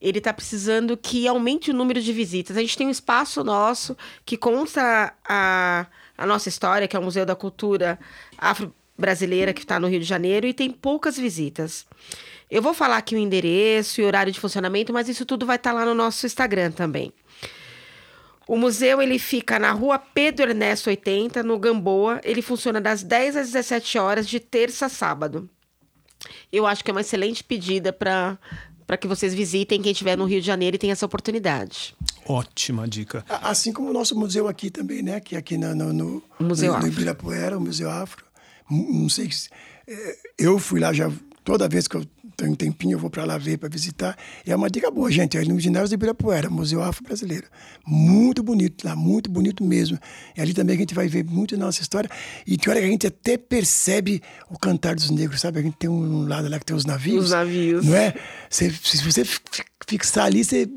Ele 0.00 0.18
está 0.18 0.34
precisando 0.34 0.98
que 0.98 1.26
aumente 1.26 1.70
o 1.70 1.74
número 1.74 2.00
de 2.00 2.12
visitas. 2.12 2.58
A 2.58 2.60
gente 2.60 2.76
tem 2.76 2.86
um 2.86 2.90
espaço 2.90 3.42
nosso 3.42 3.96
que 4.24 4.36
conta 4.36 5.14
a, 5.26 5.86
a 6.18 6.26
nossa 6.26 6.50
história, 6.50 6.86
que 6.86 6.94
é 6.94 6.98
o 6.98 7.02
Museu 7.02 7.24
da 7.24 7.34
Cultura 7.34 7.98
Afro-Brasileira, 9.04 9.52
que 9.52 9.60
está 9.62 9.78
no 9.80 9.88
Rio 9.88 9.98
de 10.00 10.06
Janeiro, 10.06 10.46
e 10.46 10.54
tem 10.54 10.70
poucas 10.70 11.16
visitas. 11.16 11.84
Eu 12.50 12.62
vou 12.62 12.72
falar 12.72 12.96
aqui 12.98 13.14
o 13.14 13.18
endereço 13.18 14.00
e 14.00 14.04
horário 14.04 14.32
de 14.32 14.38
funcionamento, 14.38 14.92
mas 14.92 15.08
isso 15.08 15.26
tudo 15.26 15.44
vai 15.44 15.56
estar 15.56 15.72
lá 15.72 15.84
no 15.84 15.94
nosso 15.94 16.24
Instagram 16.26 16.70
também. 16.70 17.12
O 18.46 18.56
museu 18.56 19.00
ele 19.02 19.18
fica 19.18 19.58
na 19.58 19.72
rua 19.72 19.98
Pedro 19.98 20.50
Ernesto 20.50 20.90
80, 20.90 21.42
no 21.42 21.58
Gamboa. 21.58 22.20
Ele 22.22 22.42
funciona 22.42 22.80
das 22.80 23.02
10 23.02 23.36
às 23.36 23.46
17 23.52 23.98
horas, 23.98 24.28
de 24.28 24.38
terça 24.38 24.86
a 24.86 24.88
sábado. 24.88 25.48
Eu 26.52 26.66
acho 26.66 26.84
que 26.84 26.90
é 26.90 26.94
uma 26.94 27.00
excelente 27.00 27.42
pedida 27.42 27.90
para 27.92 28.38
que 29.00 29.08
vocês 29.08 29.34
visitem 29.34 29.80
quem 29.80 29.92
estiver 29.92 30.16
no 30.16 30.26
Rio 30.26 30.40
de 30.42 30.46
Janeiro 30.46 30.76
e 30.76 30.78
tenha 30.78 30.92
essa 30.92 31.06
oportunidade. 31.06 31.96
Ótima 32.26 32.86
dica. 32.86 33.24
Assim 33.28 33.72
como 33.72 33.88
o 33.88 33.92
nosso 33.94 34.14
museu 34.16 34.46
aqui 34.46 34.70
também, 34.70 35.02
né? 35.02 35.20
Que 35.20 35.36
aqui 35.36 35.56
na- 35.56 35.74
no, 35.74 35.92
no, 35.92 36.22
Museu 36.38 36.74
no, 36.74 36.80
no. 36.80 36.86
Ibirapuera, 36.86 37.56
o 37.56 37.60
Museu 37.60 37.90
Afro. 37.90 38.24
Não 38.74 39.08
sei 39.08 39.30
se. 39.30 39.48
eh, 39.86 40.16
Eu 40.38 40.58
fui 40.58 40.80
lá 40.80 40.92
já, 40.92 41.10
toda 41.44 41.68
vez 41.68 41.86
que 41.86 41.96
eu 41.96 42.04
tenho 42.36 42.50
um 42.50 42.54
tempinho, 42.56 42.94
eu 42.94 42.98
vou 42.98 43.08
para 43.10 43.24
lá 43.24 43.38
ver, 43.38 43.58
para 43.58 43.68
visitar. 43.68 44.16
E 44.44 44.50
é 44.50 44.56
uma 44.56 44.68
dica 44.68 44.90
boa, 44.90 45.08
gente. 45.12 45.36
É 45.36 45.40
ali 45.40 45.50
no 45.52 45.60
ginásio 45.60 45.90
do 45.90 45.94
Ibirapuera, 45.94 46.50
Museu 46.50 46.82
Afro 46.82 47.04
Brasileiro. 47.04 47.46
Muito 47.86 48.42
bonito 48.42 48.84
lá, 48.84 48.96
muito 48.96 49.30
bonito 49.30 49.62
mesmo. 49.62 49.96
E 50.36 50.40
ali 50.40 50.52
também 50.52 50.74
a 50.74 50.78
gente 50.80 50.94
vai 50.94 51.06
ver 51.06 51.24
muito 51.24 51.56
da 51.56 51.64
nossa 51.66 51.80
história. 51.80 52.10
E 52.44 52.56
tem 52.56 52.70
hora 52.72 52.80
que 52.80 52.86
a 52.86 52.90
gente 52.90 53.06
até 53.06 53.36
percebe 53.36 54.20
o 54.50 54.58
cantar 54.58 54.96
dos 54.96 55.10
negros, 55.10 55.40
sabe? 55.40 55.60
A 55.60 55.62
gente 55.62 55.76
tem 55.76 55.88
um 55.88 56.26
lado 56.26 56.48
lá 56.48 56.58
que 56.58 56.64
tem 56.66 56.74
os 56.74 56.84
navios. 56.84 57.26
Os 57.26 57.30
navios. 57.30 57.84
Não 57.86 57.94
é? 57.94 58.14
Você- 58.50 58.72
se 58.82 59.04
você 59.04 59.24
fi- 59.24 59.40
fixar 59.86 60.24
ali, 60.26 60.42
você, 60.42 60.68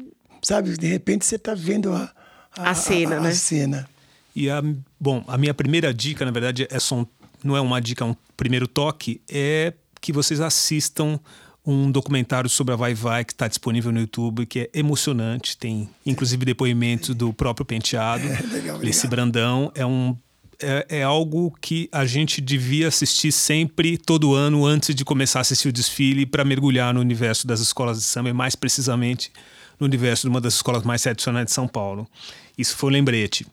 sabe, 0.43 0.77
de 0.77 0.85
repente 0.87 1.25
você 1.25 1.37
está 1.37 1.55
vendo 1.55 1.91
a, 1.91 2.13
A 2.55 2.75
cena, 2.75 3.17
a, 3.17 3.21
né? 3.21 3.29
A 3.29 3.33
cena. 3.33 3.89
E 4.35 4.47
a, 4.47 4.61
bom, 4.99 5.23
a 5.27 5.35
minha 5.39 5.53
primeira 5.55 5.91
dica, 5.91 6.23
na 6.23 6.29
verdade, 6.29 6.67
é 6.69 6.77
um- 6.93 7.05
não 7.47 7.57
é 7.57 7.61
uma 7.61 7.79
dica, 7.79 8.03
é 8.03 8.07
um 8.07 8.15
primeiro 8.35 8.67
toque, 8.67 9.21
é 9.29 9.73
que 9.99 10.13
vocês 10.13 10.39
assistam 10.41 11.19
um 11.65 11.91
documentário 11.91 12.49
sobre 12.49 12.73
a 12.73 12.77
Vai 12.77 12.93
Vai 12.93 13.25
que 13.25 13.33
está 13.33 13.47
disponível 13.47 13.91
no 13.91 13.99
YouTube, 13.99 14.45
que 14.45 14.59
é 14.59 14.69
emocionante. 14.73 15.57
Tem 15.57 15.89
inclusive 16.05 16.45
depoimentos 16.45 17.13
do 17.13 17.33
próprio 17.33 17.65
Penteado. 17.65 18.23
legal, 18.51 18.77
Esse 18.83 19.05
obrigado. 19.05 19.09
Brandão 19.09 19.71
é 19.75 19.85
um 19.85 20.15
é, 20.59 20.85
é 20.89 21.03
algo 21.03 21.53
que 21.61 21.87
a 21.91 22.05
gente 22.05 22.41
devia 22.41 22.87
assistir 22.87 23.31
sempre, 23.31 23.97
todo 23.97 24.33
ano, 24.33 24.65
antes 24.65 24.95
de 24.95 25.05
começar 25.05 25.39
a 25.39 25.41
assistir 25.41 25.67
o 25.67 25.71
desfile, 25.71 26.25
para 26.25 26.43
mergulhar 26.43 26.93
no 26.93 26.99
universo 26.99 27.45
das 27.45 27.59
escolas 27.59 27.97
de 27.97 28.03
samba, 28.03 28.29
e 28.29 28.33
mais 28.33 28.55
precisamente 28.55 29.31
no 29.79 29.85
universo 29.85 30.23
de 30.23 30.29
uma 30.29 30.41
das 30.41 30.55
escolas 30.55 30.83
mais 30.83 31.03
tradicionais 31.03 31.45
de 31.45 31.51
São 31.51 31.67
Paulo. 31.67 32.07
Isso 32.57 32.75
foi 32.75 32.89
um 32.89 32.93
lembrete. 32.93 33.45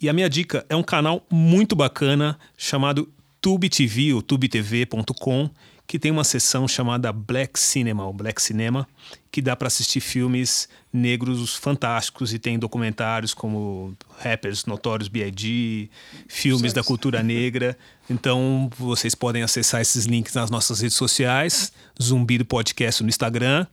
E 0.00 0.08
a 0.08 0.12
minha 0.12 0.28
dica 0.28 0.66
é 0.68 0.76
um 0.76 0.82
canal 0.82 1.24
muito 1.30 1.74
bacana 1.74 2.38
chamado 2.58 3.08
Tube 3.40 3.68
TV, 3.68 4.12
ou 4.12 4.22
tubetv.com, 4.22 5.50
que 5.86 5.98
tem 5.98 6.12
uma 6.12 6.22
seção 6.22 6.68
chamada 6.68 7.12
Black 7.12 7.58
Cinema, 7.58 8.06
ou 8.06 8.12
Black 8.12 8.40
Cinema, 8.40 8.86
que 9.32 9.42
dá 9.42 9.56
para 9.56 9.66
assistir 9.66 10.00
filmes 10.00 10.68
negros 10.92 11.56
fantásticos 11.56 12.32
e 12.32 12.38
tem 12.38 12.58
documentários 12.58 13.34
como 13.34 13.96
rappers 14.18 14.66
notórios 14.66 15.08
B.I.G., 15.08 15.88
filmes 16.28 16.72
da 16.72 16.84
cultura 16.84 17.22
negra. 17.24 17.76
Então 18.08 18.70
vocês 18.78 19.16
podem 19.16 19.42
acessar 19.42 19.80
esses 19.80 20.04
links 20.04 20.34
nas 20.34 20.48
nossas 20.48 20.80
redes 20.80 20.96
sociais, 20.96 21.72
Zumbido 22.00 22.44
Podcast 22.44 23.02
no 23.02 23.08
Instagram 23.08 23.66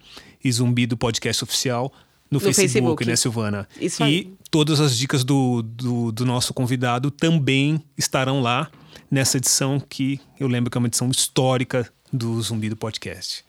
e 0.43 0.51
Zumbido 0.51 0.97
Podcast 0.97 1.43
Oficial 1.43 1.93
no, 2.31 2.35
No 2.35 2.39
Facebook, 2.39 2.65
Facebook. 2.65 3.05
né, 3.05 3.15
Silvana? 3.15 3.69
Isso 3.79 4.01
e 4.01 4.05
aí. 4.05 4.33
todas 4.49 4.79
as 4.79 4.97
dicas 4.97 5.23
do, 5.23 5.61
do, 5.61 6.11
do 6.11 6.25
nosso 6.25 6.53
convidado 6.53 7.11
também 7.11 7.81
estarão 7.97 8.41
lá 8.41 8.69
nessa 9.09 9.37
edição 9.37 9.79
que 9.79 10.19
eu 10.39 10.47
lembro 10.47 10.69
que 10.69 10.77
é 10.77 10.79
uma 10.79 10.87
edição 10.87 11.09
histórica 11.09 11.89
do 12.11 12.39
Zumbi 12.41 12.69
do 12.69 12.77
Podcast. 12.77 13.45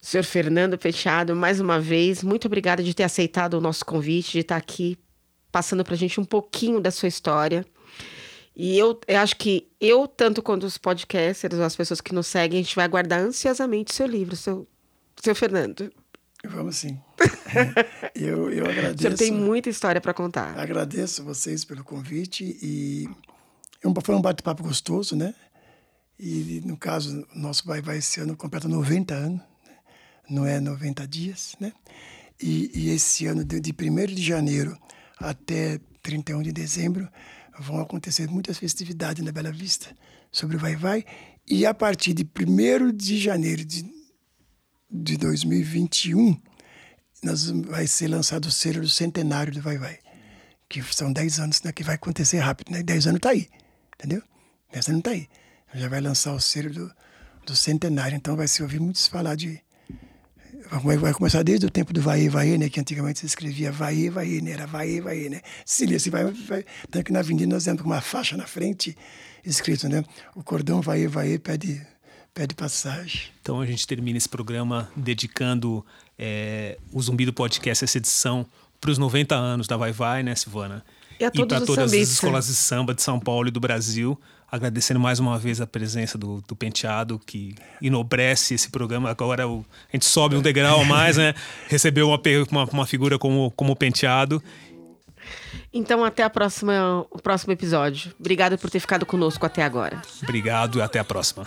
Senhor 0.00 0.22
Fernando 0.24 0.78
Penteado, 0.78 1.34
mais 1.34 1.60
uma 1.60 1.80
vez, 1.80 2.22
muito 2.22 2.46
obrigada 2.46 2.82
de 2.82 2.94
ter 2.94 3.02
aceitado 3.02 3.54
o 3.54 3.60
nosso 3.60 3.84
convite, 3.84 4.32
de 4.32 4.38
estar 4.40 4.56
aqui 4.56 4.96
passando 5.50 5.84
para 5.84 5.94
a 5.94 5.98
gente 5.98 6.20
um 6.20 6.24
pouquinho 6.24 6.80
da 6.80 6.90
sua 6.90 7.08
história. 7.08 7.66
E 8.54 8.78
eu, 8.78 8.98
eu 9.06 9.18
acho 9.18 9.36
que 9.36 9.68
eu, 9.80 10.06
tanto 10.08 10.42
quanto 10.42 10.64
os 10.66 10.78
podcasters, 10.78 11.58
as 11.60 11.76
pessoas 11.76 12.00
que 12.00 12.14
nos 12.14 12.26
seguem, 12.26 12.60
a 12.60 12.62
gente 12.62 12.74
vai 12.74 12.84
aguardar 12.84 13.20
ansiosamente 13.20 13.92
o 13.92 13.94
seu 13.94 14.06
livro, 14.06 14.34
seu, 14.36 14.66
seu 15.22 15.34
Fernando. 15.34 15.92
Vamos 16.44 16.76
sim. 16.76 16.98
eu, 18.14 18.50
eu 18.52 18.64
O 18.64 18.70
agradeço. 18.70 19.02
senhor 19.02 19.16
tem 19.16 19.32
muita 19.32 19.68
história 19.68 20.00
para 20.00 20.14
contar. 20.14 20.58
Agradeço 20.58 21.24
vocês 21.24 21.64
pelo 21.64 21.82
convite 21.84 22.56
e 22.62 23.08
foi 24.04 24.14
um 24.14 24.20
bate-papo 24.20 24.62
gostoso, 24.62 25.16
né? 25.16 25.34
E 26.18 26.60
no 26.64 26.76
caso, 26.76 27.26
nosso 27.34 27.64
vai 27.64 27.80
vai 27.80 27.98
esse 27.98 28.20
ano 28.20 28.36
completa 28.36 28.66
90 28.68 29.14
anos, 29.14 29.38
né? 29.38 29.76
não 30.28 30.44
é 30.44 30.58
90 30.58 31.06
dias, 31.06 31.54
né? 31.60 31.72
E, 32.40 32.70
e 32.74 32.90
esse 32.90 33.26
ano, 33.26 33.44
de, 33.44 33.60
de 33.60 33.72
1 33.72 34.06
de 34.14 34.22
janeiro 34.22 34.76
até 35.18 35.80
31 36.02 36.42
de 36.42 36.52
dezembro, 36.52 37.08
vão 37.58 37.80
acontecer 37.80 38.28
muitas 38.28 38.58
festividades 38.58 39.24
na 39.24 39.32
Bela 39.32 39.52
Vista 39.52 39.94
sobre 40.30 40.56
o 40.56 40.60
Vai 40.60 40.76
Vai. 40.76 41.04
E 41.46 41.64
a 41.66 41.74
partir 41.74 42.14
de 42.14 42.24
1 42.24 42.92
de 42.92 43.18
janeiro 43.18 43.64
de, 43.64 43.84
de 44.90 45.16
2021, 45.16 46.40
nós, 47.22 47.46
vai 47.50 47.86
ser 47.86 48.08
lançado 48.08 48.46
o 48.46 48.50
selo 48.50 48.80
do 48.80 48.88
centenário 48.88 49.52
do 49.52 49.62
Vai 49.62 49.78
Vai. 49.78 49.98
Que 50.68 50.82
são 50.94 51.12
10 51.12 51.40
anos, 51.40 51.62
né? 51.62 51.72
Que 51.72 51.82
vai 51.82 51.94
acontecer 51.94 52.38
rápido, 52.38 52.70
né? 52.70 52.82
10 52.82 53.06
anos 53.08 53.20
tá 53.20 53.30
aí, 53.30 53.48
entendeu? 53.98 54.22
10 54.72 54.88
anos 54.88 55.02
tá 55.02 55.10
aí. 55.10 55.28
Já 55.74 55.88
vai 55.88 56.00
lançar 56.00 56.32
o 56.32 56.40
selo 56.40 56.70
do, 56.70 56.92
do 57.44 57.56
centenário, 57.56 58.16
então 58.16 58.36
vai 58.36 58.48
se 58.48 58.62
ouvir 58.62 58.80
muitos 58.80 59.06
falar 59.06 59.34
de... 59.34 59.60
Vai 60.70 61.14
começar 61.14 61.42
desde 61.42 61.64
o 61.64 61.70
tempo 61.70 61.94
do 61.94 62.02
vai, 62.02 62.28
vai, 62.28 62.58
né? 62.58 62.68
Que 62.68 62.78
antigamente 62.78 63.20
se 63.20 63.26
escrevia 63.26 63.72
vai, 63.72 64.10
vai, 64.10 64.26
né? 64.40 64.50
Era 64.50 64.66
vai, 64.66 65.00
vai, 65.00 65.28
né? 65.28 65.40
Se 65.64 65.86
lê, 65.86 65.98
se 65.98 66.10
vai, 66.10 66.24
vai. 66.24 66.64
Tanto 66.90 67.04
que 67.06 67.12
na 67.12 67.20
avenida 67.20 67.46
nós 67.46 67.64
temos 67.64 67.82
uma 67.82 68.02
faixa 68.02 68.36
na 68.36 68.46
frente 68.46 68.96
escrito, 69.44 69.88
né? 69.88 70.04
O 70.34 70.42
cordão 70.42 70.82
vai, 70.82 71.06
vai, 71.06 71.38
pede, 71.38 71.80
pede 72.34 72.54
passagem. 72.54 73.22
Então 73.40 73.60
a 73.60 73.66
gente 73.66 73.86
termina 73.86 74.18
esse 74.18 74.28
programa 74.28 74.90
dedicando 74.94 75.84
é, 76.18 76.76
o 76.92 77.00
Zumbi 77.00 77.24
do 77.24 77.32
Podcast, 77.32 77.84
essa 77.84 77.96
edição, 77.96 78.46
para 78.78 78.90
os 78.90 78.98
90 78.98 79.34
anos 79.34 79.66
da 79.66 79.76
Vai 79.76 79.92
Vai, 79.92 80.22
né, 80.22 80.34
Silvana? 80.34 80.84
E 81.20 81.24
a 81.24 81.30
todos 81.30 81.56
para 81.58 81.66
todas 81.66 81.92
as 81.92 82.08
escolas 82.10 82.46
de 82.46 82.54
samba 82.54 82.94
de 82.94 83.02
São 83.02 83.18
Paulo 83.18 83.48
e 83.48 83.50
do 83.50 83.60
Brasil. 83.60 84.18
Agradecendo 84.50 84.98
mais 84.98 85.18
uma 85.18 85.38
vez 85.38 85.60
a 85.60 85.66
presença 85.66 86.16
do, 86.16 86.40
do 86.48 86.56
Penteado, 86.56 87.20
que 87.26 87.54
enobrece 87.82 88.54
esse 88.54 88.70
programa. 88.70 89.10
Agora 89.10 89.46
o- 89.46 89.64
a 89.92 89.96
gente 89.96 90.06
sobe 90.06 90.36
um 90.36 90.40
degrau 90.42 90.80
a 90.80 90.84
mais, 90.84 91.16
né? 91.18 91.34
Recebeu 91.68 92.08
uma, 92.08 92.18
uma, 92.50 92.64
uma 92.64 92.86
figura 92.86 93.18
como, 93.18 93.50
como 93.54 93.72
o 93.72 93.76
Penteado. 93.76 94.42
Então, 95.70 96.02
até 96.02 96.22
a 96.22 96.30
próxima, 96.30 97.04
o 97.10 97.20
próximo 97.20 97.52
episódio. 97.52 98.14
Obrigada 98.18 98.56
por 98.56 98.70
ter 98.70 98.80
ficado 98.80 99.04
conosco 99.04 99.44
até 99.44 99.62
agora. 99.62 100.00
Obrigado 100.22 100.78
e 100.78 100.82
até 100.82 100.98
a 100.98 101.04
próxima. 101.04 101.46